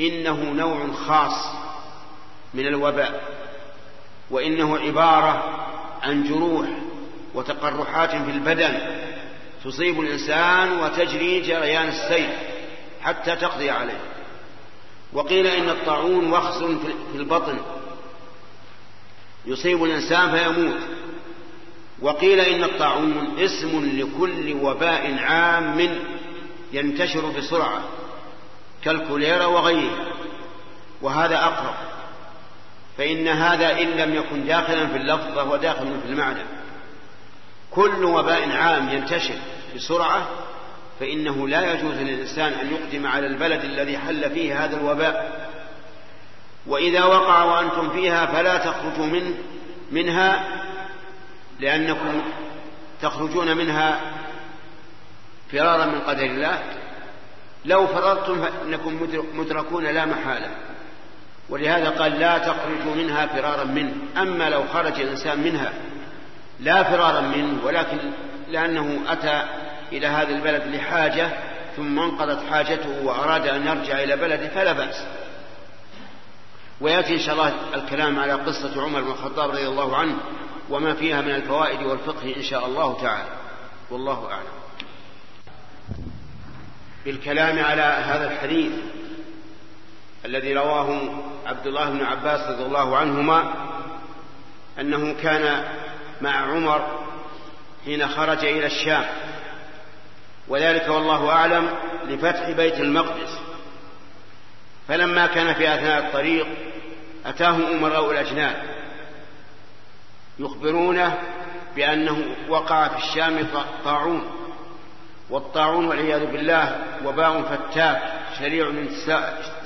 إنه 0.00 0.52
نوع 0.52 0.92
خاص 0.92 1.52
من 2.54 2.66
الوباء 2.66 3.38
وإنه 4.30 4.78
عبارة 4.78 5.64
عن 6.02 6.24
جروح 6.28 6.66
وتقرحات 7.34 8.10
في 8.10 8.30
البدن 8.30 8.78
تصيب 9.64 10.00
الإنسان 10.00 10.80
وتجري 10.80 11.40
جريان 11.40 11.88
السيل 11.88 12.28
حتى 13.02 13.36
تقضي 13.36 13.70
عليه. 13.70 14.00
وقيل 15.12 15.46
إن 15.46 15.68
الطاعون 15.68 16.32
وخز 16.32 16.64
في 17.12 17.18
البطن 17.18 17.58
يصيب 19.46 19.84
الإنسان 19.84 20.30
فيموت. 20.30 20.80
وقيل 22.02 22.40
إن 22.40 22.64
الطاعون 22.64 23.36
اسم 23.38 23.90
لكل 23.98 24.56
وباء 24.62 25.18
عام 25.18 25.98
ينتشر 26.72 27.26
بسرعة 27.26 27.82
كالكوليرا 28.84 29.46
وغيرها 29.46 30.06
وهذا 31.02 31.44
أقرب. 31.44 31.74
فإن 32.98 33.28
هذا 33.28 33.82
إن 33.82 33.88
لم 33.88 34.14
يكن 34.14 34.46
داخلا 34.46 34.86
في 34.86 34.96
اللفظ 34.96 35.34
فهو 35.34 35.56
داخل 35.56 36.00
في 36.02 36.08
المعنى. 36.08 36.42
كل 37.70 38.04
وباء 38.04 38.50
عام 38.50 38.88
ينتشر 38.88 39.38
بسرعة 39.76 40.28
فإنه 41.00 41.48
لا 41.48 41.72
يجوز 41.72 41.94
للإنسان 41.94 42.52
أن 42.52 42.72
يقدم 42.72 43.06
على 43.06 43.26
البلد 43.26 43.64
الذي 43.64 43.98
حل 43.98 44.30
فيه 44.30 44.64
هذا 44.64 44.76
الوباء. 44.76 45.48
وإذا 46.66 47.04
وقع 47.04 47.42
وأنتم 47.42 47.90
فيها 47.90 48.26
فلا 48.26 48.56
تخرجوا 48.56 49.06
من 49.06 49.34
منها 49.92 50.44
لأنكم 51.60 52.22
تخرجون 53.02 53.56
منها 53.56 54.00
فرارا 55.52 55.86
من 55.86 56.00
قدر 56.00 56.24
الله 56.24 56.62
لو 57.64 57.86
فررتم 57.86 58.42
فإنكم 58.42 59.08
مدركون 59.34 59.84
لا 59.84 60.04
محالة. 60.04 60.50
ولهذا 61.48 61.90
قال 61.90 62.12
لا 62.20 62.38
تخرجوا 62.38 62.94
منها 62.94 63.26
فرارا 63.26 63.64
منه. 63.64 63.92
أما 64.16 64.50
لو 64.50 64.62
خرج 64.72 65.00
الإنسان 65.00 65.40
منها 65.40 65.72
لا 66.60 66.82
فرارا 66.82 67.20
منه 67.20 67.64
ولكن 67.64 67.98
لأنه 68.48 69.00
أتى 69.08 69.42
إلى 69.92 70.06
هذا 70.06 70.28
البلد 70.28 70.62
لحاجة 70.74 71.30
ثم 71.76 71.98
انقضت 71.98 72.50
حاجته 72.50 73.04
وأراد 73.04 73.46
أن 73.46 73.66
يرجع 73.66 74.02
إلى 74.02 74.16
بلده 74.16 74.48
فلا 74.48 74.72
بأس. 74.72 75.04
ويأتي 76.80 77.14
إن 77.14 77.20
شاء 77.20 77.34
الله 77.34 77.52
الكلام 77.74 78.18
على 78.18 78.32
قصة 78.32 78.82
عمر 78.82 79.00
بن 79.00 79.10
الخطاب 79.10 79.50
رضي 79.50 79.68
الله 79.68 79.96
عنه 79.96 80.14
وما 80.70 80.94
فيها 80.94 81.20
من 81.20 81.34
الفوائد 81.34 81.82
والفقه 81.82 82.36
إن 82.36 82.42
شاء 82.42 82.66
الله 82.66 83.02
تعالى. 83.02 83.28
والله 83.90 84.30
أعلم. 84.32 84.67
بالكلام 87.08 87.64
على 87.64 87.82
هذا 87.82 88.32
الحديث 88.32 88.72
الذي 90.24 90.54
رواه 90.54 91.00
عبد 91.46 91.66
الله 91.66 91.90
بن 91.90 92.04
عباس 92.04 92.40
رضي 92.50 92.62
الله 92.62 92.96
عنهما 92.96 93.54
أنه 94.80 95.14
كان 95.22 95.64
مع 96.20 96.30
عمر 96.30 97.04
حين 97.84 98.08
خرج 98.08 98.44
إلى 98.44 98.66
الشام. 98.66 99.04
وذلك 100.48 100.88
والله 100.88 101.30
أعلم 101.30 101.70
لفتح 102.08 102.50
بيت 102.50 102.74
المقدس. 102.74 103.38
فلما 104.88 105.26
كان 105.26 105.54
في 105.54 105.74
أثناء 105.74 106.06
الطريق 106.06 106.46
أتاهم 107.26 107.66
أمراء 107.66 108.10
الأجناد 108.10 108.56
يخبرونه 110.38 111.18
بأنه 111.76 112.24
وقع 112.48 112.88
في 112.88 112.96
الشام 112.96 113.46
طاعون. 113.84 114.47
والطاعون 115.30 115.86
والعياذ 115.86 116.26
بالله 116.26 116.84
وباء 117.04 117.42
فتاك 117.42 118.02
سريع 118.38 118.72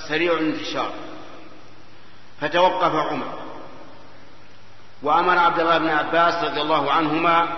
سريع 0.08 0.32
الانتشار. 0.32 0.92
فتوقف 2.40 2.94
عمر. 2.94 3.38
وأمر 5.02 5.38
عبد 5.38 5.60
الله 5.60 5.78
بن 5.78 5.88
عباس 5.88 6.44
رضي 6.44 6.60
الله 6.60 6.92
عنهما 6.92 7.48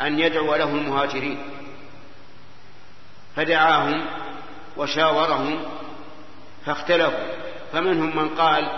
أن 0.00 0.18
يدعو 0.18 0.54
له 0.54 0.64
المهاجرين. 0.64 1.38
فدعاهم 3.36 4.06
وشاورهم 4.76 5.64
فاختلفوا. 6.66 7.32
فمنهم 7.72 8.16
من 8.16 8.28
قال 8.28 8.68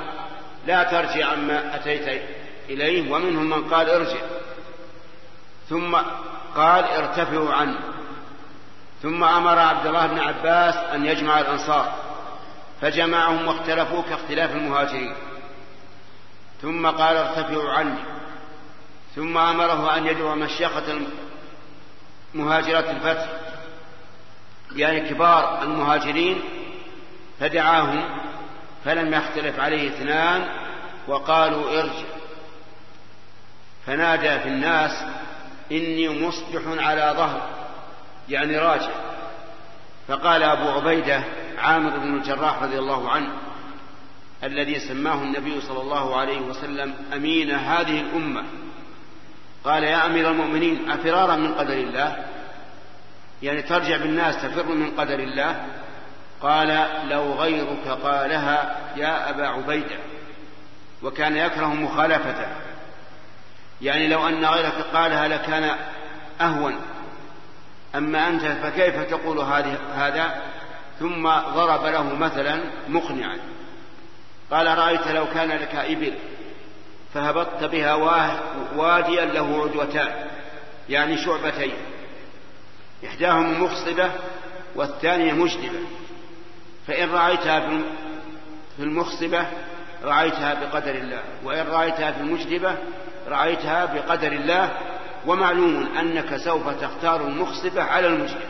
لا 0.66 0.82
ترجع 0.82 1.26
عما 1.26 1.76
أتيت 1.76 2.22
إليه. 2.68 3.12
ومنهم 3.12 3.50
من 3.50 3.74
قال 3.74 3.90
ارجع. 3.90 4.20
ثم 5.68 5.96
قال 6.56 6.84
ارتفعوا 6.84 7.54
عنه. 7.54 7.93
ثم 9.04 9.24
أمر 9.24 9.58
عبد 9.58 9.86
الله 9.86 10.06
بن 10.06 10.18
عباس 10.18 10.74
أن 10.74 11.04
يجمع 11.06 11.40
الأنصار 11.40 11.92
فجمعهم 12.80 13.48
واختلفوا 13.48 14.02
كاختلاف 14.02 14.56
المهاجرين. 14.56 15.14
ثم 16.62 16.86
قال 16.86 17.16
ارتفعوا 17.16 17.72
عني. 17.72 17.98
ثم 19.16 19.38
أمره 19.38 19.96
أن 19.96 20.06
يدعو 20.06 20.34
مشيخة 20.34 21.00
مهاجرات 22.34 22.84
الفتح 22.90 23.26
يعني 24.76 25.00
كبار 25.00 25.62
المهاجرين 25.62 26.40
فدعاهم 27.40 28.20
فلم 28.84 29.14
يختلف 29.14 29.60
عليه 29.60 29.88
اثنان 29.88 30.48
وقالوا 31.08 31.80
ارجع. 31.80 32.08
فنادى 33.86 34.40
في 34.40 34.48
الناس 34.48 35.04
إني 35.72 36.26
مصبح 36.26 36.84
على 36.84 37.14
ظهر 37.16 37.63
يعني 38.28 38.58
راجع. 38.58 38.90
فقال 40.08 40.42
أبو 40.42 40.70
عبيدة 40.70 41.24
عامر 41.58 41.98
بن 41.98 42.16
الجراح 42.16 42.62
رضي 42.62 42.78
الله 42.78 43.10
عنه 43.10 43.28
الذي 44.44 44.78
سماه 44.78 45.22
النبي 45.22 45.60
صلى 45.60 45.80
الله 45.80 46.16
عليه 46.16 46.40
وسلم 46.40 46.94
أمين 47.12 47.50
هذه 47.50 48.00
الأمة. 48.00 48.44
قال 49.64 49.84
يا 49.84 50.06
أمير 50.06 50.30
المؤمنين 50.30 50.90
أفرارا 50.90 51.36
من 51.36 51.54
قدر 51.54 51.74
الله؟ 51.74 52.24
يعني 53.42 53.62
ترجع 53.62 53.96
بالناس 53.96 54.42
تفر 54.42 54.74
من 54.74 54.90
قدر 54.90 55.18
الله؟ 55.18 55.66
قال 56.42 56.86
لو 57.08 57.32
غيرك 57.32 57.88
قالها 57.88 58.76
يا 58.96 59.30
أبا 59.30 59.48
عبيدة 59.48 59.96
وكان 61.02 61.36
يكره 61.36 61.74
مخالفته. 61.74 62.46
يعني 63.82 64.08
لو 64.08 64.28
أن 64.28 64.44
غيرك 64.44 64.84
قالها 64.94 65.28
لكان 65.28 65.76
أهون. 66.40 66.74
أما 67.94 68.28
أنت 68.28 68.42
فكيف 68.42 69.00
تقول 69.00 69.38
هذا؟ 69.94 70.42
ثم 71.00 71.28
ضرب 71.28 71.84
له 71.84 72.14
مثلا 72.14 72.60
مقنعا. 72.88 73.38
قال 74.50 74.78
رأيت 74.78 75.08
لو 75.08 75.26
كان 75.34 75.48
لك 75.48 75.74
إبل 75.74 76.14
فهبطت 77.14 77.64
بها 77.64 77.94
واديا 78.76 79.24
له 79.24 79.62
عدوتان 79.62 80.26
يعني 80.88 81.16
شعبتين. 81.16 81.74
إحداهما 83.06 83.58
مخصبة 83.58 84.10
والثانية 84.74 85.32
مجدبة. 85.32 85.80
فإن 86.86 87.10
رأيتها 87.10 87.60
في 88.76 88.82
المخصبة 88.82 89.46
رأيتها 90.04 90.54
بقدر 90.54 90.94
الله 90.94 91.22
وإن 91.44 91.66
رأيتها 91.66 92.12
في 92.12 92.20
المجدبة 92.20 92.76
رأيتها 93.28 93.84
بقدر 93.84 94.32
الله 94.32 94.70
ومعلوم 95.26 95.96
أنك 95.98 96.36
سوف 96.36 96.68
تختار 96.68 97.26
المخصبة 97.26 97.82
على 97.82 98.06
المجدبة 98.06 98.40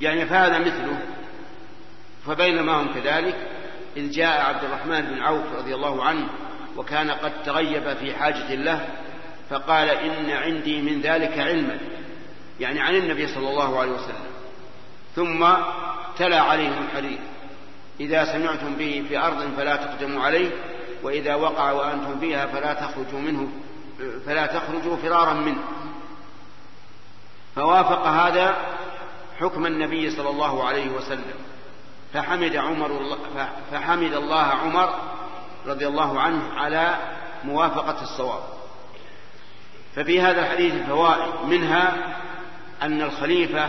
يعني 0.00 0.26
فهذا 0.26 0.58
مثله. 0.58 0.98
فبينما 2.26 2.72
هم 2.72 2.94
كذلك 2.94 3.36
إذ 3.96 4.10
جاء 4.10 4.40
عبد 4.40 4.64
الرحمن 4.64 5.00
بن 5.00 5.18
عوف 5.18 5.44
رضي 5.58 5.74
الله 5.74 6.04
عنه 6.04 6.28
وكان 6.76 7.10
قد 7.10 7.32
تغيب 7.42 7.96
في 7.96 8.14
حاجة 8.14 8.54
له 8.54 8.88
فقال 9.50 9.88
إن 9.90 10.30
عندي 10.30 10.82
من 10.82 11.00
ذلك 11.00 11.38
علما 11.38 11.78
يعني 12.60 12.80
عن 12.80 12.96
النبي 12.96 13.26
صلى 13.26 13.50
الله 13.50 13.78
عليه 13.78 13.92
وسلم. 13.92 14.28
ثم 15.16 15.46
تلا 16.18 16.40
عليهم 16.40 16.84
الحديث 16.90 17.18
إذا 18.00 18.24
سمعتم 18.24 18.74
به 18.74 19.04
في 19.08 19.18
أرض 19.18 19.54
فلا 19.56 19.76
تقدموا 19.76 20.22
عليه 20.22 20.50
وإذا 21.02 21.34
وقع 21.34 21.72
وأنتم 21.72 22.20
فيها 22.20 22.46
فلا 22.46 22.74
تخرجوا 22.74 23.20
منه. 23.20 23.48
فلا 24.26 24.46
تخرجوا 24.46 24.96
فرارا 24.96 25.34
منه. 25.34 25.62
فوافق 27.56 28.06
هذا 28.06 28.56
حكم 29.40 29.66
النبي 29.66 30.10
صلى 30.10 30.30
الله 30.30 30.64
عليه 30.64 30.88
وسلم. 30.88 31.34
فحمد 32.12 32.56
عمر 32.56 33.18
فحمد 33.70 34.12
الله 34.12 34.42
عمر 34.42 34.94
رضي 35.66 35.86
الله 35.86 36.20
عنه 36.20 36.54
على 36.54 36.96
موافقة 37.44 38.02
الصواب. 38.02 38.42
ففي 39.94 40.20
هذا 40.20 40.40
الحديث 40.40 40.86
فوائد. 40.86 41.44
منها 41.44 42.14
أن 42.82 43.02
الخليفة 43.02 43.68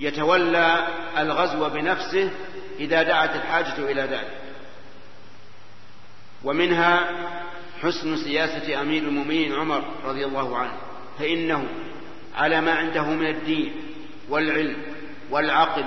يتولى 0.00 0.86
الغزو 1.18 1.68
بنفسه 1.68 2.30
إذا 2.78 3.02
دعت 3.02 3.36
الحاجة 3.36 3.78
إلى 3.78 4.02
ذلك. 4.02 4.40
ومنها 6.44 7.08
حسن 7.82 8.16
سياسة 8.16 8.80
أمير 8.80 9.02
المؤمنين 9.02 9.54
عمر 9.54 9.84
رضي 10.04 10.24
الله 10.24 10.56
عنه. 10.58 10.72
فإنه 11.18 11.64
على 12.34 12.60
ما 12.60 12.72
عنده 12.72 13.04
من 13.04 13.26
الدين 13.26 13.72
والعلم 14.28 14.76
والعقل 15.30 15.84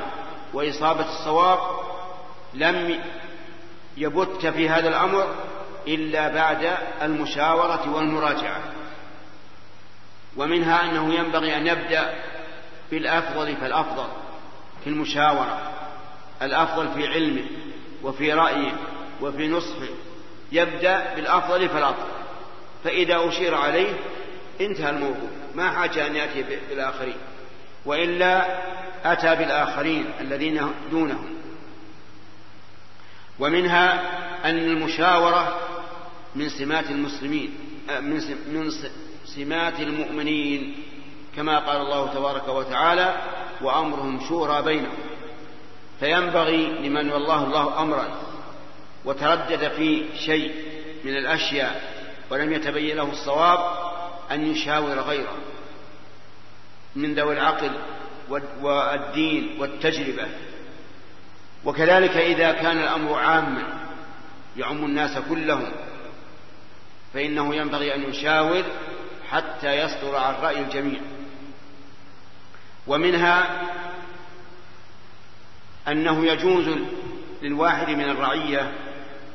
وإصابة 0.54 1.06
الصواب 1.06 1.60
لم 2.54 3.00
يبت 3.98 4.46
في 4.46 4.70
هذا 4.70 4.90
الأمر 4.90 5.36
إلا 5.88 6.28
بعد 6.28 6.78
المشاورة 7.02 7.96
والمراجعة. 7.96 8.62
ومنها 10.38 10.84
أنه 10.84 11.14
ينبغي 11.14 11.58
أن 11.58 11.68
يبدأ 11.68 12.14
بالأفضل 12.92 13.56
فالأفضل 13.56 14.08
في 14.84 14.90
المشاورة 14.90 15.72
الأفضل 16.42 16.88
في 16.88 17.08
علمه 17.08 17.46
وفي 18.04 18.34
رأيه 18.34 18.72
وفي 19.22 19.48
نصحه 19.48 19.88
يبدأ 20.52 21.16
بالأفضل 21.16 21.70
فالأفضل. 21.70 22.12
فإذا 22.84 23.28
أشير 23.28 23.56
عليه 23.56 23.94
انتهى 24.62 24.90
الموضوع. 24.90 25.30
ما 25.56 25.72
حاجة 25.72 26.08
أن 26.08 26.16
يأتي 26.16 26.44
بالآخرين. 26.44 27.18
وإلا 27.86 28.60
أتى 29.06 29.36
بالآخرين 29.36 30.06
الذين 30.22 30.72
دونهم 30.92 31.38
ومنها 33.40 34.02
أن 34.50 34.58
المشاورة 34.58 35.60
من 36.36 36.50
سمات 36.50 36.90
المسلمين 36.92 37.58
من 38.48 38.72
سمات 39.26 39.80
المؤمنين 39.80 40.76
كما 41.36 41.60
قال 41.60 41.82
الله 41.82 42.14
تبارك 42.14 42.48
وتعالى 42.48 43.16
وأمرهم 43.62 44.20
شورى 44.30 44.62
بينهم. 44.62 44.98
فينبغي 46.00 46.66
لمن 46.66 47.12
والله 47.12 47.44
الله 47.44 47.82
أمرا 47.82 48.08
وتردد 49.08 49.72
في 49.72 50.06
شيء 50.26 50.56
من 51.04 51.18
الأشياء 51.18 51.94
ولم 52.30 52.54
يتبين 52.54 52.96
له 52.98 53.12
الصواب 53.12 53.60
أن 54.32 54.52
يشاور 54.52 55.00
غيره 55.00 55.38
من 56.96 57.16
ذوي 57.16 57.34
العقل 57.34 57.72
والدين 58.62 59.58
والتجربة. 59.60 60.28
وكذلك 61.66 62.18
إذا 62.18 62.52
كان 62.52 62.78
الأمر 62.78 63.14
عاما 63.14 63.64
يعم 64.58 64.86
الناس 64.86 65.18
كلهم 65.30 65.72
فإنه 67.14 67.56
ينبغي 67.56 67.96
أن 67.96 68.10
يشاور 68.10 68.64
حتى 69.30 69.82
يصدر 69.82 70.16
عن 70.16 70.34
رأي 70.34 70.60
الجميع. 70.60 71.00
ومنها 72.88 73.64
أنه 75.88 76.26
يجوز 76.26 76.78
للواحد 77.42 77.90
من 77.90 78.10
الرعية 78.10 78.87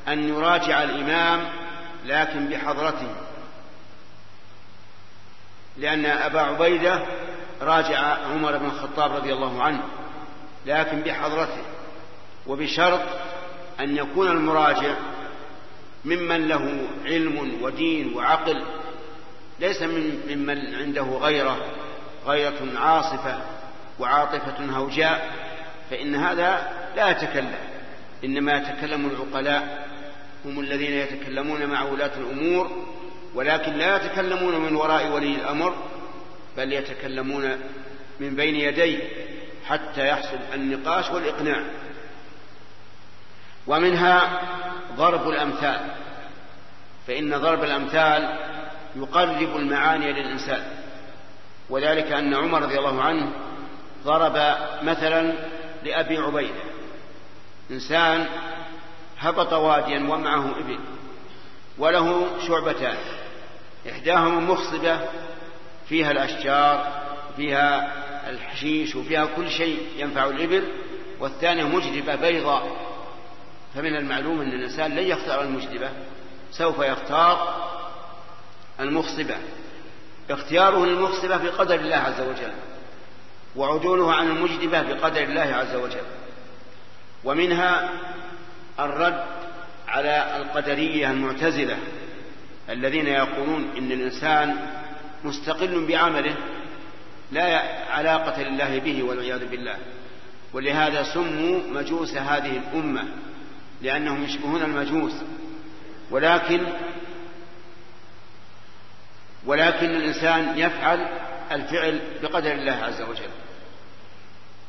أن 0.09 0.29
يراجع 0.29 0.83
الإمام 0.83 1.49
لكن 2.05 2.47
بحضرته. 2.47 3.15
لأن 5.77 6.07
أبا 6.07 6.41
عبيدة 6.41 7.03
راجع 7.63 7.99
عمر 7.99 8.57
بن 8.57 8.67
الخطاب 8.67 9.13
رضي 9.13 9.33
الله 9.33 9.63
عنه 9.63 9.83
لكن 10.67 11.01
بحضرته. 11.01 11.63
وبشرط 12.47 13.03
أن 13.81 13.97
يكون 13.97 14.29
المراجع 14.29 14.95
ممن 16.05 16.49
له 16.49 16.89
علم 17.05 17.59
ودين 17.63 18.15
وعقل 18.15 18.65
ليس 19.61 19.83
من 19.83 20.21
ممن 20.29 20.75
عنده 20.75 21.03
غيرة 21.03 21.57
غيرة 22.27 22.79
عاصفة 22.79 23.41
وعاطفة 23.99 24.65
هوجاء 24.65 25.33
فإن 25.91 26.15
هذا 26.15 26.73
لا 26.97 27.11
يتكلم. 27.11 27.55
إنما 28.25 28.53
يتكلم 28.53 29.07
العقلاء. 29.07 29.89
هم 30.45 30.61
الذين 30.61 30.93
يتكلمون 30.93 31.67
مع 31.67 31.83
ولاة 31.83 32.11
الأمور 32.17 32.87
ولكن 33.35 33.73
لا 33.73 33.97
يتكلمون 33.97 34.61
من 34.61 34.77
وراء 34.77 35.09
ولي 35.09 35.35
الأمر 35.35 35.75
بل 36.57 36.73
يتكلمون 36.73 37.57
من 38.21 38.37
بين 38.37 38.55
يديه 38.55 38.99
حتى 39.67 40.09
يحصل 40.09 40.39
النقاش 40.55 41.11
والإقناع. 41.11 41.63
ومنها 43.67 44.41
ضرب 44.97 45.29
الأمثال 45.29 45.81
فإن 47.07 47.37
ضرب 47.39 47.65
الأمثال 47.65 48.39
يقرب 48.97 49.57
المعاني 49.57 50.13
للإنسان. 50.13 50.63
وذلك 51.71 52.13
أن 52.13 52.35
عمر 52.35 52.63
رضي 52.63 52.79
الله 52.79 53.03
عنه 53.03 53.33
ضرب 54.05 54.57
مثلا 54.83 55.33
لأبي 55.85 56.19
عبيدة 56.19 56.63
إنسان 57.71 58.27
هبط 59.23 59.53
واديا 59.53 59.99
ومعه 59.99 60.51
إبل 60.61 60.79
وله 61.79 62.27
شعبتان 62.47 62.97
إحداهما 63.91 64.41
مخصبة 64.41 65.01
فيها 65.89 66.11
الأشجار 66.11 67.03
فيها 67.37 67.93
الحشيش 68.31 68.97
وفيها 68.97 69.27
كل 69.37 69.51
شيء 69.51 69.79
ينفع 69.97 70.25
الإبل 70.25 70.65
والثانية 71.21 71.65
مجدبة 71.65 72.15
بيضاء. 72.15 72.93
فمن 73.75 73.97
المعلوم 73.97 74.41
أن 74.41 74.49
الإنسان 74.49 74.91
لن 74.91 75.07
يختار 75.07 75.43
المجدبة 75.43 75.91
سوف 76.53 76.79
يختار 76.79 77.67
المخصبة 78.81 79.37
اختياره 80.31 80.87
للمخصبة 80.87 81.37
بقدر 81.37 81.75
الله 81.75 81.97
عز 81.97 82.21
وجل 82.21 82.53
وعدوله 83.57 84.13
عن 84.13 84.31
المجدبة 84.31 84.83
بقدر 84.83 85.23
الله 85.23 85.41
عز 85.55 85.75
وجل. 85.75 86.07
ومنها 87.25 87.89
الرد 88.81 89.25
على 89.89 90.37
القدرية 90.37 91.11
المعتزلة 91.11 91.77
الذين 92.71 93.07
يقولون 93.07 93.71
إن 93.79 93.93
الإنسان 93.93 94.57
مستقل 95.25 95.87
بعمله 95.87 96.35
لا 97.33 97.63
علاقة 97.91 98.43
لله 98.43 98.79
به 98.79 99.03
والعياذ 99.03 99.47
بالله 99.47 99.77
ولهذا 100.53 101.03
سموا 101.03 101.61
مجوس 101.71 102.15
هذه 102.15 102.57
الأمة 102.57 103.05
لأنهم 103.83 104.25
يشبهون 104.25 104.63
المجوس 104.63 105.13
ولكن 106.11 106.61
ولكن 109.47 109.87
الإنسان 109.87 110.59
يفعل 110.59 111.09
الفعل 111.53 112.01
بقدر 112.23 112.53
الله 112.53 112.73
عز 112.73 113.03
وجل 113.03 113.31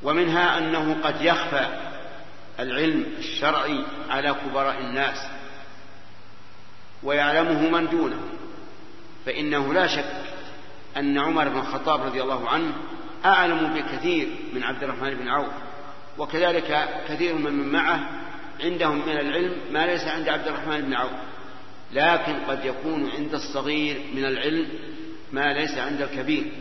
ومنها 0.04 0.58
أنه 0.58 0.98
قد 1.04 1.22
يخفى 1.22 1.93
العلم 2.60 3.06
الشرعي 3.18 3.86
على 4.10 4.34
كبراء 4.34 4.80
الناس 4.80 5.18
ويعلمه 7.04 7.70
من 7.70 7.90
دونه 7.90 8.20
فإنه 9.26 9.74
لا 9.74 9.88
شك 9.88 10.24
أن 10.98 11.18
عمر 11.18 11.50
بن 11.50 11.60
الخطاب 11.60 12.02
رضي 12.02 12.22
الله 12.22 12.50
عنه 12.50 12.74
أعلم 13.26 13.74
بكثير 13.74 14.28
من 14.54 14.64
عبد 14.64 14.84
الرحمن 14.84 15.14
بن 15.16 15.28
عوف 15.28 15.54
وكذلك 16.18 16.90
كثير 17.08 17.36
من 17.36 17.72
معه 17.72 18.10
عندهم 18.64 19.06
من 19.06 19.18
العلم 19.18 19.56
ما 19.72 19.86
ليس 19.86 20.08
عند 20.08 20.30
عبد 20.30 20.48
الرحمن 20.48 20.82
بن 20.82 20.94
عوف 20.94 21.12
لكن 21.94 22.34
قد 22.48 22.66
يكون 22.66 23.10
عند 23.18 23.34
الصغير 23.34 24.02
من 24.16 24.26
العلم 24.26 24.70
ما 25.32 25.54
ليس 25.54 25.78
عند 25.78 26.02
الكبير 26.02 26.52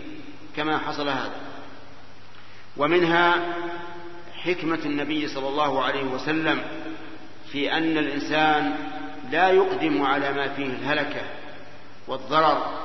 كما 0.56 0.78
حصل 0.78 1.08
هذا. 1.08 1.32
ومنها 2.76 3.54
حكمة 4.44 4.78
النبي 4.84 5.28
صلى 5.28 5.48
الله 5.48 5.84
عليه 5.84 6.04
وسلم 6.04 6.62
في 7.52 7.72
أن 7.72 7.98
الإنسان 7.98 8.76
لا 9.30 9.48
يقدم 9.50 10.02
على 10.02 10.32
ما 10.32 10.48
فيه 10.48 10.66
الهلكة 10.66 11.22
والضرر 12.08 12.82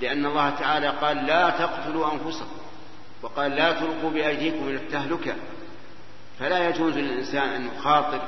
لأن 0.00 0.26
الله 0.26 0.50
تعالى 0.50 0.88
قال 0.88 1.26
لا 1.26 1.50
تقتلوا 1.50 2.12
أنفسكم 2.12 2.58
وقال 3.22 3.50
لا 3.50 3.72
تلقوا 3.72 4.10
بأيديكم 4.10 4.68
إلى 4.68 4.76
التهلكة. 4.76 5.34
فلا 6.40 6.68
يجوز 6.68 6.94
للإنسان 6.94 7.48
أن 7.48 7.68
يخاطر 7.76 8.20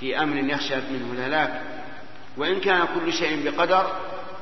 في 0.00 0.22
أمر 0.22 0.36
يخشى 0.36 0.76
منه 0.76 1.12
الهلاك 1.12 1.62
وإن 2.36 2.60
كان 2.60 2.86
كل 2.94 3.12
شيء 3.12 3.50
بقدر 3.50 3.92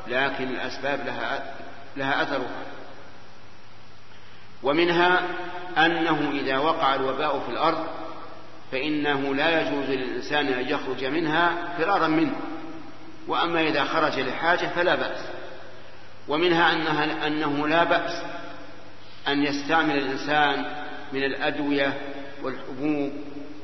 لكن 0.09 0.49
الأسباب 0.49 1.07
لها 1.07 1.55
لها 1.97 2.23
أثرها. 2.23 2.63
ومنها 4.63 5.23
أنه 5.87 6.31
إذا 6.31 6.59
وقع 6.59 6.95
الوباء 6.95 7.39
في 7.39 7.53
الأرض 7.53 7.87
فإنه 8.73 9.35
لا 9.35 9.61
يجوز 9.61 9.91
للإنسان 9.91 10.47
أن 10.47 10.69
يخرج 10.69 11.05
منها 11.05 11.75
فرارا 11.79 12.07
منه. 12.07 12.37
وأما 13.29 13.61
إذا 13.61 13.85
خرج 13.85 14.21
لحاجة 14.21 14.67
فلا 14.67 14.95
بأس. 14.95 15.21
ومنها 16.29 16.73
أنها 16.73 17.27
أنه 17.27 17.69
لا 17.69 17.85
بأس 17.85 18.23
أن 19.29 19.43
يستعمل 19.43 19.97
الإنسان 19.97 20.65
من 21.13 21.25
الأدوية 21.25 21.93
والحبوب 22.43 23.13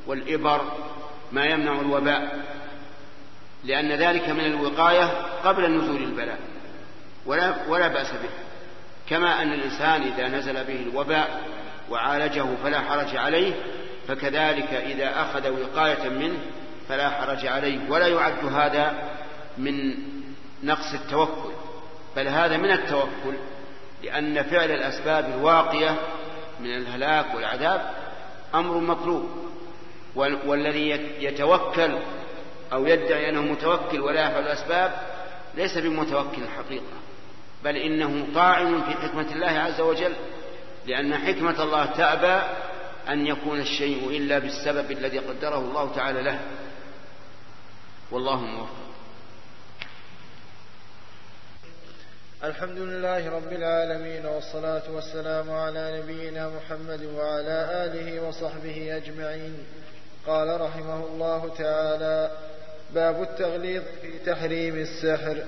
والإبر 0.07 0.61
ما 1.31 1.45
يمنع 1.45 1.81
الوباء 1.81 2.39
لأن 3.63 3.91
ذلك 3.91 4.29
من 4.29 4.45
الوقاية 4.45 5.03
قبل 5.43 5.71
نزول 5.71 6.03
البلاء. 6.03 6.39
ولا, 7.25 7.55
ولا 7.67 7.87
بأس 7.87 8.11
به. 8.11 8.29
كما 9.09 9.41
أن 9.41 9.53
الإنسان 9.53 10.01
إذا 10.01 10.27
نزل 10.27 10.63
به 10.63 10.81
الوباء 10.81 11.41
وعالجه 11.89 12.45
فلا 12.63 12.81
حرج 12.81 13.15
عليه 13.15 13.53
فكذلك 14.07 14.73
إذا 14.73 15.21
أخذ 15.21 15.49
وقاية 15.49 16.09
منه 16.09 16.37
فلا 16.89 17.09
حرج 17.09 17.45
عليه. 17.45 17.79
ولا 17.89 18.07
يعد 18.07 18.45
هذا 18.45 18.93
من 19.57 19.95
نقص 20.63 20.93
التوكل 20.93 21.51
بل 22.15 22.27
هذا 22.27 22.57
من 22.57 22.71
التوكل 22.71 23.35
لأن 24.03 24.43
فعل 24.43 24.71
الأسباب 24.71 25.25
الواقية 25.37 25.95
من 26.59 26.75
الهلاك 26.75 27.35
والعذاب 27.35 27.91
أمر 28.55 28.77
مطلوب. 28.77 29.29
والذي 30.45 30.89
يتوكل 31.19 31.97
أو 32.73 32.85
يدعي 32.85 33.29
أنه 33.29 33.41
متوكل 33.41 33.99
ولا 33.99 34.27
يفعل 34.27 34.43
الأسباب 34.43 34.91
ليس 35.55 35.77
بمتوكل 35.77 36.47
حقيقة 36.57 36.95
بل 37.63 37.75
إنه 37.75 38.27
طاعن 38.35 38.81
في 38.81 38.91
حكمة 38.91 39.31
الله 39.31 39.47
عز 39.47 39.81
وجل. 39.81 40.13
لأن 40.87 41.17
حكمة 41.17 41.63
الله 41.63 41.85
تأبى 41.85 42.45
أن 43.09 43.27
يكون 43.27 43.59
الشيء 43.59 44.09
إلا 44.09 44.39
بالسبب 44.39 44.91
الذي 44.91 45.19
قدره 45.19 45.59
الله 45.59 45.95
تعالى 45.95 46.23
له. 46.23 46.39
والله 48.11 48.35
موفق. 48.35 48.85
الحمد 52.43 52.77
لله 52.77 53.29
رب 53.29 53.51
العالمين 53.53 54.25
والصلاة 54.25 54.91
والسلام 54.91 55.51
على 55.51 56.01
نبينا 56.01 56.49
محمد 56.49 57.03
وعلى 57.03 57.85
آله 57.85 58.27
وصحبه 58.27 58.97
أجمعين. 58.97 59.57
قال 60.27 60.61
رحمه 60.61 61.05
الله 61.05 61.53
تعالى 61.57 62.31
باب 62.93 63.21
التغليظ 63.21 63.83
في 64.01 64.19
تحريم 64.25 64.75
السحر. 64.75 65.43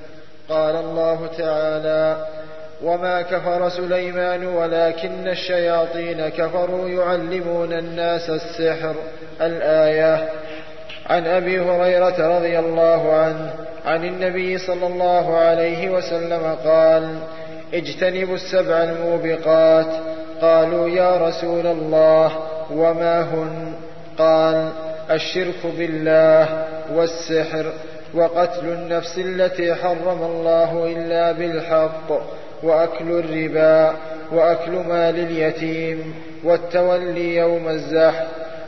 قال 0.50 0.76
الله 0.76 1.28
تعالى 1.28 2.28
وما 2.84 3.22
كفر 3.22 3.70
سليمان 3.70 4.46
ولكن 4.46 5.28
الشياطين 5.28 6.30
كفروا 6.30 6.90
يعلمون 6.90 7.74
الناس 7.74 8.30
السحر 8.30 8.96
الايه 9.42 10.30
عن 11.10 11.28
ابي 11.28 11.60
هريره 11.60 12.38
رضي 12.38 12.60
الله 12.60 13.14
عنه 13.14 13.54
عن 13.86 14.06
النبي 14.06 14.58
صلى 14.58 14.88
الله 14.88 15.38
عليه 15.38 15.90
وسلم 15.90 16.56
قال 16.66 17.20
اجتنبوا 17.74 18.36
السبع 18.36 18.84
الموبقات 18.84 19.88
قالوا 20.42 20.90
يا 20.90 21.18
رسول 21.18 21.68
الله 21.68 22.32
وما 22.72 23.22
هن؟ 23.22 23.74
قال 24.18 24.70
الشرك 25.12 25.66
بالله 25.78 26.66
والسحر 26.94 27.66
وقتل 28.14 28.66
النفس 28.66 29.18
التي 29.18 29.76
حرم 29.76 30.22
الله 30.24 30.86
الا 30.86 31.32
بالحق 31.32 32.12
وأكل 32.64 33.12
الربا 33.12 33.98
وأكل 34.32 34.72
مال 34.72 35.16
اليتيم 35.20 36.16
والتولي 36.44 37.36
يوم 37.36 37.70
الزحف 37.70 38.28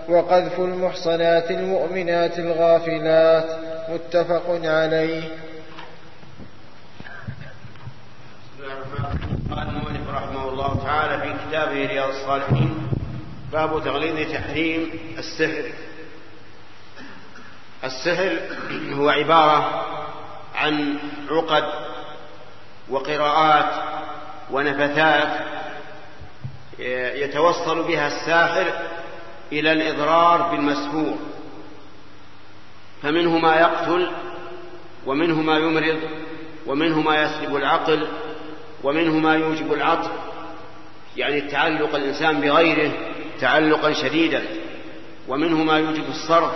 وقذف 0.09 0.59
المحصنات 0.59 1.51
المؤمنات 1.51 2.39
الغافلات 2.39 3.45
متفق 3.89 4.59
عليه. 4.63 5.23
قال 9.51 9.67
المؤلف 9.67 10.09
رحمه 10.09 10.49
الله 10.49 10.83
تعالى 10.83 11.21
في 11.21 11.47
كتابه 11.47 11.85
رياض 11.87 12.09
الصالحين. 12.09 12.87
باب 13.51 13.83
تغليظ 13.83 14.31
تحريم 14.33 14.89
السحر. 15.17 15.71
السحر 17.83 18.39
هو 18.93 19.09
عبارة 19.09 19.85
عن 20.55 20.97
عقد 21.29 21.88
وقراءات 22.89 23.73
ونفثات 24.51 25.29
يتوصل 27.15 27.83
بها 27.83 28.07
الساحر 28.07 28.73
إلى 29.51 29.71
الإضرار 29.71 30.41
بالمسحور 30.41 31.17
فمنه 33.03 33.37
ما 33.37 33.55
يقتل 33.55 34.11
ومنه 35.05 35.41
ما 35.41 35.57
يمرض 35.57 35.99
ومنه 36.67 37.01
ما 37.01 37.21
يسلب 37.21 37.55
العقل 37.55 38.07
ومنه 38.83 39.19
ما 39.19 39.35
يوجب 39.35 39.73
العطف 39.73 40.11
يعني 41.17 41.41
تعلق 41.41 41.95
الإنسان 41.95 42.41
بغيره 42.41 42.91
تعلقا 43.41 43.93
شديدا 43.93 44.43
ومنه 45.27 45.63
ما 45.63 45.77
يوجب 45.77 46.09
الصرف 46.09 46.53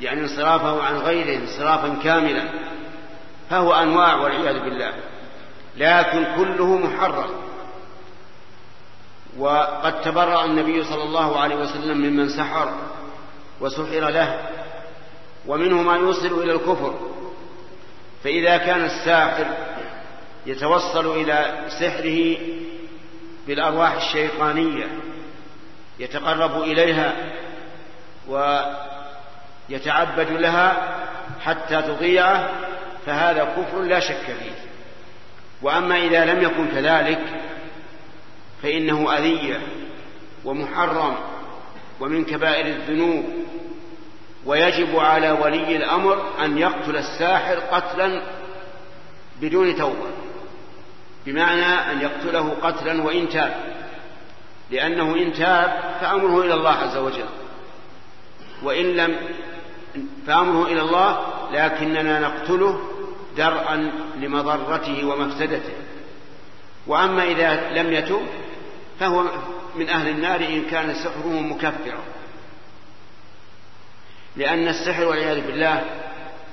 يعني 0.00 0.20
انصرافه 0.20 0.82
عن 0.82 0.96
غيره 0.96 1.38
انصرافا 1.38 1.96
كاملا 2.04 2.48
فهو 3.50 3.72
أنواع 3.72 4.14
والعياذ 4.14 4.60
بالله. 4.60 4.92
لكن 5.80 6.24
كله 6.36 6.78
محرم. 6.78 7.30
وقد 9.38 10.00
تبرأ 10.00 10.44
النبي 10.44 10.84
صلى 10.84 11.02
الله 11.02 11.40
عليه 11.40 11.56
وسلم 11.56 11.98
ممن 11.98 12.28
سحر 12.28 12.72
وسحر 13.60 14.08
له 14.08 14.48
ومنه 15.46 15.82
ما 15.82 15.96
يوصل 15.96 16.42
إلى 16.42 16.52
الكفر. 16.52 16.94
فإذا 18.24 18.56
كان 18.56 18.84
الساحر 18.84 19.46
يتوصل 20.46 21.16
إلى 21.16 21.66
سحره 21.68 22.36
بالأرواح 23.46 23.92
الشيطانية 23.92 24.86
يتقرب 25.98 26.62
إليها 26.62 27.14
ويتعبد 28.28 30.30
لها 30.30 30.96
حتى 31.40 31.82
تضيعه 31.82 32.50
فهذا 33.06 33.44
كفر 33.44 33.82
لا 33.82 34.00
شك 34.00 34.26
فيه. 34.26 34.69
وأما 35.62 35.98
إذا 35.98 36.24
لم 36.24 36.42
يكن 36.42 36.68
كذلك 36.68 37.20
فإنه 38.62 39.16
أذية 39.18 39.60
ومحرم 40.44 41.14
ومن 42.00 42.24
كبائر 42.24 42.66
الذنوب 42.66 43.24
ويجب 44.46 44.98
على 44.98 45.30
ولي 45.30 45.76
الأمر 45.76 46.44
أن 46.44 46.58
يقتل 46.58 46.96
الساحر 46.96 47.54
قتلا 47.54 48.22
بدون 49.40 49.76
توبة 49.76 50.10
بمعنى 51.26 51.92
أن 51.92 52.00
يقتله 52.00 52.56
قتلا 52.62 53.02
وإن 53.02 53.28
تاب 53.28 53.54
لأنه 54.70 55.16
إن 55.16 55.32
تاب 55.32 55.94
فأمره 56.00 56.42
إلى 56.42 56.54
الله 56.54 56.70
عز 56.70 56.96
وجل. 56.96 57.28
وإن 58.62 58.84
لم 58.84 59.16
فأمره 60.26 60.66
إلى 60.66 60.80
الله 60.80 61.18
لكننا 61.52 62.20
نقتله 62.20 62.80
درءا 63.36 63.92
لمضرته 64.16 65.06
ومفسدته. 65.06 65.72
وأما 66.86 67.24
إذا 67.24 67.82
لم 67.82 67.92
يتب 67.92 68.22
فهو 69.00 69.24
من 69.76 69.88
أهل 69.88 70.08
النار 70.08 70.40
إن 70.40 70.62
كان 70.70 70.94
سحره 70.94 71.40
مكفرا. 71.40 72.02
لأن 74.36 74.68
السحر 74.68 75.04
والعياذ 75.04 75.46
بالله 75.46 75.84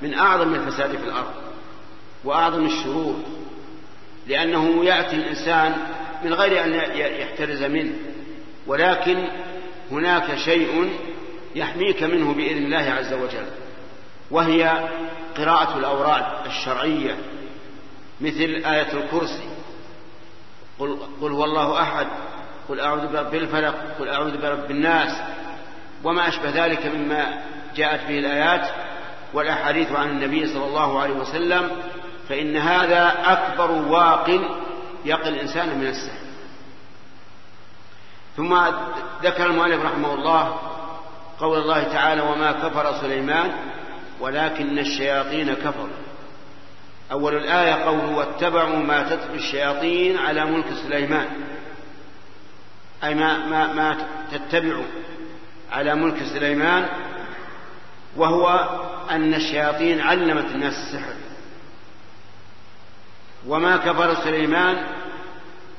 من 0.01 0.13
أعظم 0.13 0.55
الفساد 0.55 0.97
في 0.97 1.03
الأرض 1.03 1.33
وأعظم 2.23 2.65
الشرور 2.65 3.15
لأنه 4.27 4.85
يأتي 4.85 5.15
الإنسان 5.15 5.75
من 6.23 6.33
غير 6.33 6.63
أن 6.63 6.73
يحترز 6.95 7.63
منه. 7.63 7.93
ولكن 8.67 9.27
هناك 9.91 10.35
شيء 10.35 10.89
يحميك 11.55 12.03
منه 12.03 12.33
بإذن 12.33 12.65
الله 12.65 12.93
عز 12.97 13.13
وجل 13.13 13.45
وهي 14.31 14.89
قراءة 15.37 15.77
الأوراد 15.77 16.25
الشرعية 16.45 17.17
مثل 18.21 18.63
آية 18.65 18.93
الكرسي. 18.93 19.49
قل, 20.79 20.99
قل 21.21 21.31
هو 21.31 21.45
الله 21.45 21.81
أحد 21.81 22.07
قل 22.69 22.79
أعوذ 22.79 23.07
برب 23.07 23.35
الفلق 23.35 23.75
قل 23.99 24.09
أعوذ 24.09 24.41
برب 24.41 24.71
الناس. 24.71 25.21
وما 26.03 26.27
أشبه 26.27 26.65
ذلك 26.65 26.85
مما 26.85 27.41
جاءت 27.75 28.07
به 28.07 28.19
الآيات 28.19 28.69
والأحاديث 29.33 29.91
عن 29.91 30.09
النبي 30.09 30.47
صلى 30.47 30.65
الله 30.65 31.01
عليه 31.01 31.13
وسلم 31.13 31.71
فإن 32.29 32.57
هذا 32.57 33.15
أكبر 33.25 33.71
واق 33.71 34.29
يقي 35.05 35.29
الإنسان 35.29 35.79
من 35.79 35.87
السحر 35.87 36.27
ثم 38.37 38.57
ذكر 39.23 39.45
المؤلف 39.45 39.85
رحمه 39.85 40.13
الله 40.13 40.59
قول 41.39 41.59
الله 41.59 41.83
تعالى 41.83 42.21
وما 42.21 42.51
كفر 42.51 43.01
سليمان 43.01 43.51
ولكن 44.19 44.79
الشياطين 44.79 45.53
كفروا. 45.53 45.87
أول 47.11 47.37
الآية 47.37 47.73
قوله 47.73 48.15
واتبعوا 48.15 48.79
ما 48.79 49.03
تتلو 49.03 49.35
الشياطين 49.35 50.17
على 50.17 50.45
ملك 50.45 50.65
سليمان. 50.87 51.27
أي 53.03 53.15
ما, 53.15 53.45
ما, 53.45 53.73
ما 53.73 54.07
تتبعوا 54.31 54.85
على 55.71 55.95
ملك 55.95 56.23
سليمان 56.23 56.85
وهو 58.15 58.69
أن 59.09 59.33
الشياطين 59.33 60.01
علمت 60.01 60.51
الناس 60.55 60.73
السحر. 60.73 61.13
وما 63.47 63.77
كفر 63.77 64.15
سليمان 64.15 64.77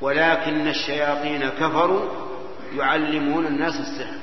ولكن 0.00 0.68
الشياطين 0.68 1.48
كفروا 1.48 2.28
يعلمون 2.76 3.46
الناس 3.46 3.80
السحر. 3.80 4.18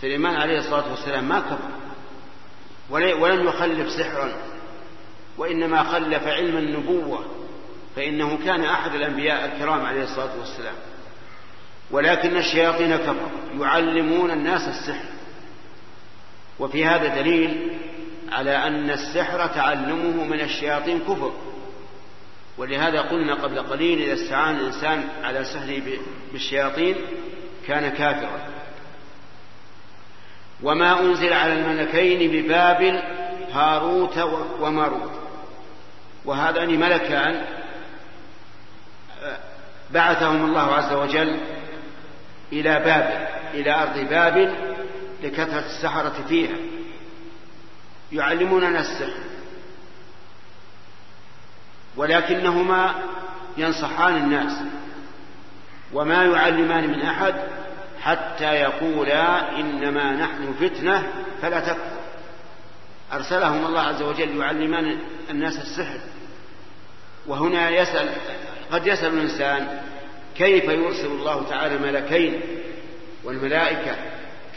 سليمان 0.00 0.34
عليه 0.36 0.58
الصلاة 0.58 0.90
والسلام 0.90 1.24
ما 1.24 1.40
كفر. 1.40 1.89
ولم 2.90 3.48
يخلف 3.48 3.90
سحرا. 3.90 4.32
وإنما 5.38 5.82
خلف 5.82 6.26
علم 6.26 6.56
النبوة 6.56 7.24
فإنه 7.96 8.38
كان 8.44 8.64
أحد 8.64 8.94
الأنبياء 8.94 9.44
الكرام 9.44 9.86
عليه 9.86 10.02
الصلاة 10.02 10.38
والسلام. 10.38 10.74
ولكن 11.90 12.36
الشياطين 12.36 12.96
كفروا 12.96 13.30
يعلمون 13.60 14.30
الناس 14.30 14.68
السحر. 14.68 15.08
وفي 16.58 16.84
هذا 16.84 17.22
دليل 17.22 17.78
على 18.32 18.56
أن 18.56 18.90
السحر 18.90 19.46
تعلمه 19.46 20.24
من 20.24 20.40
الشياطين 20.40 21.00
كفر. 21.00 21.32
ولهذا 22.58 23.00
قلنا 23.00 23.34
قبل 23.34 23.58
قليل 23.58 24.02
إذا 24.02 24.14
استعان 24.14 24.56
الإنسان 24.56 25.04
على 25.22 25.44
سحره 25.44 25.82
بالشياطين 26.32 26.96
كان 27.66 27.88
كافرا. 27.88 28.59
وما 30.62 31.00
أنزل 31.00 31.32
على 31.32 31.52
الملكين 31.52 32.30
ببابل 32.30 33.02
هاروت 33.52 34.18
وماروت. 34.60 35.12
وهذان 36.24 36.80
ملكان 36.80 37.44
بعثهم 39.90 40.44
الله 40.44 40.74
عز 40.74 40.92
وجل 40.92 41.40
إلى 42.52 42.78
بابل 42.78 43.26
إلى 43.60 43.82
أرض 43.82 43.98
بابل 43.98 44.54
لكثرة 45.22 45.66
السحرة 45.66 46.24
فيها. 46.28 46.56
يعلموننا 48.12 48.80
السحر 48.80 49.20
ولكنهما 51.96 52.94
ينصحان 53.56 54.16
الناس. 54.16 54.62
وما 55.92 56.24
يعلمان 56.24 56.90
من 56.90 57.02
أحد 57.02 57.34
حتى 58.02 58.54
يقولا 58.54 59.58
إنما 59.60 60.12
نحن 60.12 60.52
فتنة 60.60 61.12
فلا 61.42 61.60
تكفر. 61.60 62.00
أرسلهم 63.12 63.66
الله 63.66 63.80
عز 63.80 64.02
وجل 64.02 64.36
يعلمان 64.36 64.98
الناس 65.30 65.58
السحر. 65.58 66.00
وهنا 67.26 67.70
يسأل 67.70 68.08
قد 68.72 68.86
يسأل 68.86 69.14
الإنسان 69.14 69.82
كيف 70.36 70.64
يرسل 70.64 71.06
الله 71.06 71.48
تعالى 71.48 71.78
ملكين 71.78 72.40
والملائكة 73.24 73.96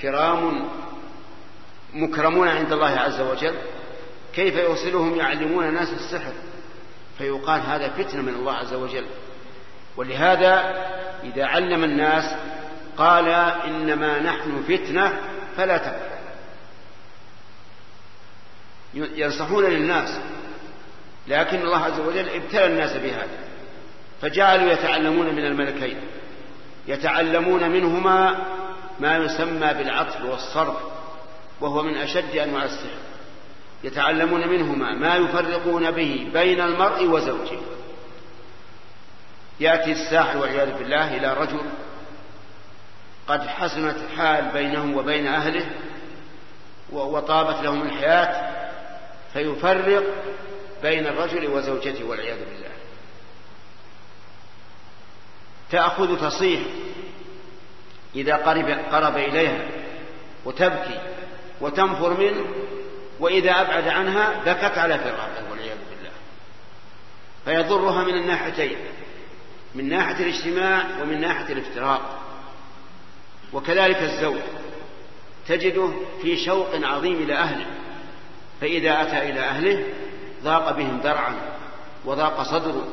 كرام 0.01 0.69
مكرمون 1.93 2.47
عند 2.47 2.71
الله 2.71 2.99
عز 2.99 3.21
وجل؟ 3.21 3.53
كيف 4.35 4.55
يرسلهم 4.55 5.15
يعلمون 5.15 5.65
الناس 5.65 5.93
السحر؟ 5.93 6.33
فيقال 7.17 7.61
هذا 7.61 7.89
فتنة 7.89 8.21
من 8.21 8.33
الله 8.33 8.53
عز 8.53 8.73
وجل. 8.73 9.05
ولهذا 9.97 10.75
إذا 11.23 11.45
علم 11.45 11.83
الناس 11.83 12.35
قال 12.97 13.27
إنما 13.65 14.19
نحن 14.19 14.63
فتنة 14.63 15.19
فلا 15.57 15.77
تكفر 15.77 16.13
ينصحون 18.93 19.65
للناس 19.65 20.19
لكن 21.27 21.57
الله 21.57 21.77
عز 21.77 21.99
وجل 21.99 22.29
ابتلى 22.29 22.65
الناس 22.65 22.97
بهذا 22.97 23.37
فجعلوا 24.21 24.71
يتعلمون 24.71 25.35
من 25.35 25.45
الملكين 25.45 25.97
يتعلمون 26.87 27.69
منهما 27.69 28.45
ما 28.99 29.17
يسمى 29.17 29.73
بالعطف 29.73 30.21
والصرف 30.21 30.77
وهو 31.61 31.83
من 31.83 31.97
أشد 31.97 32.35
أنواع 32.35 32.63
السحر 32.63 32.97
يتعلمون 33.83 34.47
منهما 34.47 34.93
ما 34.93 35.15
يفرقون 35.15 35.91
به 35.91 36.27
بين 36.33 36.61
المرء 36.61 37.05
وزوجه. 37.05 37.59
يأتي 39.59 39.91
الساحر 39.91 40.37
والعياذ 40.37 40.77
بالله 40.77 41.17
إلى 41.17 41.33
رجل 41.33 41.59
قد 43.27 43.47
حسنت 43.47 43.97
حال 44.17 44.51
بينه 44.53 44.97
وبين 44.97 45.27
أهله 45.27 45.65
وطابت 46.91 47.63
لهم 47.63 47.81
الحياة 47.81 48.53
فيفرق 49.33 50.03
بين 50.81 51.07
الرجل 51.07 51.47
وزوجته 51.47 52.03
والعياذ 52.03 52.37
بالله. 52.39 52.69
تأخذ 55.71 56.29
تصيح 56.29 56.61
إذا 58.15 58.35
قرب, 58.35 58.69
قرب 58.91 59.17
إليها 59.17 59.65
وتبكي 60.45 60.99
وتنفر 61.61 62.19
منه 62.19 62.45
وإذا 63.19 63.51
أبعد 63.51 63.87
عنها 63.87 64.39
بكت 64.45 64.77
على 64.77 64.97
فراقه 64.97 65.51
والعياذ 65.51 65.77
بالله. 65.89 66.11
فيضرها 67.45 68.03
من 68.03 68.13
الناحيتين 68.13 68.77
من 69.75 69.89
ناحية 69.89 70.25
الاجتماع 70.25 70.85
ومن 71.01 71.21
ناحية 71.21 71.53
الافتراق. 71.53 72.22
وكذلك 73.53 73.97
الزوج. 73.97 74.39
تجده 75.47 75.89
في 76.21 76.37
شوق 76.37 76.69
عظيم 76.83 77.15
إلى 77.15 77.33
أهله 77.33 77.65
فإذا 78.61 79.01
أتى 79.01 79.29
إلى 79.29 79.39
أهله 79.39 79.83
ضاق 80.43 80.71
بهم 80.71 80.99
ذرعا 81.03 81.35
وضاق 82.05 82.43
صدره 82.43 82.87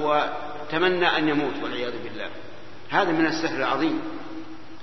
وتمنى 0.00 1.18
أن 1.18 1.28
يموت 1.28 1.62
والعياذ 1.62 1.92
بالله. 2.02 2.28
هذا 2.90 3.12
من 3.12 3.26
السحر 3.26 3.56
العظيم. 3.56 4.00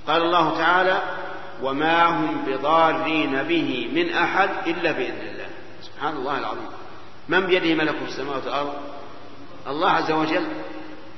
قال 0.06 0.22
الله 0.22 0.58
تعالى 0.58 1.02
وما 1.62 2.04
هم 2.04 2.44
بضارين 2.46 3.42
به 3.42 3.90
من 3.92 4.12
أحد 4.12 4.50
إلا 4.66 4.92
بإذن 4.92 5.28
الله. 5.32 5.48
سبحان 5.82 6.16
الله 6.16 6.38
العظيم. 6.38 6.68
من 7.28 7.46
بيده 7.46 7.74
ملكوت 7.74 8.08
السماوات 8.08 8.44
والأرض؟ 8.44 8.74
الله 9.66 9.90
عز 9.90 10.10
وجل. 10.10 10.46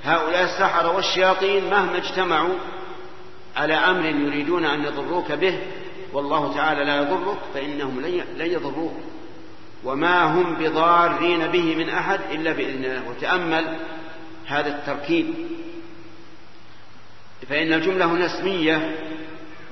هؤلاء 0.05 0.43
السحرة 0.43 0.97
والشياطين 0.97 1.71
مهما 1.71 1.97
اجتمعوا 1.97 2.55
على 3.57 3.75
أمر 3.75 4.05
يريدون 4.05 4.65
أن 4.65 4.85
يضروك 4.85 5.33
به 5.33 5.59
والله 6.13 6.55
تعالى 6.55 6.85
لا 6.85 6.97
يضرك 6.97 7.39
فإنهم 7.55 8.01
لن 8.37 8.47
يضروك. 8.53 8.95
وما 9.85 10.25
هم 10.25 10.55
بضارين 10.55 11.47
به 11.47 11.75
من 11.75 11.89
أحد 11.89 12.21
إلا 12.33 12.53
بإذن 12.53 12.85
الله. 12.85 13.09
وتأمل 13.09 13.77
هذا 14.47 14.69
التركيب. 14.79 15.35
فإن 17.49 17.73
الجملة 17.73 18.05
هنا 18.05 18.27
اسمية 18.27 18.97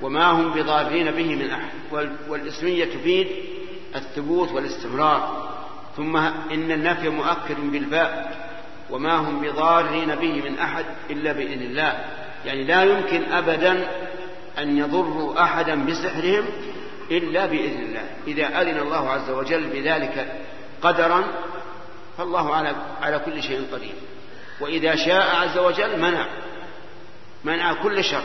وما 0.01 0.25
هم 0.25 0.51
بضارين 0.51 1.11
به 1.11 1.35
من 1.35 1.49
أحد. 1.49 1.71
والاسمية 2.29 2.85
تفيد 2.85 3.27
الثبوت 3.95 4.51
والاستمرار. 4.51 5.51
ثم 5.97 6.17
إن 6.17 6.71
النفي 6.71 7.09
مؤكد 7.09 7.71
بالباء 7.71 8.41
وما 8.89 9.15
هم 9.15 9.41
بضارين 9.41 10.15
به 10.15 10.49
من 10.49 10.59
أحد 10.59 10.85
إلا 11.09 11.31
بإذن 11.31 11.61
الله. 11.61 12.20
يعني 12.45 12.63
لا 12.63 12.83
يمكن 12.83 13.31
أبدا 13.31 13.87
أن 14.57 14.77
يضروا 14.77 15.43
أحدا 15.43 15.85
بسحرهم 15.85 16.45
إلا 17.11 17.45
بإذن 17.45 17.81
الله. 17.81 18.05
إذا 18.27 18.61
أذن 18.61 18.79
الله 18.79 19.09
عز 19.09 19.29
وجل 19.29 19.67
بذلك 19.67 20.41
قدرا 20.81 21.23
فالله 22.17 22.55
على 22.55 22.75
على 23.01 23.19
كل 23.19 23.43
شيء 23.43 23.67
قدير. 23.73 23.93
وإذا 24.61 24.95
شاء 24.95 25.35
عز 25.35 25.57
وجل 25.57 25.99
منع 25.99 26.25
منع 27.43 27.73
كل 27.73 28.03
شر 28.03 28.23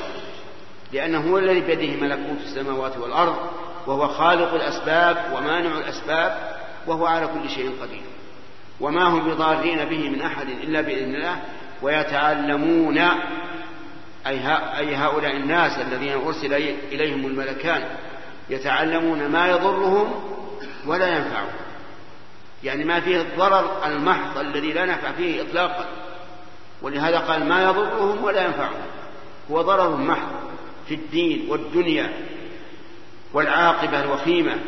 لأنه 0.93 1.31
هو 1.31 1.39
الذي 1.39 1.61
بيده 1.61 2.01
ملكوت 2.01 2.39
السماوات 2.45 2.97
والأرض 2.97 3.37
وهو 3.87 4.09
خالق 4.09 4.55
الأسباب 4.55 5.33
ومانع 5.35 5.79
الأسباب 5.79 6.57
وهو 6.87 7.07
على 7.07 7.27
كل 7.27 7.51
شيء 7.51 7.73
قدير. 7.83 8.03
وما 8.81 9.05
هم 9.05 9.31
بضارين 9.31 9.85
به 9.85 10.09
من 10.09 10.23
أحد 10.23 10.49
إلا 10.49 10.81
بإذن 10.81 11.15
الله 11.15 11.37
ويتعلمون 11.83 13.01
أي 14.29 14.97
هؤلاء 14.97 15.37
الناس 15.37 15.79
الذين 15.79 16.13
أرسل 16.13 16.55
إليهم 16.93 17.27
الملكان 17.27 17.89
يتعلمون 18.51 19.27
ما 19.27 19.49
يضرهم 19.49 20.15
ولا 20.87 21.09
ينفعهم. 21.17 21.53
يعني 22.65 22.85
ما 22.85 23.01
فيه 23.01 23.21
الضرر 23.21 23.87
المحض 23.87 24.39
الذي 24.39 24.73
لا 24.73 24.85
نفع 24.85 25.13
فيه 25.13 25.43
إطلاقا. 25.43 25.87
ولهذا 26.83 27.19
قال 27.19 27.49
ما 27.49 27.63
يضرهم 27.63 28.25
ولا 28.25 28.45
ينفعهم. 28.47 28.81
هو 29.51 29.63
ضرر 29.63 29.97
محض 29.97 30.33
في 30.89 30.95
الدين 30.95 31.47
والدنيا 31.51 32.13
والعاقبة 33.33 34.05
الوخيمة. 34.05 34.59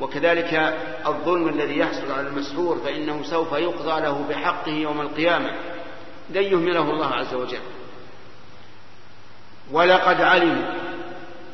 وكذلك 0.00 0.78
الظلم 1.06 1.48
الذي 1.48 1.78
يحصل 1.78 2.12
على 2.12 2.28
المسحور 2.28 2.78
فإنه 2.84 3.22
سوف 3.22 3.52
يقضى 3.52 4.00
له 4.00 4.26
بحقه 4.28 4.72
يوم 4.72 5.00
القيامة. 5.00 5.50
لن 6.30 6.42
يهمله 6.42 6.90
الله 6.90 7.14
عز 7.14 7.34
وجل. 7.34 7.60
ولقد 9.70 10.20
علموا 10.20 10.72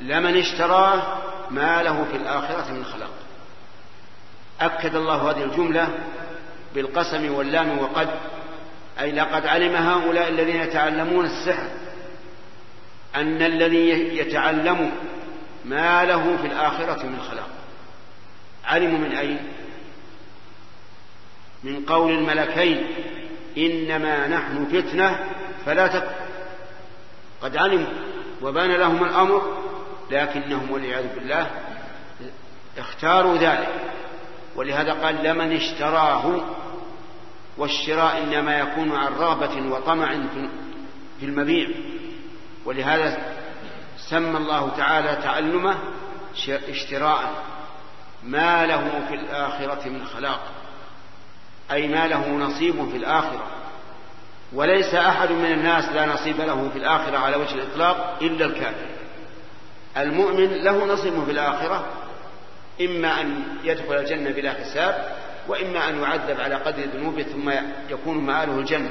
لمن 0.02 0.36
اشتراه 0.36 1.02
ما 1.50 1.82
له 1.82 2.04
في 2.10 2.16
الآخرة 2.16 2.72
من 2.72 2.84
خلاق 2.84 3.10
أكد 4.60 4.94
الله 4.94 5.30
هذه 5.30 5.44
الجملة 5.44 5.88
بالقسم 6.74 7.34
واللام 7.34 7.78
وقد 7.78 8.08
أي 9.00 9.12
لقد 9.12 9.46
علم 9.46 9.76
هؤلاء 9.76 10.28
الذين 10.28 10.56
يتعلمون 10.56 11.24
السحر 11.24 11.68
أن 13.14 13.42
الذي 13.42 13.88
يتعلم 14.18 14.92
ما 15.64 16.04
له 16.04 16.36
في 16.36 16.46
الآخرة 16.46 17.06
من 17.06 17.20
خلاق 17.30 17.48
علموا 18.64 18.98
من 18.98 19.12
أين؟ 19.12 19.38
من 21.64 21.84
قول 21.84 22.12
الملكين 22.12 22.86
إنما 23.58 24.26
نحن 24.26 24.66
فتنة 24.72 25.24
فلا 25.66 25.86
تكفر. 25.86 26.31
قد 27.42 27.56
علموا 27.56 27.92
وبان 28.42 28.70
لهم 28.70 29.04
الأمر 29.04 29.62
لكنهم 30.10 30.70
والعياذ 30.70 31.14
بالله 31.14 31.50
اختاروا 32.78 33.36
ذلك. 33.36 33.68
ولهذا 34.56 34.92
قال 34.92 35.22
لمن 35.22 35.52
اشتراه 35.52 36.40
والشراء 37.58 38.22
إنما 38.22 38.58
يكون 38.58 38.92
عن 38.92 39.12
رغبة 39.12 39.74
وطمع 39.74 40.14
في 41.20 41.26
المبيع 41.26 41.68
ولهذا 42.64 43.18
سمى 43.96 44.36
الله 44.36 44.70
تعالى 44.76 45.22
تعلمه 45.22 45.78
اشتراء 46.48 47.32
ما 48.24 48.66
له 48.66 49.04
في 49.08 49.14
الآخرة 49.14 49.88
من 49.88 50.06
خلاق 50.06 50.40
أي 51.72 51.88
ما 51.88 52.06
له 52.06 52.28
نصيب 52.28 52.90
في 52.90 52.96
الآخرة. 52.96 53.46
وليس 54.54 54.94
أحد 54.94 55.30
من 55.30 55.52
الناس 55.52 55.88
لا 55.88 56.06
نصيب 56.06 56.40
له 56.40 56.68
في 56.72 56.78
الآخرة 56.78 57.18
على 57.18 57.36
وجه 57.36 57.54
الإطلاق 57.54 58.18
إلا 58.22 58.46
الكافر. 58.46 58.86
المؤمن 59.96 60.46
له 60.46 60.84
نصيب 60.86 61.24
في 61.24 61.30
الآخرة 61.30 61.84
إما 62.80 63.20
أن 63.20 63.42
يدخل 63.64 63.94
الجنة 63.94 64.30
بلا 64.30 64.52
حساب 64.52 65.16
وإما 65.48 65.88
أن 65.88 66.02
يعذب 66.02 66.40
على 66.40 66.54
قدر 66.54 66.82
ذنوبه 66.82 67.22
ثم 67.22 67.52
يكون 67.90 68.18
مآله 68.18 68.58
الجنة. 68.58 68.90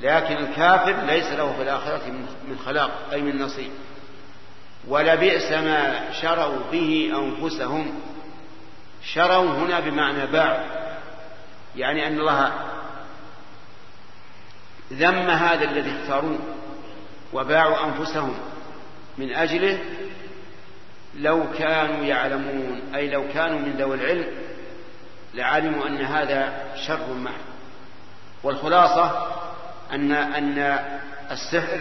لكن 0.00 0.36
الكافر 0.36 0.94
ليس 1.06 1.32
له 1.32 1.52
في 1.52 1.62
الآخرة 1.62 2.02
من 2.48 2.58
خلاق 2.66 2.90
أي 3.12 3.22
من 3.22 3.42
نصيب. 3.42 3.70
ولبئس 4.88 5.52
ما 5.52 6.12
شروا 6.12 6.58
به 6.72 7.12
أنفسهم. 7.16 8.00
شروا 9.02 9.50
هنا 9.50 9.80
بمعنى 9.80 10.26
باعوا 10.26 10.64
يعني 11.76 12.06
أن 12.06 12.20
الله 12.20 12.52
ذم 14.92 15.30
هذا 15.30 15.64
الذي 15.64 15.92
اختاروه 16.00 16.38
وباعوا 17.32 17.84
أنفسهم 17.84 18.34
من 19.18 19.34
أجله 19.34 19.78
لو 21.14 21.44
كانوا 21.58 22.04
يعلمون 22.04 22.94
أي 22.94 23.10
لو 23.10 23.24
كانوا 23.34 23.58
من 23.58 23.72
ذوي 23.78 23.94
العلم 23.94 24.26
لعلموا 25.34 25.86
أن 25.86 25.96
هذا 25.96 26.64
شر 26.86 27.14
محض 27.14 27.48
والخلاصة 28.42 29.26
أن 29.92 30.12
أن 30.12 30.58
السحر 31.30 31.80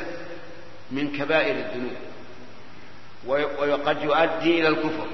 من 0.91 1.17
كبائر 1.17 1.55
الذنوب. 1.55 1.97
وقد 3.27 4.03
يؤدي 4.03 4.59
إلى 4.59 4.67
الكفر. 4.67 5.07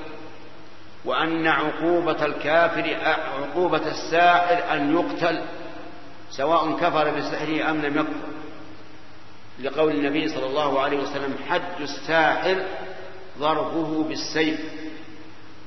وأن 1.05 1.47
عقوبة 1.47 2.25
الكافر 2.25 2.95
عقوبة 3.41 3.91
الساحر 3.91 4.73
أن 4.73 4.93
يقتل. 4.93 5.41
سواء 6.37 6.77
كفر 6.77 7.11
بسحره 7.17 7.71
أم 7.71 7.81
لم 7.81 7.97
يكفر. 7.97 8.33
لقول 9.59 9.91
النبي 9.91 10.27
صلى 10.27 10.45
الله 10.45 10.79
عليه 10.81 10.97
وسلم 10.97 11.35
حد 11.49 11.81
الساحر 11.81 12.65
ضربه 13.39 14.03
بالسيف 14.03 14.59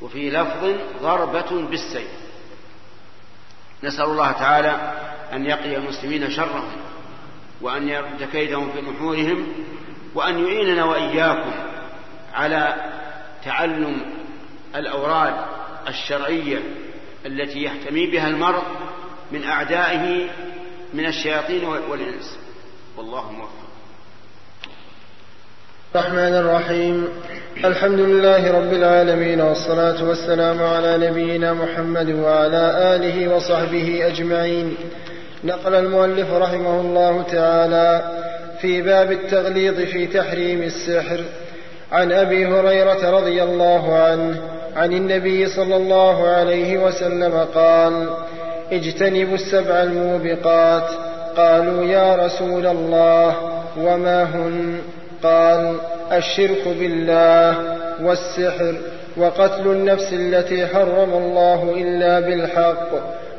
وفي 0.00 0.30
لفظ 0.30 0.76
ضربة 1.02 1.68
بالسيف. 1.70 2.10
نسأل 3.82 4.04
الله 4.04 4.32
تعالى 4.32 4.92
أن 5.32 5.46
يقي 5.46 5.76
المسلمين 5.76 6.30
شرهم 6.30 6.68
وأن 7.60 7.88
يرد 7.88 8.28
كيدهم 8.32 8.72
في 8.72 8.80
نحورهم 8.80 9.46
وأن 10.14 10.46
يعيننا 10.46 10.84
وإياكم 10.84 11.52
على 12.34 12.74
تعلم 13.44 14.02
الأوراد 14.74 15.34
الشرعية 15.88 16.58
التي 17.26 17.62
يحتمي 17.62 18.06
بها 18.06 18.28
المرء 18.28 18.62
من 19.32 19.44
أعدائه 19.44 20.30
من 20.94 21.06
الشياطين 21.06 21.64
والإنس. 21.64 22.38
والله 22.96 23.32
موفق. 23.32 23.50
الرحمن 25.94 26.18
الرحيم. 26.18 27.08
الحمد 27.64 28.00
لله 28.00 28.52
رب 28.52 28.72
العالمين 28.72 29.40
والصلاة 29.40 30.04
والسلام 30.04 30.62
على 30.62 31.10
نبينا 31.10 31.52
محمد 31.52 32.10
وعلى 32.10 32.94
آله 32.96 33.36
وصحبه 33.36 34.06
أجمعين. 34.06 34.76
نقل 35.44 35.74
المؤلف 35.74 36.32
رحمه 36.32 36.80
الله 36.80 37.22
تعالى 37.22 38.18
في 38.60 38.82
باب 38.82 39.12
التغليظ 39.12 39.80
في 39.80 40.06
تحريم 40.06 40.62
السحر 40.62 41.20
عن 41.92 42.12
أبي 42.12 42.46
هريرة 42.46 43.10
رضي 43.10 43.42
الله 43.42 43.98
عنه 43.98 44.42
عن 44.76 44.92
النبي 44.92 45.46
صلى 45.46 45.76
الله 45.76 46.28
عليه 46.28 46.78
وسلم 46.78 47.46
قال 47.54 48.10
اجتنبوا 48.72 49.34
السبع 49.34 49.82
الموبقات. 49.82 50.90
قالوا 51.36 51.84
يا 51.84 52.16
رسول 52.16 52.66
الله 52.66 53.36
وما 53.78 54.22
هن 54.22 54.78
قال 55.22 55.76
الشرك 56.12 56.68
بالله 56.68 57.56
والسحر 58.02 58.74
وقتل 59.16 59.66
النفس 59.66 60.12
التي 60.12 60.66
حرم 60.66 61.12
الله 61.14 61.74
إلا 61.76 62.20
بالحق 62.20 62.88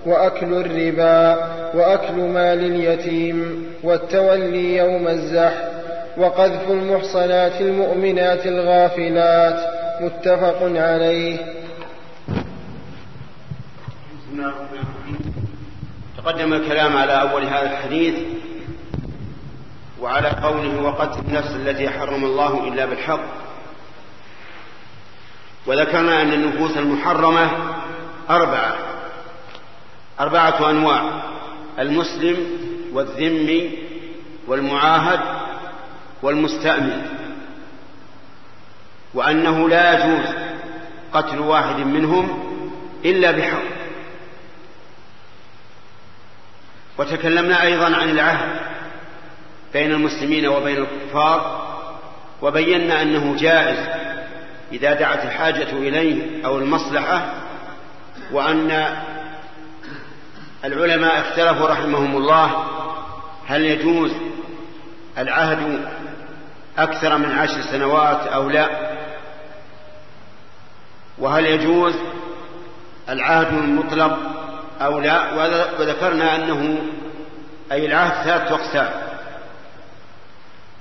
وأكل 0.05 0.53
الربا 0.53 1.37
وأكل 1.73 2.13
مال 2.13 2.59
اليتيم 2.65 3.65
والتولي 3.83 4.77
يوم 4.77 5.07
الزحف 5.07 5.63
وقذف 6.17 6.71
المحصنات 6.71 7.61
المؤمنات 7.61 8.45
الغافلات. 8.45 9.59
متفق 10.01 10.61
عليه. 10.61 11.37
تقدم 16.27 16.53
الكلام 16.53 16.97
على 16.97 17.21
أول 17.21 17.43
هذا 17.43 17.71
الحديث 17.71 18.15
وعلى 20.01 20.29
قوله 20.29 20.81
وقتل 20.81 21.19
النفس 21.27 21.55
التي 21.55 21.89
حرم 21.89 22.23
الله 22.25 22.67
إلا 22.67 22.85
بالحق. 22.85 23.19
وذكرنا 25.67 26.21
أن 26.21 26.33
النفوس 26.33 26.77
المحرمة 26.77 27.51
أربعة 28.29 28.75
أربعة 30.19 30.69
أنواع 30.69 31.21
المسلم 31.79 32.37
والذمي 32.93 33.77
والمعاهد 34.47 35.19
والمستأمن. 36.23 37.01
وأنه 39.13 39.69
لا 39.69 39.93
يجوز 39.93 40.35
قتل 41.13 41.39
واحد 41.39 41.79
منهم 41.79 42.43
إلا 43.05 43.31
بحق. 43.31 43.86
وتكلمنا 46.97 47.63
أيضا 47.63 47.85
عن 47.85 48.09
العهد 48.09 48.59
بين 49.73 49.91
المسلمين 49.91 50.47
وبين 50.47 50.77
الكفار 50.77 51.67
وبينا 52.41 53.01
أنه 53.01 53.35
جائز 53.39 53.77
إذا 54.71 54.93
دعت 54.93 55.25
الحاجة 55.25 55.71
إليه 55.71 56.45
أو 56.45 56.57
المصلحة 56.57 57.33
وأن 58.31 58.87
العلماء 60.65 61.19
اختلفوا 61.19 61.67
رحمهم 61.67 62.17
الله 62.17 62.65
هل 63.47 63.65
يجوز 63.65 64.11
العهد 65.17 65.79
أكثر 66.77 67.17
من 67.17 67.31
عشر 67.31 67.61
سنوات 67.61 68.27
أو 68.27 68.49
لا 68.49 68.69
وهل 71.17 71.45
يجوز 71.45 71.95
العهد 73.09 73.53
المطلق 73.53 74.36
أو 74.81 74.99
لا 74.99 75.33
وذكرنا 75.79 76.35
أنه 76.35 76.77
أي 77.71 77.85
العهد 77.85 78.23
ثلاثة 78.23 78.55
أقسام. 78.55 78.89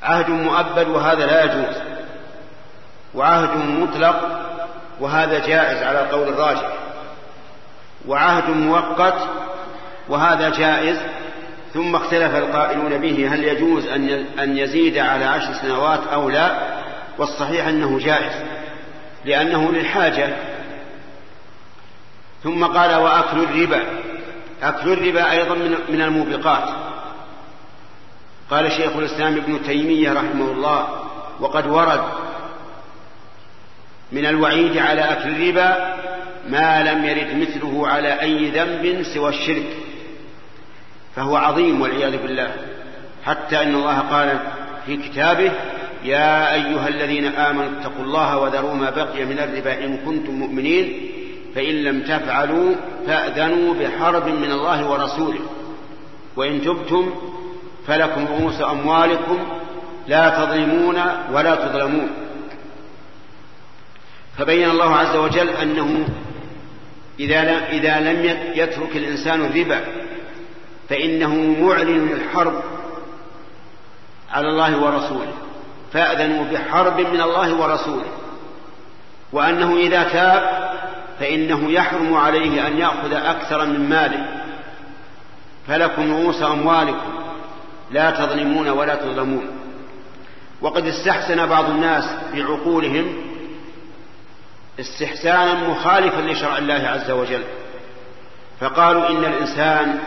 عهد 0.02 0.31
مؤبد 0.31 0.89
وهذا 0.89 1.27
لا 1.27 1.44
يجوز. 1.44 1.77
وعهد 3.14 3.56
مطلق 3.56 4.47
وهذا 5.01 5.47
جائز 5.47 5.82
على 5.82 6.01
القول 6.01 6.28
الراجح. 6.28 6.73
وعهد 8.09 8.51
مؤقت 8.51 9.28
وهذا 10.09 10.48
جائز 10.48 10.98
ثم 11.74 11.97
اختلف 11.97 12.35
القائلون 12.35 12.98
به 12.98 13.35
هل 13.35 13.44
يجوز 13.44 13.86
أن 14.39 14.56
يزيد 14.56 14.98
على 14.98 15.24
عشر 15.24 15.52
سنوات 15.52 16.01
أو 16.12 16.28
لا 16.28 16.59
والصحيح 17.18 17.66
أنه 17.66 17.98
جائز 17.98 18.32
لأنه 19.24 19.73
للحاجة 19.73 20.28
ثم 22.47 22.64
قال 22.64 22.94
وأكل 22.94 23.39
الربا. 23.39 23.82
أكل 24.62 24.93
الربا 24.93 25.32
أيضا 25.32 25.55
من 25.89 26.02
الموبقات. 26.02 26.68
قال 28.51 28.73
شيخ 28.73 28.97
الإسلام 28.97 29.36
ابن 29.36 29.62
تيمية 29.62 30.12
رحمه 30.12 30.52
الله 30.52 30.89
وقد 31.40 31.66
ورد 31.66 32.05
من 34.12 34.27
الوعيد 34.27 34.78
على 34.78 35.01
أكل 35.01 35.28
الربا 35.28 35.97
ما 36.48 36.82
لم 36.82 37.05
يرد 37.05 37.36
مثله 37.36 37.89
على 37.89 38.20
أي 38.20 38.51
ذنب 38.51 39.02
سوى 39.02 39.28
الشرك 39.28 39.77
فهو 41.16 41.36
عظيم 41.36 41.81
والعياذ 41.81 42.23
بالله. 42.23 42.56
حتى 43.24 43.62
إن 43.62 43.74
الله 43.74 43.98
قال 43.98 44.40
في 44.86 44.97
كتابه 44.97 45.52
يا 46.05 46.55
أيها 46.55 46.89
الذين 46.89 47.27
آمنوا 47.27 47.81
اتقوا 47.81 48.05
الله 48.05 48.39
وذروا 48.39 48.74
ما 48.74 48.90
بقي 48.90 49.24
من 49.24 49.39
الربا 49.39 49.85
إن 49.85 49.97
كنتم 49.97 50.32
مؤمنين. 50.32 51.15
فإن 51.57 51.74
لم 51.85 52.03
تفعلوا 52.03 52.74
فأذنوا 53.07 53.74
بحرب 53.74 54.28
من 54.28 54.53
الله 54.53 54.91
ورسوله. 54.91 55.41
وإن 56.37 56.62
تبتم 56.62 57.15
فلكم 57.87 58.27
رؤوس 58.27 58.61
أموالكم 58.61 59.39
لا 60.07 60.28
تظلمون 60.28 61.03
ولا 61.33 61.55
تظلمون. 61.55 62.11
فبين 64.39 64.70
الله 64.70 64.97
عز 64.97 65.16
وجل 65.16 65.49
أنه 65.49 66.09
إذا 67.20 67.69
إذا 67.69 68.01
لم 68.01 68.39
يترك 68.55 68.97
الإنسان 68.97 69.45
الربا 69.45 69.81
فإنه 70.89 71.35
معلن 71.61 72.12
الحرب 72.12 72.62
على 74.33 74.49
الله 74.49 74.85
ورسوله. 74.85 75.33
فأذنوا 75.93 76.45
بحرب 76.45 77.01
من 77.01 77.20
الله 77.20 77.55
ورسوله. 77.55 78.11
وأنه 79.33 79.77
إذا 79.77 80.03
تاب 80.03 80.76
فإنه 81.20 81.70
يحرم 81.70 82.14
عليه 82.14 82.66
أن 82.66 82.78
يأخذ 82.78 83.12
أكثر 83.12 83.66
من 83.66 83.88
ماله. 83.88 84.26
فلكم 85.68 86.12
رؤوس 86.12 86.43
أموالكم. 86.43 87.12
لا 87.90 88.10
تظلمون 88.10 88.68
ولا 88.68 88.94
تظلمون. 88.94 89.47
وقد 90.60 90.86
استحسن 90.86 91.47
بعض 91.47 91.70
الناس 91.70 92.05
بعقولهم 92.34 93.16
استحسانا 94.80 95.68
مخالفا 95.68 96.20
لشرع 96.20 96.59
الله 96.59 96.74
عز 96.88 97.10
وجل. 97.10 97.44
فقالوا 98.60 99.09
إن 99.09 99.24
الإنسان 99.24 99.98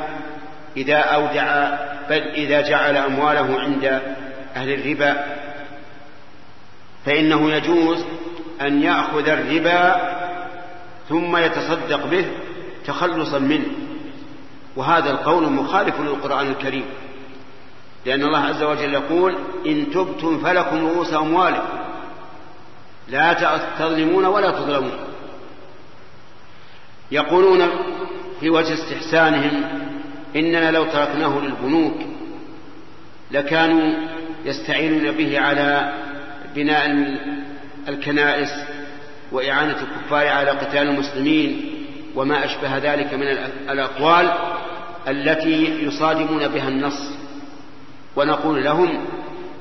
إذا 0.78 0.98
أودع 0.98 1.70
بل 2.10 2.22
إذا 2.22 2.62
جعل 2.62 2.98
أمواله 2.98 3.60
عند 3.60 4.02
أهل 4.56 4.74
الربا 4.74 5.26
فإنه 7.06 7.52
يجوز 7.52 8.06
أن 8.62 8.84
يأخذ 8.84 9.30
الربا 9.30 9.96
ثم 11.10 11.38
يتصدق 11.38 12.06
به 12.06 12.26
تخلصا 12.86 13.40
منه. 13.40 13.66
وهذا 14.76 15.12
القول 15.12 15.44
مخالف 15.44 16.00
للقرآن 16.00 16.48
الكريم. 16.48 16.86
لأن 18.06 18.24
الله 18.24 18.40
عز 18.40 18.64
وجل 18.64 18.94
يقول 18.94 19.36
إن 19.66 19.92
تبتم 19.92 20.40
فلكم 20.40 20.88
رؤوس 20.88 21.14
أموالكم. 21.14 21.80
لا 23.08 23.34
تظلمون 23.80 24.26
ولا 24.26 24.52
تظلمون. 24.52 25.00
يقولون 27.12 27.70
في 28.40 28.50
وجه 28.50 28.74
استحسانهم 28.74 29.64
إننا 30.36 30.72
لو 30.72 30.86
تركناه 30.86 31.40
للبنوك 31.40 31.96
لكانوا 33.32 33.94
يستعينون 34.46 35.12
به 35.12 35.40
على 35.40 35.94
بناء 36.56 37.18
الكنائس 37.88 38.50
وإعانة 39.32 39.76
الكفار 39.82 40.28
على 40.28 40.52
قتال 40.52 40.88
المسلمين 40.88 41.76
وما 42.16 42.46
أشبه 42.46 42.78
ذلك 42.78 43.14
من 43.14 43.28
الأقوال 43.70 44.32
التي 45.08 45.86
يصادمون 45.86 46.48
بها 46.48 46.68
النص. 46.68 47.12
ونقول 48.16 48.64
لهم 48.64 49.06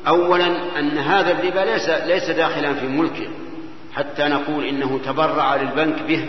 أولا 0.08 0.78
أن 0.78 0.98
هذا 0.98 1.30
الربا 1.30 1.60
ليس, 1.60 1.88
ليس 1.88 2.30
داخلا 2.30 2.74
في 2.74 2.86
ملكه 2.86 3.28
حتى 3.94 4.28
نقول 4.28 4.64
إنه 4.64 5.00
تبرع 5.06 5.56
للبنك 5.56 6.02
به 6.02 6.28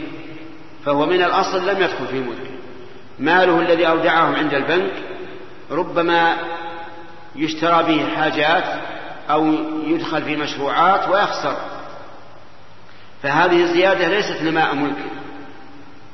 فهو 0.85 1.05
من 1.05 1.23
الأصل 1.23 1.69
لم 1.69 1.81
يدخل 1.81 2.07
في 2.11 2.19
ملكه. 2.19 2.49
ماله 3.19 3.61
الذي 3.61 3.87
أودعه 3.87 4.35
عند 4.37 4.53
البنك 4.53 4.91
ربما 5.71 6.37
يشترى 7.35 7.83
به 7.83 8.05
حاجات 8.15 8.63
أو 9.29 9.53
يدخل 9.87 10.21
في 10.21 10.35
مشروعات 10.35 11.09
ويخسر. 11.09 11.55
فهذه 13.23 13.63
الزيادة 13.63 14.07
ليست 14.07 14.41
نماء 14.41 14.75
ملك 14.75 15.05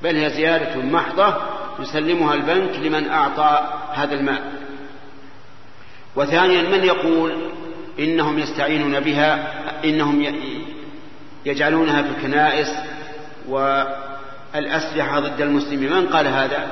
بل 0.03 0.15
هي 0.15 0.29
زيادة 0.29 0.81
محضة 0.81 1.35
يسلمها 1.79 2.33
البنك 2.33 2.75
لمن 2.75 3.09
أعطى 3.09 3.73
هذا 3.93 4.13
المال. 4.13 4.41
وثانيا 6.15 6.61
من 6.61 6.83
يقول 6.83 7.51
إنهم 7.99 8.39
يستعينون 8.39 8.99
بها 8.99 9.53
إنهم 9.83 10.33
يجعلونها 11.45 12.01
في 12.01 12.09
الكنائس 12.09 12.71
والأسلحة 13.47 15.19
ضد 15.19 15.41
المسلمين. 15.41 15.93
من 15.93 16.07
قال 16.07 16.27
هذا؟ 16.27 16.67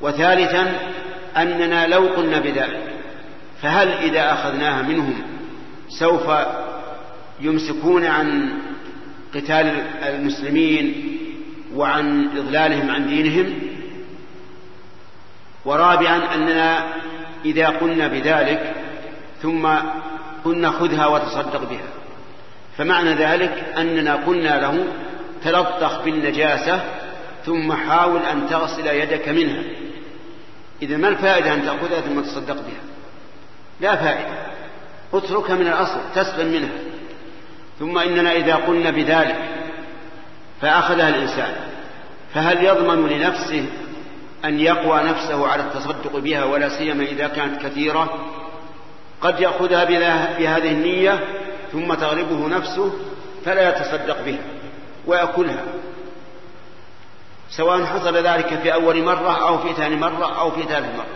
وثالثا 0.00 0.72
أننا 1.36 1.86
لو 1.86 2.06
قلنا 2.06 2.38
بذلك 2.38 2.92
فهل 3.62 3.88
إذا 3.88 4.32
أخذناها 4.32 4.82
منهم 4.82 5.22
سوف 5.88 6.30
يمسكون 7.40 8.06
عن 8.06 8.52
قتال 9.34 9.66
المسلمين 10.02 11.16
وعن 11.74 12.28
إضلالهم 12.38 12.90
عن 12.90 13.08
دينهم 13.08 13.58
ورابعا 15.64 16.34
أننا 16.34 16.86
إذا 17.44 17.68
قلنا 17.68 18.08
بذلك 18.08 18.74
ثم 19.42 19.68
قلنا 20.44 20.70
خذها 20.70 21.06
وتصدق 21.06 21.70
بها. 21.70 21.88
فمعنى 22.78 23.10
ذلك 23.10 23.64
أننا 23.78 24.14
قلنا 24.14 24.60
له 24.60 24.84
تلطخ 25.44 26.04
بالنجاسة 26.04 26.84
ثم 27.46 27.72
حاول 27.72 28.20
أن 28.20 28.48
تغسل 28.48 28.86
يدك 28.86 29.28
منها. 29.28 29.62
إذا 30.82 30.96
ما 30.96 31.08
الفائدة 31.08 31.54
أن 31.54 31.62
تأخذها 31.62 32.00
ثم 32.00 32.20
تصدق 32.20 32.54
بها؟ 32.54 32.82
لا 33.80 33.96
فائدة. 33.96 34.34
اتركها 35.14 35.54
من 35.56 35.66
الأصل 35.66 36.00
تسلم 36.14 36.52
منها. 36.52 36.95
ثم 37.78 37.98
إننا 37.98 38.32
إذا 38.32 38.54
قلنا 38.54 38.90
بذلك 38.90 39.36
فأخذها 40.60 41.08
الإنسان 41.08 41.54
فهل 42.34 42.64
يضمن 42.64 43.08
لنفسه 43.08 43.66
أن 44.44 44.60
يقوى 44.60 45.02
نفسه 45.02 45.48
على 45.48 45.62
التصدق 45.62 46.16
بها 46.16 46.44
ولا 46.44 46.68
سيما 46.68 47.04
إذا 47.04 47.28
كانت 47.28 47.62
كثيرة؟ 47.62 48.18
قد 49.20 49.40
يأخذها 49.40 49.84
بهذه 50.38 50.72
النية 50.72 51.24
ثم 51.72 51.94
تغلبه 51.94 52.48
نفسه 52.48 52.92
فلا 53.44 53.68
يتصدق 53.68 54.24
بها 54.24 54.42
ويأكلها. 55.06 55.64
سواء 57.50 57.84
حصل 57.84 58.16
ذلك 58.16 58.58
في 58.62 58.74
أول 58.74 59.02
مرة 59.02 59.48
أو 59.48 59.58
في 59.58 59.72
ثاني 59.72 59.96
مرة 59.96 60.40
أو 60.40 60.50
في 60.50 60.62
ثالث 60.62 60.96
مرة. 60.96 61.06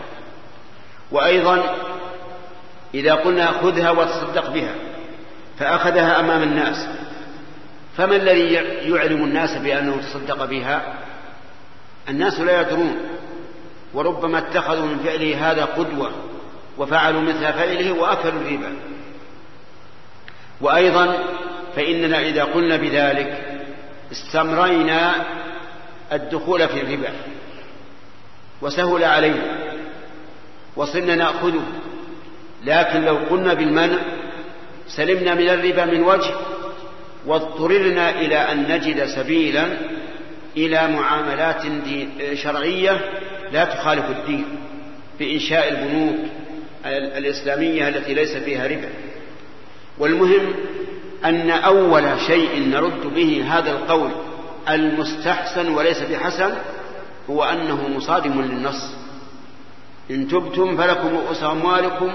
وأيضا 1.11 1.75
إذا 2.93 3.13
قلنا 3.13 3.51
خذها 3.51 3.91
وتصدق 3.91 4.49
بها 4.49 4.73
فأخذها 5.61 6.19
أمام 6.19 6.43
الناس. 6.43 6.87
فما 7.97 8.15
الذي 8.15 8.53
يعلم 8.89 9.23
الناس 9.23 9.57
بأنه 9.57 9.97
تصدق 9.97 10.45
بها؟ 10.45 10.93
الناس 12.09 12.39
لا 12.39 12.61
يدرون. 12.61 12.97
وربما 13.93 14.37
اتخذوا 14.37 14.85
من 14.85 14.97
فعله 14.97 15.51
هذا 15.51 15.65
قدوة 15.65 16.11
وفعلوا 16.77 17.21
مثل 17.21 17.53
فعله 17.53 17.91
وأكلوا 17.91 18.41
الربا. 18.41 18.75
وأيضا 20.61 21.17
فإننا 21.75 22.19
إذا 22.19 22.43
قلنا 22.43 22.77
بذلك 22.77 23.61
استمرينا 24.11 25.13
الدخول 26.13 26.67
في 26.67 26.81
الربا. 26.81 27.09
وسهل 28.61 29.03
علينا. 29.03 29.57
وصرنا 30.75 31.15
نأخذه. 31.15 31.63
لكن 32.65 33.05
لو 33.05 33.17
قلنا 33.17 33.53
بالمنع 33.53 33.97
سلمنا 34.95 35.33
من 35.33 35.49
الربا 35.49 35.85
من 35.85 36.03
وجه 36.03 36.31
واضطررنا 37.25 38.09
إلى 38.09 38.35
أن 38.35 38.71
نجد 38.71 39.05
سبيلا 39.05 39.65
إلى 40.57 40.87
معاملات 40.87 41.61
شرعية 42.33 43.01
لا 43.51 43.65
تخالف 43.65 44.05
الدين 44.09 44.45
بإنشاء 45.19 45.69
البنوك 45.69 46.15
الإسلامية 47.17 47.87
التي 47.87 48.13
ليس 48.13 48.37
فيها 48.37 48.67
ربا. 48.67 48.89
والمهم 49.99 50.53
أن 51.25 51.49
أول 51.49 52.19
شيء 52.27 52.67
نرد 52.67 53.13
به 53.15 53.43
هذا 53.47 53.71
القول 53.71 54.11
المستحسن 54.69 55.69
وليس 55.69 56.03
بحسن 56.03 56.53
هو 57.29 57.43
أنه 57.43 57.87
مصادم 57.87 58.41
للنص. 58.41 58.95
إن 60.11 60.27
تبتم 60.27 60.77
فلكم 60.77 61.07
رؤوس 61.07 61.43
أموالكم 61.43 62.13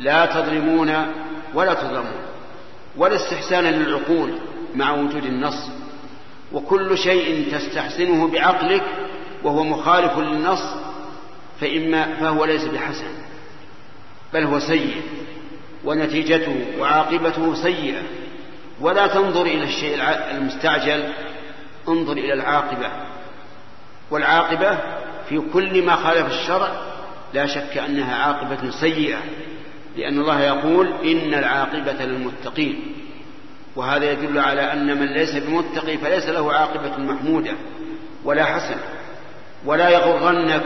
لا 0.00 0.26
تظلمون 0.26 0.92
ولا 1.54 1.74
تظلمون. 1.74 2.22
ولا 2.96 3.16
استحسانا 3.16 3.68
للعقول 3.68 4.32
مع 4.74 4.92
وجود 4.92 5.24
النص. 5.24 5.70
وكل 6.52 6.98
شيء 6.98 7.52
تستحسنه 7.52 8.28
بعقلك 8.28 8.82
وهو 9.42 9.64
مخالف 9.64 10.18
للنص 10.18 10.62
فإما 11.60 12.14
فهو 12.14 12.44
ليس 12.44 12.64
بحسن 12.64 13.12
بل 14.32 14.44
هو 14.44 14.58
سيء 14.58 15.02
ونتيجته 15.84 16.66
وعاقبته 16.78 17.54
سيئة. 17.54 18.02
ولا 18.80 19.06
تنظر 19.06 19.42
إلى 19.42 19.64
الشيء 19.64 19.98
المستعجل 20.30 21.12
انظر 21.88 22.12
إلى 22.12 22.32
العاقبة. 22.32 22.90
والعاقبة 24.10 24.78
في 25.28 25.40
كل 25.52 25.84
ما 25.84 25.96
خالف 25.96 26.26
الشرع 26.26 26.70
لا 27.34 27.46
شك 27.46 27.78
أنها 27.78 28.16
عاقبة 28.16 28.70
سيئة. 28.70 29.18
لأن 29.96 30.20
الله 30.20 30.40
يقول 30.40 30.86
إن 30.86 31.34
العاقبة 31.34 32.04
للمتقين. 32.04 32.82
وهذا 33.76 34.12
يدل 34.12 34.38
على 34.38 34.72
أن 34.72 35.00
من 35.00 35.06
ليس 35.06 35.36
بمتقي 35.36 35.98
فليس 35.98 36.28
له 36.28 36.52
عاقبة 36.52 36.96
محمودة 36.96 37.52
ولا 38.24 38.44
حسنة. 38.44 38.82
ولا 39.64 39.88
يغرنك 39.88 40.62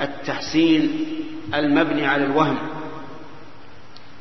التحسين 0.00 1.06
المبني 1.54 2.06
على 2.06 2.24
الوهم. 2.24 2.58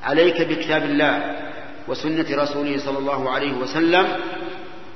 عليك 0.04 0.42
بكتاب 0.42 0.84
الله 0.84 1.36
وسنة 1.88 2.26
رسوله 2.32 2.78
صلى 2.78 2.98
الله 2.98 3.30
عليه 3.32 3.54
وسلم 3.54 4.08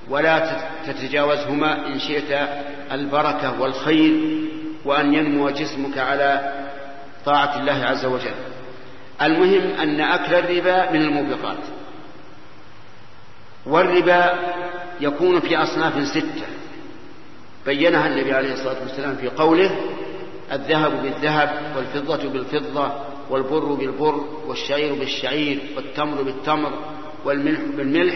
ولا 0.10 0.60
تتجاوزهما 0.88 1.88
إن 1.88 2.00
شئت 2.00 2.48
البركة 2.92 3.62
والخير 3.62 4.14
وأن 4.86 5.14
ينمو 5.14 5.50
جسمك 5.50 5.98
على 5.98 6.54
طاعة 7.26 7.60
الله 7.60 7.86
عز 7.86 8.06
وجل. 8.06 8.55
المهم 9.22 9.80
أن 9.80 10.02
أكل 10.02 10.34
الربا 10.34 10.92
من 10.92 11.02
الموبقات. 11.02 11.58
والربا 13.66 14.40
يكون 15.02 15.40
في 15.40 15.58
أصناف 15.58 16.08
ستة. 16.08 16.46
بينها 17.66 18.08
النبي 18.08 18.34
عليه 18.34 18.54
الصلاة 18.54 18.82
والسلام 18.82 19.16
في 19.16 19.28
قوله 19.28 19.72
الذهب 20.52 21.04
بالذهب 21.04 21.74
والفضة 21.78 22.30
بالفضة 22.30 22.92
والبر 23.30 23.74
بالبر 23.74 24.26
والشعير 24.48 24.94
بالشعير 24.94 25.60
والتمر 25.76 26.22
بالتمر 26.22 26.72
والملح 27.26 27.60
بالملح 27.78 28.16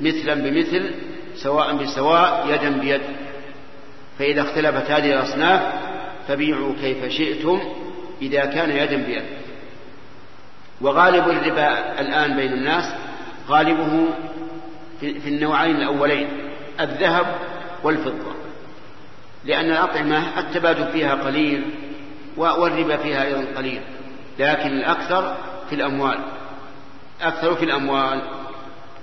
مثلا 0.00 0.34
بمثل 0.34 0.90
سواء 1.36 1.76
بسواء 1.76 2.46
يدا 2.48 2.70
بيد. 2.70 3.00
فإذا 4.18 4.42
اختلفت 4.42 4.90
هذه 4.90 5.12
الأصناف 5.12 5.60
فبيعوا 6.28 6.74
كيف 6.82 7.08
شئتم 7.08 7.60
إذا 8.22 8.44
كان 8.44 8.70
يدا 8.70 8.96
بيد. 8.96 9.39
وغالب 10.80 11.28
الربا 11.28 12.00
الآن 12.00 12.36
بين 12.36 12.52
الناس 12.52 12.94
غالبه 13.48 14.06
في 15.00 15.28
النوعين 15.28 15.76
الأولين 15.76 16.28
الذهب 16.80 17.26
والفضة. 17.82 18.32
لأن 19.44 19.70
الأطعمة 19.70 20.38
التبادل 20.38 20.92
فيها 20.92 21.14
قليل 21.14 21.62
والربا 22.36 22.96
فيها 22.96 23.24
أيضا 23.24 23.44
قليل 23.56 23.80
لكن 24.38 24.68
الأكثر 24.68 25.34
في 25.68 25.74
الأموال. 25.74 26.18
أكثر 27.22 27.54
في 27.54 27.64
الأموال. 27.64 28.22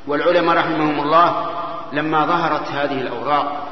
والعلماء 0.08 0.58
رحمهم 0.58 1.00
الله 1.00 1.50
لما 1.94 2.26
ظهرت 2.26 2.68
هذه 2.68 3.02
الأوراق 3.02 3.68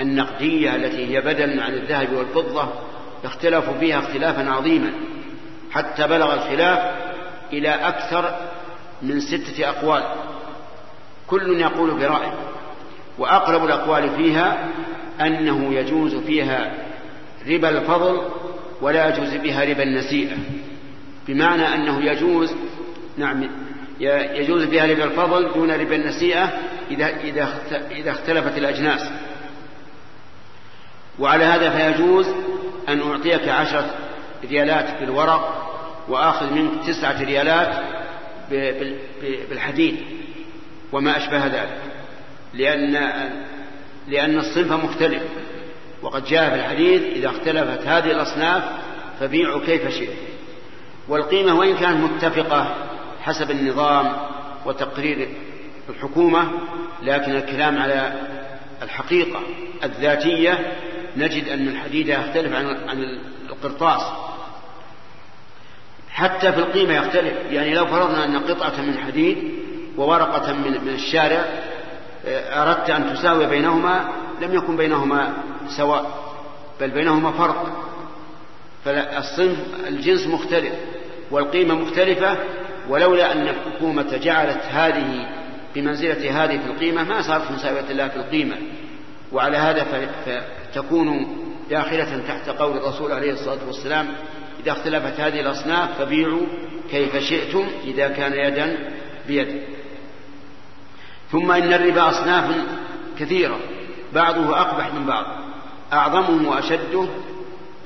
النقدية 0.00 0.76
التي 0.76 1.06
هي 1.06 1.20
بدل 1.20 1.60
عن 1.60 1.72
الذهب 1.72 2.12
والفضة 2.12 2.68
اختلفوا 3.24 3.74
فيها 3.80 3.98
اختلافا 3.98 4.50
عظيما 4.50 4.92
حتى 5.72 6.06
بلغ 6.06 6.34
الخلاف 6.34 7.09
إلى 7.52 7.68
أكثر 7.68 8.34
من 9.02 9.20
ستة 9.20 9.68
أقوال. 9.68 10.02
كل 11.26 11.60
يقول 11.60 11.90
برأيه. 11.90 12.34
وأقرب 13.18 13.64
الأقوال 13.64 14.10
فيها 14.16 14.68
أنه 15.20 15.74
يجوز 15.74 16.14
فيها 16.14 16.72
ربا 17.48 17.68
الفضل 17.68 18.22
ولا 18.80 19.08
يجوز 19.08 19.34
بها 19.34 19.64
ربا 19.64 19.82
النسيئة. 19.82 20.36
بمعنى 21.28 21.74
أنه 21.74 22.04
يجوز 22.04 22.54
نعم 23.18 23.48
يجوز 24.00 24.64
بها 24.64 24.86
ربا 24.86 25.04
الفضل 25.04 25.52
دون 25.54 25.70
ربا 25.70 25.96
النسيئة 25.96 26.58
إذا 26.90 27.06
إذا 27.06 27.48
إذا 27.90 28.10
اختلفت 28.10 28.58
الأجناس. 28.58 29.10
وعلى 31.18 31.44
هذا 31.44 31.70
فيجوز 31.70 32.26
أن 32.88 33.00
أعطيك 33.00 33.48
عشرة 33.48 33.90
ريالات 34.50 35.00
بالورق 35.00 35.69
وآخذ 36.10 36.52
منك 36.52 36.86
تسعة 36.86 37.22
ريالات 37.22 37.84
بالحديد 39.50 39.96
وما 40.92 41.16
أشبه 41.16 41.46
ذلك 41.46 41.78
لأن 42.54 42.92
لأن 44.08 44.38
الصنف 44.38 44.72
مختلف 44.72 45.22
وقد 46.02 46.24
جاء 46.24 46.50
في 46.50 46.54
الحديث 46.54 47.02
إذا 47.02 47.28
اختلفت 47.28 47.86
هذه 47.86 48.10
الأصناف 48.10 48.62
فبيعوا 49.20 49.60
كيف 49.66 49.88
شئت. 49.88 50.16
والقيمة 51.08 51.54
وإن 51.54 51.76
كانت 51.76 52.04
متفقة 52.04 52.74
حسب 53.22 53.50
النظام 53.50 54.12
وتقرير 54.66 55.28
الحكومة 55.88 56.50
لكن 57.02 57.36
الكلام 57.36 57.78
على 57.78 58.12
الحقيقة 58.82 59.40
الذاتية 59.84 60.72
نجد 61.16 61.48
أن 61.48 61.68
الحديد 61.68 62.08
يختلف 62.08 62.54
عن 62.88 63.18
القرطاس. 63.50 64.29
حتى 66.10 66.52
في 66.52 66.58
القيمة 66.58 66.94
يختلف. 66.94 67.34
يعني 67.50 67.74
لو 67.74 67.86
فرضنا 67.86 68.24
أن 68.24 68.38
قطعة 68.38 68.80
من 68.80 68.98
حديد 69.06 69.38
وورقة 69.96 70.52
من 70.52 70.88
الشارع 70.88 71.44
آه، 72.26 72.62
أردت 72.62 72.90
أن 72.90 73.14
تساوي 73.14 73.46
بينهما 73.46 74.08
لم 74.40 74.54
يكن 74.54 74.76
بينهما 74.76 75.32
سواء 75.76 76.32
بل 76.80 76.90
بينهما 76.90 77.32
فرق. 77.32 77.86
فالصنف 78.84 79.58
الجنس 79.88 80.26
مختلف 80.26 80.72
والقيمة 81.30 81.74
مختلفة 81.74 82.36
ولولا 82.88 83.32
أن 83.32 83.48
الحكومة 83.48 84.16
جعلت 84.16 84.62
هذه 84.70 85.28
بمنزلة 85.74 86.44
هذه 86.44 86.58
في 86.58 86.66
القيمة 86.66 87.04
ما 87.04 87.22
صارت 87.22 87.50
مساوية 87.50 87.90
الله 87.90 88.08
في 88.08 88.16
القيمة. 88.16 88.56
وعلى 89.32 89.56
هذا 89.56 90.10
فتكون 90.26 91.36
داخلة 91.70 92.22
تحت 92.28 92.48
قول 92.48 92.76
الرسول 92.76 93.12
عليه 93.12 93.32
الصلاة 93.32 93.58
والسلام 93.66 94.06
إذا 94.62 94.72
اختلفت 94.72 95.20
هذه 95.20 95.40
الأصناف 95.40 95.98
فبيعوا 95.98 96.46
كيف 96.90 97.16
شئتم 97.16 97.66
إذا 97.84 98.08
كان 98.08 98.32
يدا 98.32 98.76
بيد. 99.28 99.62
ثم 101.32 101.50
إن 101.50 101.72
الربا 101.72 102.08
أصناف 102.08 102.44
كثيرة 103.18 103.58
بعضه 104.14 104.60
أقبح 104.60 104.94
من 104.94 105.06
بعض. 105.06 105.24
أعظمه 105.92 106.50
وأشده 106.50 107.08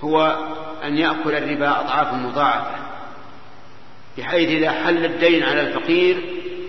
هو 0.04 0.36
أن 0.84 0.98
يأكل 0.98 1.34
الربا 1.34 1.80
أضعاف 1.80 2.14
مضاعفة 2.14 2.84
بحيث 4.18 4.48
إذا 4.48 4.70
حل 4.70 5.04
الدين 5.04 5.42
على 5.42 5.60
الفقير 5.60 6.16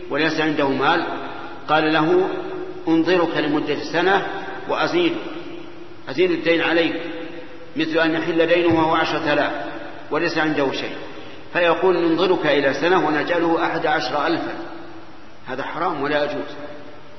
وليس 0.10 0.42
عنده 0.42 0.70
مال 0.70 1.06
قال 1.68 1.94
له 1.94 2.30
أنظرك 2.88 3.38
لمدة 3.38 3.84
سنة 3.94 4.28
وأزيد 4.70 5.14
أزيد 6.10 6.32
الدين 6.32 6.62
عليك 6.62 7.02
مثل 7.76 8.00
أن 8.00 8.14
يحل 8.14 8.46
دينه 8.46 8.76
وهو 8.76 8.96
عشرة 8.96 9.34
آلاف. 9.34 9.75
وليس 10.12 10.38
عنده 10.38 10.72
شيء. 10.72 10.96
فيقول 11.54 12.10
ننظرك 12.10 12.46
إلى 12.46 12.74
سنة 12.74 13.08
ونجعله 13.08 13.66
أحد 13.66 13.86
عشر 13.86 14.28
ألفا. 14.28 14.54
هذا 15.48 15.64
حرام 15.64 16.02
ولا 16.02 16.24
يجوز. 16.24 16.56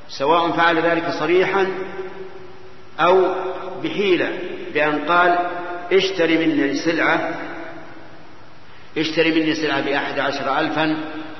سواء 0.08 0.50
فعل 0.50 0.78
ذلك 0.78 1.10
صريحا 1.10 1.66
أو 3.00 3.34
بحيلة 3.82 4.38
بأن 4.74 4.98
قال 4.98 5.38
اشتري 5.92 6.46
مني 6.46 6.74
سلعة 6.74 7.30
اشتري 8.98 9.30
مني 9.30 9.54
سلعة 9.54 9.80
بأحد 9.80 10.18
عشر 10.18 10.58
ألفا 10.58 10.96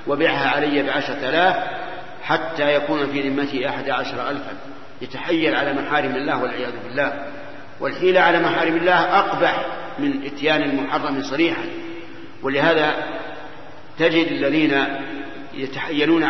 وبعها 0.07 0.49
علي 0.49 0.83
بعشرة 0.83 1.29
آلاف 1.29 1.57
حتى 2.23 2.75
يكون 2.75 3.07
في 3.07 3.29
ذمتي 3.29 3.69
أحد 3.69 3.91
عشر 3.91 4.31
ألفا. 4.31 4.53
يتحيل 5.03 5.55
على 5.55 5.73
محارم 5.73 6.15
الله 6.15 6.43
والعياذ 6.43 6.73
بالله. 6.89 7.27
والحيلة 7.81 8.21
على 8.21 8.41
محارم 8.41 8.77
الله 8.77 9.19
أقبح 9.19 9.67
من 9.99 10.27
إتيان 10.27 10.63
المحرم 10.63 11.23
صريحا. 11.23 11.65
ولهذا 12.43 12.95
تجد 13.99 14.27
الذين 14.27 14.85
يتحيلون 15.55 16.25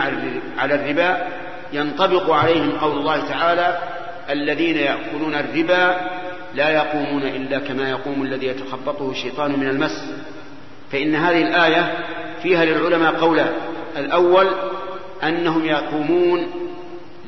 على 0.59 0.75
الربا 0.75 1.27
ينطبق 1.73 2.31
عليهم 2.31 2.71
قول 2.71 2.99
الله 2.99 3.29
تعالى 3.29 3.79
الذين 4.31 4.77
يأكلون 4.77 5.35
الربا 5.35 5.97
لا 6.55 6.69
يقومون 6.69 7.23
إلا 7.23 7.59
كما 7.59 7.91
يقوم 7.91 8.23
الذي 8.23 8.47
يتخبطه 8.47 9.11
الشيطان 9.11 9.61
من 9.61 9.69
المس. 9.69 10.15
فإن 10.93 11.15
هذه 11.15 11.43
الآية 11.43 11.99
فيها 12.43 12.65
للعلماء 12.65 13.15
قولان 13.15 13.53
الأول 13.97 14.47
أنهم 15.23 15.65
يقومون 15.65 16.47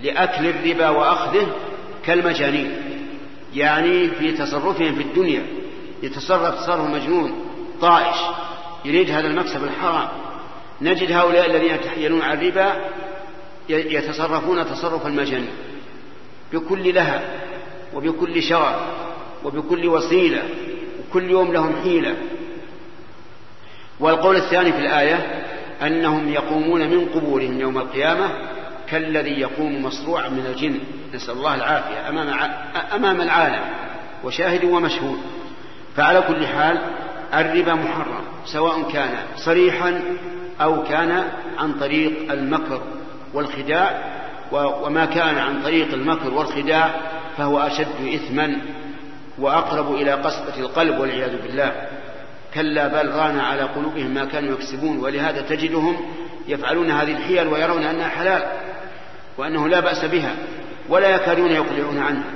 لأكل 0.02 0.46
الربا 0.46 0.88
وأخذه 0.88 1.46
كالمجانين. 2.06 2.87
يعني 3.54 4.08
في 4.08 4.32
تصرفهم 4.32 4.94
في 4.94 5.02
الدنيا 5.02 5.46
يتصرف 6.02 6.54
تصرف 6.54 6.90
مجنون 6.90 7.32
طائش 7.80 8.16
يريد 8.84 9.10
هذا 9.10 9.26
المكسب 9.26 9.64
الحرام. 9.64 10.08
نجد 10.82 11.12
هؤلاء 11.12 11.46
الذين 11.50 11.74
يتحيلون 11.74 12.22
على 12.22 12.48
الربا 12.48 12.90
يتصرفون 13.68 14.66
تصرف 14.66 15.06
المجانين. 15.06 15.50
بكل 16.52 16.94
لهب 16.94 17.22
وبكل 17.94 18.42
شرف 18.42 18.76
وبكل 19.44 19.88
وسيلة 19.88 20.42
وكل 21.00 21.30
يوم 21.30 21.52
لهم 21.52 21.72
حيلة. 21.82 22.16
والقول 24.00 24.36
الثاني 24.36 24.72
في 24.72 24.78
الآية 24.78 25.44
أنهم 25.82 26.28
يقومون 26.28 26.90
من 26.90 27.08
قبورهم 27.08 27.60
يوم 27.60 27.78
القيامة 27.78 28.57
كالذي 28.90 29.40
يقوم 29.40 29.84
مصروعا 29.84 30.28
من 30.28 30.46
الجن. 30.46 30.80
نسأل 31.14 31.34
الله 31.34 31.54
العافية 31.54 32.08
أمام, 32.08 32.50
أمام 32.94 33.20
العالم 33.20 33.60
وشاهد 34.24 34.64
ومشهود. 34.64 35.18
فعلى 35.96 36.22
كل 36.22 36.46
حال 36.46 36.78
الربا 37.34 37.74
محرم 37.74 38.24
سواء 38.44 38.82
كان 38.92 39.10
صريحا 39.36 40.02
أو 40.60 40.82
كان 40.82 41.24
عن 41.58 41.72
طريق 41.72 42.32
المكر 42.32 42.82
والخداع. 43.34 44.18
وما 44.52 45.04
كان 45.04 45.38
عن 45.38 45.62
طريق 45.62 45.92
المكر 45.92 46.34
والخداع 46.34 46.90
فهو 47.36 47.58
أشد 47.58 48.14
إثما 48.14 48.56
وأقرب 49.38 49.94
إلى 49.94 50.12
قسوة 50.12 50.58
القلب 50.58 50.98
والعياذ 50.98 51.42
بالله. 51.42 51.72
كلا 52.54 52.88
بل 52.88 53.08
ران 53.08 53.40
على 53.40 53.62
قلوبهم 53.62 54.14
ما 54.14 54.24
كانوا 54.24 54.52
يكسبون 54.54 54.98
ولهذا 54.98 55.40
تجدهم 55.40 55.96
يفعلون 56.48 56.90
هذه 56.90 57.10
الحيل 57.10 57.48
ويرون 57.48 57.82
أنها 57.82 58.08
حلال. 58.08 58.42
وأنه 59.38 59.68
لا 59.68 59.80
بأس 59.80 60.04
بها 60.04 60.36
ولا 60.88 61.08
يكادون 61.08 61.50
يقلعون 61.50 61.98
عنها 61.98 62.30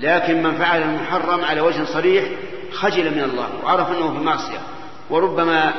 لكن 0.00 0.42
من 0.42 0.52
فعل 0.52 0.82
المحرم 0.82 1.44
على 1.44 1.60
وجه 1.60 1.84
صريح 1.84 2.24
خجل 2.72 3.10
من 3.10 3.22
الله 3.22 3.48
وعرف 3.64 3.90
أنه 3.90 4.18
في 4.18 4.24
معصية. 4.24 4.58
وربما 5.10 5.74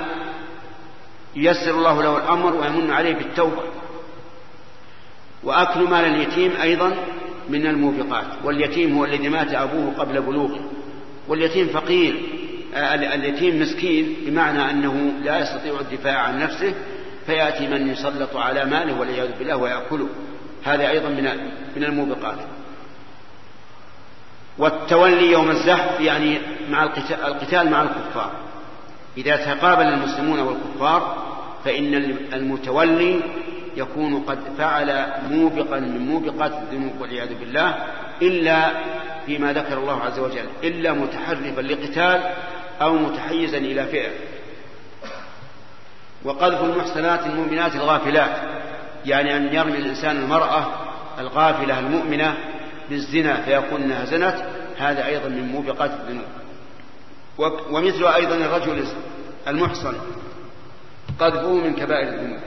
ييسر 1.35 1.71
الله 1.71 2.03
له 2.03 2.17
الأمر 2.17 2.55
ويمن 2.55 2.91
عليه 2.91 3.15
بالتوبة. 3.15 3.63
وأكل 5.43 5.79
مال 5.79 6.05
اليتيم 6.05 6.51
أيضا 6.61 6.93
من 7.49 7.67
الموبقات 7.67 8.25
واليتيم 8.43 8.97
هو 8.97 9.05
الذي 9.05 9.29
مات 9.29 9.53
أبوه 9.53 9.93
قبل 9.97 10.21
بلوغه. 10.21 10.59
واليتيم 11.27 11.67
فقير. 11.67 12.21
اليتيم 12.75 13.61
مسكين 13.61 14.15
بمعنى 14.25 14.71
أنه 14.71 15.11
لا 15.23 15.39
يستطيع 15.39 15.79
الدفاع 15.79 16.17
عن 16.17 16.39
نفسه. 16.39 16.73
فيأتي 17.25 17.67
من 17.67 17.87
يسلط 17.87 18.35
على 18.35 18.65
ماله 18.65 18.99
والعياذ 18.99 19.39
بالله 19.39 19.57
ويأكله. 19.57 20.07
هذا 20.65 20.89
أيضا 20.89 21.09
من 21.09 21.23
من 21.75 21.83
الموبقات. 21.83 22.37
والتولي 24.57 25.31
يوم 25.31 25.51
الزحف 25.51 25.99
يعني 26.01 26.39
مع 26.69 26.83
القتال, 27.27 27.71
مع 27.71 27.81
الكفار. 27.81 28.31
إذا 29.17 29.35
تقابل 29.35 29.85
المسلمون 29.85 30.39
والكفار 30.39 31.25
فإن 31.65 31.93
المتولي 32.33 33.21
يكون 33.77 34.23
قد 34.23 34.39
فعل 34.57 35.05
موبقا 35.29 35.79
من 35.79 36.07
موبقات 36.07 36.51
الذنوب 36.51 37.01
والعياذ 37.01 37.39
بالله 37.39 37.75
إلا 38.21 38.71
فيما 39.25 39.53
ذكر 39.53 39.77
الله 39.77 40.01
عز 40.01 40.19
وجل 40.19 40.45
إلا 40.63 40.93
متحرفا 40.93 41.61
لقتال 41.61 42.21
أو 42.81 42.93
متحيزا 42.93 43.57
إلى 43.57 43.85
فئة 43.85 44.11
وقذف 46.23 46.63
المحسنات 46.63 47.25
المؤمنات 47.25 47.75
الغافلات. 47.75 48.54
يعني 49.05 49.37
أن 49.37 49.53
يرمي 49.53 49.77
الإنسان 49.77 50.17
المرأة 50.17 50.65
الغافلة 51.19 51.79
المؤمنة 51.79 52.37
بالزنا 52.89 53.41
فيكون 53.41 53.81
أنها 53.81 54.05
زنت 54.05 54.35
هذا 54.77 55.05
أيضا 55.05 55.29
من 55.29 55.47
موبقات 55.47 55.91
الذنوب. 55.91 56.25
ومثل 57.71 58.05
أيضا 58.05 58.35
الرجل 58.35 58.87
المحصن. 59.47 59.93
قذفه 61.19 61.53
من 61.53 61.75
كبائر 61.75 62.07
الذنوب. 62.07 62.39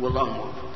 والله 0.00 0.24
موفق. 0.24 0.70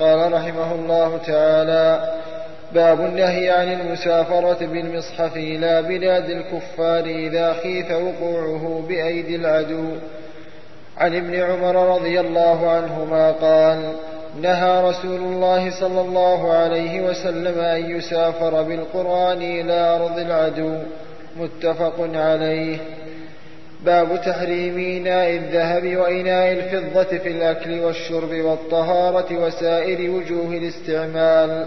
قال 0.00 0.32
رحمه 0.32 0.74
الله 0.74 1.16
تعالى 1.16 2.14
باب 2.74 3.00
النهي 3.00 3.50
عن 3.50 3.72
المسافرة 3.72 4.66
بالمصحف 4.66 5.36
إلى 5.36 5.82
بلاد 5.82 6.30
الكفار 6.30 7.04
إذا 7.04 7.52
خيف 7.62 7.90
وقوعه 7.90 8.84
بأيدي 8.88 9.36
العدو. 9.36 9.96
عن 11.00 11.16
ابن 11.16 11.34
عمر 11.34 11.96
رضي 11.96 12.20
الله 12.20 12.70
عنهما 12.70 13.32
قال 13.32 13.92
نهى 14.40 14.90
رسول 14.90 15.20
الله 15.20 15.80
صلى 15.80 16.00
الله 16.00 16.52
عليه 16.52 17.00
وسلم 17.00 17.60
أن 17.60 17.90
يسافر 17.90 18.62
بالقرآن 18.62 19.42
إلى 19.42 19.72
أرض 19.72 20.18
العدو. 20.18 20.74
متفق 21.36 21.94
عليه. 22.14 22.78
باب 23.84 24.20
تحريم 24.26 24.78
إناء 24.78 25.30
الذهب 25.30 25.96
وإناء 25.96 26.52
الفضة 26.52 27.18
في 27.18 27.28
الأكل 27.28 27.80
والشرب 27.80 28.32
والطهارة 28.32 29.36
وسائر 29.46 30.10
وجوه 30.10 30.52
الاستعمال. 30.56 31.66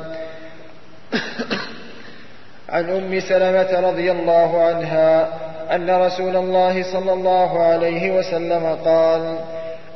عن 2.73 2.89
أم 2.89 3.19
سلمة 3.19 3.89
رضي 3.89 4.11
الله 4.11 4.63
عنها 4.63 5.27
أن 5.75 5.89
رسول 5.89 6.35
الله 6.35 6.83
صلى 6.93 7.13
الله 7.13 7.63
عليه 7.63 8.11
وسلم 8.11 8.77
قال 8.85 9.35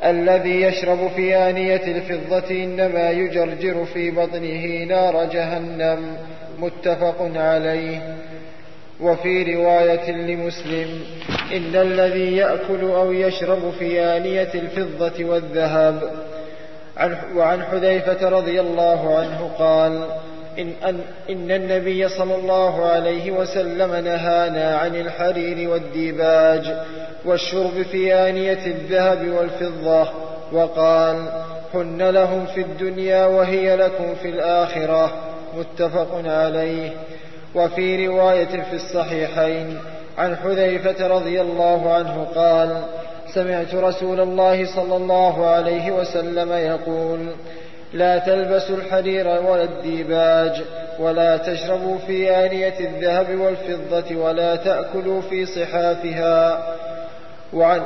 الذي 0.04 0.62
يشرب 0.62 1.10
في 1.16 1.36
آنية 1.36 1.82
الفضة 1.86 2.50
إنما 2.50 3.10
يجرجر 3.10 3.84
في 3.84 4.10
بطنه 4.10 4.84
نار 4.84 5.24
جهنم 5.24 6.16
متفق 6.58 7.30
عليه. 7.36 8.16
وفي 9.00 9.54
رواية 9.54 10.10
لمسلم 10.10 11.00
إن 11.52 11.76
الذي 11.76 12.36
يأكل 12.36 12.80
أو 12.80 13.12
يشرب 13.12 13.72
في 13.78 14.00
آنية 14.04 14.54
الفضة 14.54 15.24
والذهب. 15.24 16.02
وعن 17.36 17.62
حذيفة 17.62 18.28
رضي 18.28 18.60
الله 18.60 19.18
عنه 19.18 19.50
قال 19.58 20.06
إن, 20.58 20.72
أن, 20.88 21.00
إن 21.30 21.50
النبي 21.50 22.08
صلى 22.08 22.34
الله 22.34 22.86
عليه 22.86 23.30
وسلم 23.30 23.94
نهانا 23.94 24.76
عن 24.76 24.96
الحرير 24.96 25.70
والديباج 25.70 26.76
والشرب 27.24 27.82
في 27.92 28.14
آنية 28.14 28.66
الذهب 28.66 29.28
والفضة 29.28 30.08
وقال 30.52 31.16
هن 31.74 32.02
لهم 32.10 32.46
في 32.46 32.60
الدنيا 32.60 33.26
وهي 33.26 33.76
لكم 33.76 34.14
في 34.14 34.28
الآخرة. 34.28 35.12
متفق 35.56 36.22
عليه. 36.24 36.90
وفي 37.54 38.06
رواية 38.06 38.62
في 38.62 38.76
الصحيحين 38.76 39.78
عن 40.18 40.36
حذيفة 40.36 41.06
رضي 41.06 41.40
الله 41.40 41.92
عنه 41.92 42.26
قال 42.34 42.82
سمعت 43.34 43.74
رسول 43.74 44.20
الله 44.20 44.76
صلى 44.76 44.96
الله 44.96 45.46
عليه 45.46 45.90
وسلم 45.90 46.52
يقول 46.52 47.18
لا 47.92 48.18
تلبسوا 48.18 48.76
الحرير 48.76 49.26
ولا 49.26 49.62
الديباج 49.62 50.62
ولا 50.98 51.36
تشربوا 51.36 51.98
في 51.98 52.36
آنية 52.36 52.80
الذهب 52.80 53.40
والفضة 53.40 54.16
ولا 54.16 54.56
تأكلوا 54.56 55.20
في 55.20 55.46
صحافها. 55.46 56.62
وعن, 57.52 57.82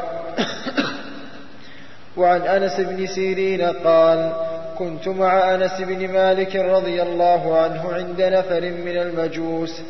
وعن 2.17 2.41
أنس 2.41 2.81
بن 2.81 3.07
سيرين 3.07 3.63
قال 3.63 4.33
كنت 4.79 5.09
مع 5.09 5.55
أنس 5.55 5.81
بن 5.81 6.09
مالك 6.09 6.57
رضي 6.57 7.03
الله 7.03 7.59
عنه 7.59 7.93
عند 7.93 8.23
نفر 8.23 8.61
من 8.61 8.97
المجوس 8.97 9.83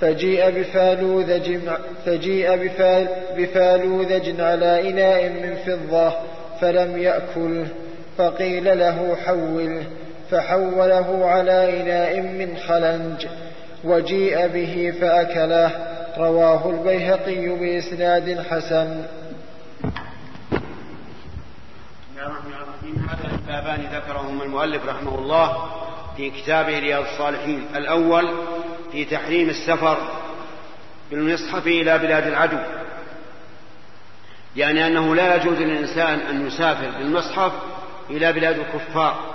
فجيء 0.00 0.50
بفالوذج 0.50 1.58
فجيء 2.06 2.56
بفال 2.56 3.08
بفالوذج 3.36 4.40
على 4.40 4.90
إناء 4.90 5.28
من 5.28 5.54
فضة 5.54 6.12
فلم 6.60 6.98
يأكله 6.98 7.66
فقيل 8.18 8.78
له 8.78 9.16
حوله 9.26 9.86
فحوله 10.30 11.26
على 11.26 11.80
إناء 11.80 12.20
من 12.20 12.56
خلنج 12.56 13.26
وجيء 13.84 14.46
به 14.46 14.94
فأكله 15.00 15.70
رواه 16.18 16.70
البيهقي 16.70 17.48
بإسناد 17.48 18.46
حسن. 18.50 19.04
هذا 23.08 23.34
البابان 23.34 23.80
ذكرهما 23.94 24.44
المؤلف 24.44 24.88
رحمه 24.88 25.18
الله 25.18 25.70
في 26.16 26.30
كتابه 26.30 26.78
رياض 26.78 27.04
الصالحين. 27.04 27.66
الأول 27.76 28.34
في 28.92 29.04
تحريم 29.04 29.48
السفر 29.48 29.98
بالمصحف 31.10 31.66
إلى 31.66 31.98
بلاد 31.98 32.26
العدو. 32.26 32.58
يعني 34.56 34.86
أنه 34.86 35.14
لا 35.14 35.36
يجوز 35.36 35.58
للإنسان 35.58 36.18
أن 36.20 36.46
يسافر 36.46 36.90
بالمصحف 36.98 37.52
إلى 38.10 38.32
بلاد 38.32 38.58
الكفار. 38.58 39.34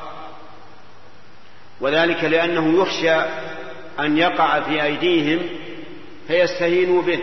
وذلك 1.82 2.24
لأنه 2.24 2.82
يخشى 2.82 3.16
أن 4.00 4.18
يقع 4.18 4.60
في 4.60 4.84
أيديهم 4.84 5.40
فيستهينوا 6.28 7.02
به 7.02 7.20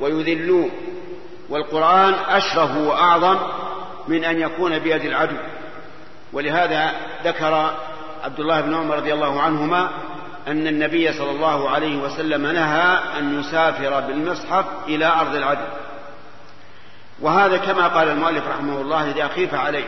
ويذلوه. 0.00 0.70
والقرآن 1.48 2.14
أشرف 2.14 2.76
وأعظم 2.76 3.38
من 4.08 4.24
أن 4.24 4.40
يكون 4.40 4.78
بيد 4.78 5.04
العدو. 5.04 5.36
ولهذا 6.32 6.92
ذكر 7.24 7.74
عبد 8.24 8.40
الله 8.40 8.60
بن 8.60 8.74
عمر 8.74 8.96
رضي 8.96 9.14
الله 9.14 9.40
عنهما 9.40 9.90
أن 10.48 10.66
النبي 10.66 11.12
صلى 11.12 11.30
الله 11.30 11.70
عليه 11.70 11.96
وسلم 11.96 12.46
نهى 12.46 12.98
أن 13.18 13.40
يسافر 13.40 14.00
بالمصحف 14.00 14.64
إلى 14.86 15.06
أرض 15.06 15.34
العدو. 15.34 15.66
وهذا 17.20 17.56
كما 17.56 17.88
قال 17.88 18.08
المؤلف 18.08 18.48
رحمه 18.48 18.80
الله 18.80 19.10
إذا 19.10 19.28
خيف 19.28 19.54
عليه. 19.54 19.84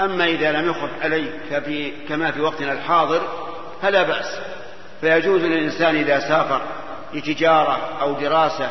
أما 0.00 0.24
إذا 0.24 0.52
لم 0.52 0.70
يخف 0.70 0.90
عليه 1.02 1.30
كفي 1.50 1.92
كما 2.08 2.30
في 2.30 2.40
وقتنا 2.40 2.72
الحاضر 2.72 3.22
فلا 3.82 4.02
بأس. 4.02 4.38
فيجوز 5.00 5.40
للإنسان 5.40 5.96
إذا 5.96 6.20
سافر 6.20 6.62
لتجارة 7.14 7.98
أو 8.00 8.12
دراسة 8.12 8.70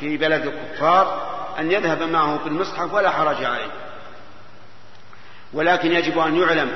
في 0.00 0.16
بلد 0.16 0.46
الكفار 0.46 1.28
أن 1.58 1.72
يذهب 1.72 2.02
معه 2.02 2.38
بالمصحف 2.44 2.94
ولا 2.94 3.10
حرج 3.10 3.44
عليه. 3.44 3.70
ولكن 5.52 5.92
يجب 5.92 6.18
أن 6.18 6.36
يعلم 6.36 6.70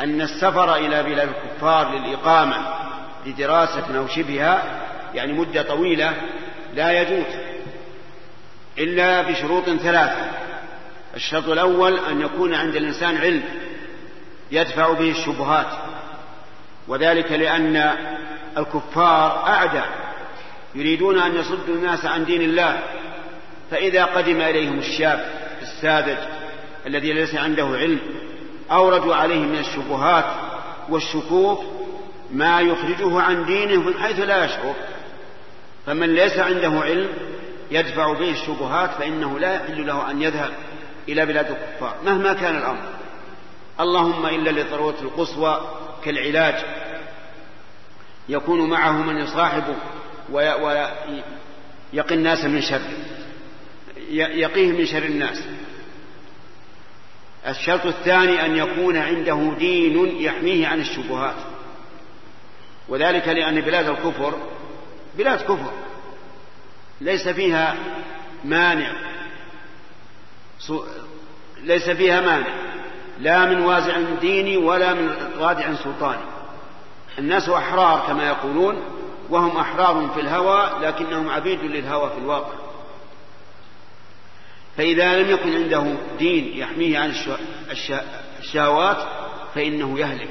أن 0.00 0.20
السفر 0.20 0.74
إلى 0.74 1.02
بلاد 1.02 1.28
الكفار 1.28 1.90
للإقامة 1.90 2.56
لدراسة 3.26 3.98
أو 3.98 4.06
شبهها 4.06 4.62
يعني 5.14 5.32
مدة 5.32 5.62
طويلة 5.62 6.12
لا 6.74 7.02
يجوز 7.02 7.26
إلا 8.78 9.22
بشروط 9.22 9.64
ثلاثة. 9.64 10.37
الشرط 11.18 11.48
الأول 11.48 11.98
أن 11.98 12.20
يكون 12.20 12.54
عند 12.54 12.76
الإنسان 12.76 13.16
علم 13.16 13.42
يدفع 14.50 14.92
به 14.92 15.10
الشبهات 15.10 15.66
وذلك 16.88 17.32
لأن 17.32 17.96
الكفار 18.58 19.46
أعداء 19.46 19.88
يريدون 20.74 21.18
أن 21.18 21.34
يصدوا 21.34 21.74
الناس 21.74 22.04
عن 22.04 22.24
دين 22.24 22.42
الله 22.42 22.82
فإذا 23.70 24.04
قدم 24.04 24.40
إليهم 24.40 24.78
الشاب 24.78 25.30
الساذج 25.62 26.18
الذي 26.86 27.12
ليس 27.12 27.34
عنده 27.34 27.66
علم 27.66 28.00
أوردوا 28.70 29.14
عليه 29.14 29.40
من 29.40 29.58
الشبهات 29.58 30.24
والشكوك 30.88 31.64
ما 32.30 32.60
يخرجه 32.60 33.20
عن 33.20 33.44
دينه 33.44 33.82
من 33.82 33.94
حيث 33.94 34.20
لا 34.20 34.44
يشعر 34.44 34.74
فمن 35.86 36.14
ليس 36.14 36.38
عنده 36.38 36.80
علم 36.80 37.08
يدفع 37.70 38.12
به 38.12 38.30
الشبهات 38.30 38.90
فإنه 38.90 39.38
لا 39.38 39.54
يحل 39.54 39.86
له 39.86 40.10
أن 40.10 40.22
يذهب 40.22 40.50
إلى 41.08 41.26
بلاد 41.26 41.50
الكفار. 41.50 41.96
مهما 42.04 42.32
كان 42.32 42.56
الأمر. 42.56 42.82
اللهم 43.80 44.26
إلا 44.26 44.50
للضرورة 44.50 44.96
القصوى 45.02 45.78
كالعلاج. 46.04 46.54
يكون 48.28 48.70
معه 48.70 48.92
من 48.92 49.16
يصاحبه 49.16 49.74
ويقي 50.32 52.14
الناس 52.14 52.44
من 52.44 52.62
شر. 52.62 52.80
يقيه 54.10 54.72
من 54.72 54.86
شر 54.86 55.02
الناس. 55.02 55.42
الشرط 57.46 57.86
الثاني 57.86 58.44
أن 58.46 58.56
يكون 58.56 58.96
عنده 58.96 59.52
دين 59.58 60.22
يحميه 60.22 60.66
عن 60.66 60.80
الشبهات. 60.80 61.36
وذلك 62.88 63.28
لأن 63.28 63.60
بلاد 63.60 63.88
الكفر 63.88 64.34
بلاد 65.18 65.40
كفر. 65.40 65.72
ليس 67.00 67.28
فيها 67.28 67.76
مانع. 68.44 68.92
ليس 71.62 71.90
فيها 71.90 72.20
مانع. 72.20 72.46
لا 73.20 73.46
من 73.46 73.60
وازع 73.60 74.00
ديني 74.20 74.56
ولا 74.56 74.94
من 74.94 75.10
رادع 75.38 75.74
سلطاني. 75.74 76.24
الناس 77.18 77.48
أحرار 77.48 78.04
كما 78.06 78.28
يقولون 78.28 78.82
وهم 79.30 79.56
أحرار 79.56 80.10
في 80.14 80.20
الهوى 80.20 80.70
لكنهم 80.82 81.28
عبيد 81.28 81.60
للهوى 81.60 82.10
في 82.10 82.18
الواقع. 82.18 82.54
فإذا 84.76 85.22
لم 85.22 85.30
يكن 85.30 85.54
عنده 85.54 85.96
دين 86.18 86.58
يحميه 86.58 86.98
عن 86.98 87.12
الشهوات 88.40 88.96
فإنه 89.54 89.98
يهلك. 89.98 90.30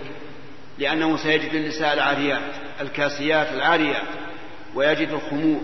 لأنه 0.77 1.17
سيجد 1.17 1.53
النساء 1.53 1.93
العاريات 1.93 2.41
الكاسيات 2.81 3.53
العاريات 3.53 4.07
ويجد 4.75 5.09
الخمور 5.09 5.61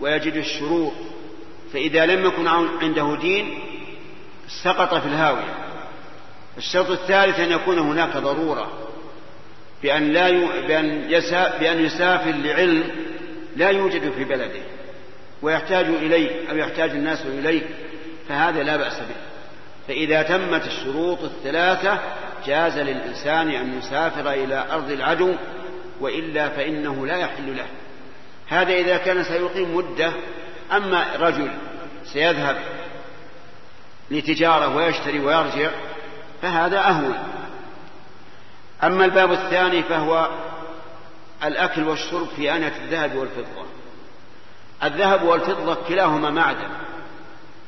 ويجد 0.00 0.34
الشرور 0.34 0.92
فإذا 1.72 2.06
لم 2.06 2.24
يكن 2.24 2.46
عنده 2.82 3.16
دين 3.20 3.58
سقط 4.62 4.94
في 4.94 5.06
الهاوية. 5.06 5.54
الشرط 6.58 6.90
الثالث 6.90 7.40
أن 7.40 7.52
يكون 7.52 7.78
هناك 7.78 8.16
ضرورة 8.16 8.72
بأن, 9.82 10.12
لا 10.12 10.28
ي... 10.28 10.66
بأن, 10.66 11.10
يسا... 11.10 11.58
بأن 11.58 11.84
يسافر 11.84 12.30
لعلم 12.30 12.90
لا 13.56 13.70
يوجد 13.70 14.12
في 14.12 14.24
بلده 14.24 14.62
ويحتاج 15.42 15.86
إليه 15.86 16.50
أو 16.50 16.56
يحتاج 16.56 16.90
الناس 16.90 17.26
إليه 17.26 17.62
فهذا 18.28 18.62
لا 18.62 18.76
بأس 18.76 18.98
به. 18.98 19.14
فإذا 19.88 20.22
تمت 20.22 20.66
الشروط 20.66 21.22
الثلاثة 21.22 21.98
جاز 22.46 22.78
للإنسان 22.78 23.48
أن 23.48 23.78
يسافر 23.78 24.32
إلى 24.32 24.66
أرض 24.70 24.90
العدو 24.90 25.34
وإلا 26.00 26.48
فإنه 26.48 27.06
لا 27.06 27.16
يحل 27.16 27.56
له. 27.56 27.66
هذا 28.48 28.72
إذا 28.72 28.96
كان 28.96 29.24
سيقيم 29.24 29.76
مدة 29.76 30.12
أما 30.72 31.04
رجل 31.18 31.50
سيذهب 32.04 32.56
لتجارة 34.12 34.76
ويشتري 34.76 35.20
ويرجع 35.20 35.70
فهذا 36.42 36.78
أهون. 36.78 37.18
أما 38.84 39.04
الباب 39.04 39.32
الثاني 39.32 39.82
فهو 39.82 40.28
الأكل 41.44 41.88
والشرب 41.88 42.26
في 42.36 42.56
آنية 42.56 42.76
الذهب 42.84 43.16
والفضة. 43.16 43.66
الذهب 44.84 45.22
والفضة 45.22 45.74
كلاهما 45.88 46.30
معدن 46.30 46.68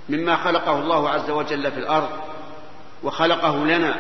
مما 0.09 0.37
خلقه 0.37 0.79
الله 0.81 1.11
عز 1.11 1.31
وجل 1.31 1.71
في 1.71 1.79
الأرض 1.79 2.11
وخلقه 3.03 3.65
لنا 3.65 3.95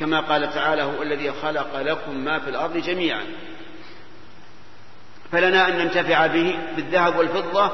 كما 0.00 0.20
قال 0.20 0.52
تعالى 0.54 0.82
هو 0.82 1.02
الذي 1.02 1.32
خلق 1.42 1.80
لكم 1.80 2.16
ما 2.16 2.38
في 2.38 2.50
الأرض 2.50 2.76
جميعا. 2.76 3.22
فلنا 5.32 5.68
أن 5.68 5.78
ننتفع 5.78 6.26
به 6.26 6.58
بالذهب 6.76 7.16
والفضة 7.16 7.70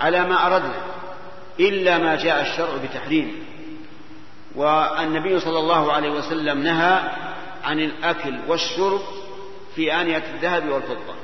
على 0.00 0.24
ما 0.24 0.46
أردنا. 0.46 0.95
إلا 1.60 1.98
ما 1.98 2.16
جاء 2.16 2.42
الشرع 2.42 2.76
بتحريمه 2.84 3.32
والنبي 4.56 5.40
صلى 5.40 5.58
الله 5.58 5.92
عليه 5.92 6.10
وسلم 6.10 6.62
نهى 6.62 7.00
عن 7.64 7.80
الأكل 7.80 8.34
والشرب 8.48 9.00
في 9.74 9.94
آنية 10.00 10.22
الذهب 10.34 10.68
والفضة. 10.68 11.14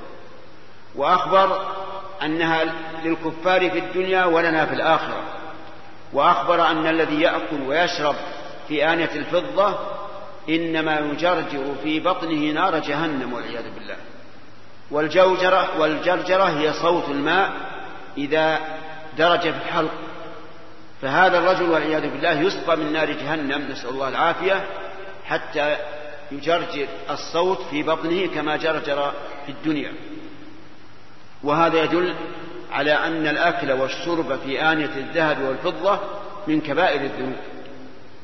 وأخبر 0.94 1.66
أنها 2.22 2.64
للكفار 3.04 3.70
في 3.70 3.78
الدنيا 3.78 4.24
ولنا 4.24 4.66
في 4.66 4.74
الآخرة. 4.74 5.22
وأخبر 6.12 6.66
أن 6.66 6.86
الذي 6.86 7.20
يأكل 7.20 7.62
ويشرب 7.66 8.14
في 8.68 8.92
آنية 8.92 9.10
الفضة 9.14 9.78
إنما 10.48 10.98
يجرجر 10.98 11.74
في 11.82 12.00
بطنه 12.00 12.52
نار 12.52 12.78
جهنم 12.78 13.32
والعياذ 13.32 13.74
بالله. 13.74 13.96
والجوجرة 14.90 15.80
والجرجرة 15.80 16.44
هي 16.44 16.72
صوت 16.72 17.08
الماء 17.08 17.52
إذا 18.16 18.60
درج 19.18 19.40
في 19.40 19.48
الحلق. 19.48 19.90
فهذا 21.02 21.38
الرجل 21.38 21.70
والعياذ 21.70 22.02
بالله 22.10 22.40
يسقى 22.40 22.76
من 22.76 22.92
نار 22.92 23.12
جهنم 23.12 23.68
نسأل 23.70 23.88
الله 23.88 24.08
العافية 24.08 24.64
حتى 25.24 25.76
يجرجر 26.32 26.86
الصوت 27.10 27.62
في 27.70 27.82
بطنه 27.82 28.26
كما 28.26 28.56
جرجر 28.56 29.12
في 29.46 29.52
الدنيا. 29.52 29.92
وهذا 31.42 31.82
يدل 31.82 32.14
على 32.72 32.92
أن 32.92 33.26
الأكل 33.26 33.72
والشرب 33.72 34.38
في 34.38 34.62
آنية 34.62 34.90
الذهب 34.96 35.42
والفضة 35.42 36.00
من 36.46 36.60
كبائر 36.60 37.00
الذنوب 37.00 37.36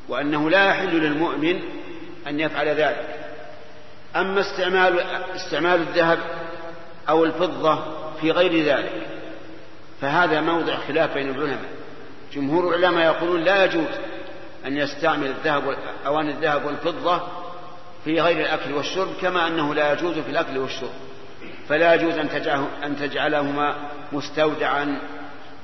وأنه 0.09 0.49
لا 0.49 0.65
يحل 0.65 0.99
للمؤمن 0.99 1.59
أن 2.27 2.39
يفعل 2.39 2.67
ذلك. 2.67 3.15
أما 4.15 4.41
استعمال 4.41 4.99
استعمال 5.35 5.81
الذهب 5.81 6.19
أو 7.09 7.25
الفضة 7.25 7.83
في 8.21 8.31
غير 8.31 8.63
ذلك 8.63 9.07
فهذا 10.01 10.41
موضع 10.41 10.75
خلاف 10.75 11.13
بين 11.13 11.29
العلماء. 11.29 11.78
جمهور 12.33 12.75
العلماء 12.75 13.05
يقولون 13.05 13.41
لا 13.41 13.65
يجوز 13.65 13.87
أن 14.65 14.77
يستعمل 14.77 15.27
الذهب 15.27 15.77
أواني 16.05 16.31
الذهب 16.31 16.65
والفضة 16.65 17.21
في 18.05 18.21
غير 18.21 18.41
الأكل 18.41 18.73
والشرب 18.73 19.09
كما 19.21 19.47
أنه 19.47 19.75
لا 19.75 19.93
يجوز 19.93 20.19
في 20.19 20.29
الأكل 20.29 20.57
والشرب. 20.57 20.89
فلا 21.69 21.93
يجوز 21.93 22.13
أن 22.83 22.97
تجعلهما 22.99 23.75
مستودعا 24.11 24.99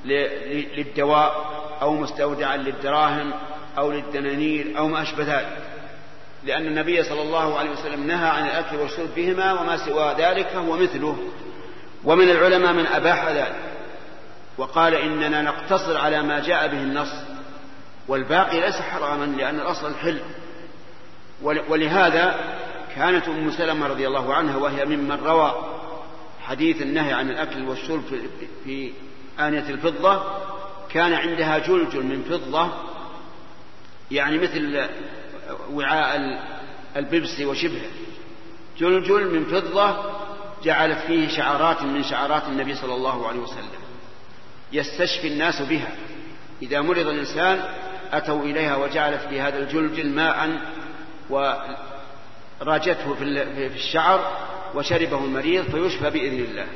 للدواء 0.04 1.50
أو 1.82 1.94
مستودعا 1.94 2.56
للدراهم 2.56 3.32
أو 3.78 3.92
للدنانير 3.92 4.78
أو 4.78 4.88
ما 4.88 5.02
أشبه 5.02 5.24
ذلك. 5.24 5.58
لأن 6.44 6.66
النبي 6.66 7.02
صلى 7.02 7.22
الله 7.22 7.58
عليه 7.58 7.70
وسلم 7.70 8.06
نهى 8.06 8.28
عن 8.28 8.46
الأكل 8.46 8.76
والشرب 8.76 9.14
بهما 9.16 9.60
وما 9.60 9.76
سوى 9.76 10.14
ذلك 10.18 10.46
هو 10.46 10.76
مثله. 10.76 11.16
ومن 12.04 12.30
العلماء 12.30 12.72
من 12.72 12.86
أباح 12.86 13.28
ذلك. 13.28 13.75
وقال 14.58 14.94
إننا 14.94 15.42
نقتصر 15.42 15.96
على 15.96 16.22
ما 16.22 16.40
جاء 16.40 16.68
به 16.68 16.82
النص 16.82 17.12
والباقي 18.08 18.60
ليس 18.60 18.74
حراما 18.74 19.24
لأن 19.24 19.60
الأصل 19.60 19.88
الحل. 19.88 20.20
ولهذا 21.42 22.34
كانت 22.96 23.28
أم 23.28 23.50
سلمة 23.50 23.86
رضي 23.86 24.06
الله 24.06 24.34
عنها 24.34 24.56
وهي 24.56 24.84
ممن 24.84 25.18
روى 25.24 25.54
حديث 26.40 26.82
النهي 26.82 27.12
عن 27.12 27.30
الأكل 27.30 27.68
والشرب 27.68 28.02
في 28.64 28.92
آنية 29.40 29.70
الفضة 29.70 30.22
كان 30.88 31.12
عندها 31.12 31.58
جلجل 31.58 32.02
من 32.02 32.22
فضة 32.22 32.68
يعني 34.10 34.38
مثل 34.38 34.88
وعاء 35.72 36.20
الببسي 36.96 37.46
وشبهه. 37.46 37.90
جلجل 38.78 39.34
من 39.34 39.44
فضة 39.44 39.96
جعلت 40.64 40.98
فيه 40.98 41.28
شعارات 41.28 41.82
من 41.82 42.02
شعارات 42.02 42.42
النبي 42.48 42.74
صلى 42.74 42.94
الله 42.94 43.28
عليه 43.28 43.40
وسلم. 43.40 43.75
يستشفي 44.72 45.28
الناس 45.28 45.62
بها. 45.62 45.88
إذا 46.62 46.80
مرض 46.80 47.06
الإنسان 47.06 47.64
أتوا 48.12 48.42
إليها 48.42 48.76
وجعلت 48.76 49.20
في 49.28 49.40
هذا 49.40 49.58
الجلجل 49.58 50.10
ماء 50.10 50.60
وراجته 51.30 53.14
في 53.14 53.66
الشعر 53.74 54.36
وشربه 54.74 55.24
المريض 55.24 55.64
فيشفى 55.64 56.10
بإذن 56.10 56.40
الله. 56.40 56.66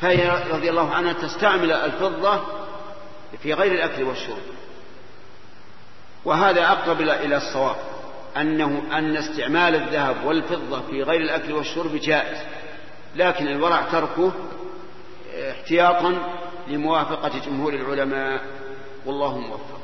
فهي 0.00 0.42
رضي 0.50 0.70
الله 0.70 0.94
عنها 0.94 1.12
تستعمل 1.12 1.72
الفضة 1.72 2.40
في 3.42 3.54
غير 3.54 3.72
الأكل 3.72 4.02
والشرب. 4.02 4.42
وهذا 6.24 6.72
أقرب 6.72 7.00
إلى 7.00 7.36
الصواب 7.36 7.76
أنه 8.36 8.82
أن 8.92 9.16
استعمال 9.16 9.74
الذهب 9.74 10.16
والفضة 10.24 10.82
في 10.90 11.02
غير 11.02 11.20
الأكل 11.20 11.52
والشرب 11.52 11.96
جائز. 11.96 12.38
لكن 13.16 13.48
الورع 13.48 13.82
تركه 13.82 14.32
احتياطا 15.34 16.18
لموافقة 16.68 17.46
جمهور 17.46 17.74
العلماء. 17.74 18.42
والله 19.06 19.38
موفق. 19.38 19.80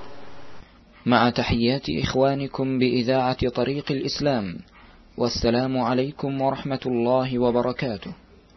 مع 1.07 1.31
تحيات 1.31 1.87
إخوانكم 2.03 2.79
بإذاعة 2.79 3.49
طريق 3.49 3.93
الإسلام 3.93 4.59
والسلام 5.17 5.79
عليكم 5.79 6.41
ورحمة 6.41 6.81
الله 6.87 7.39
وبركاته. 7.39 8.13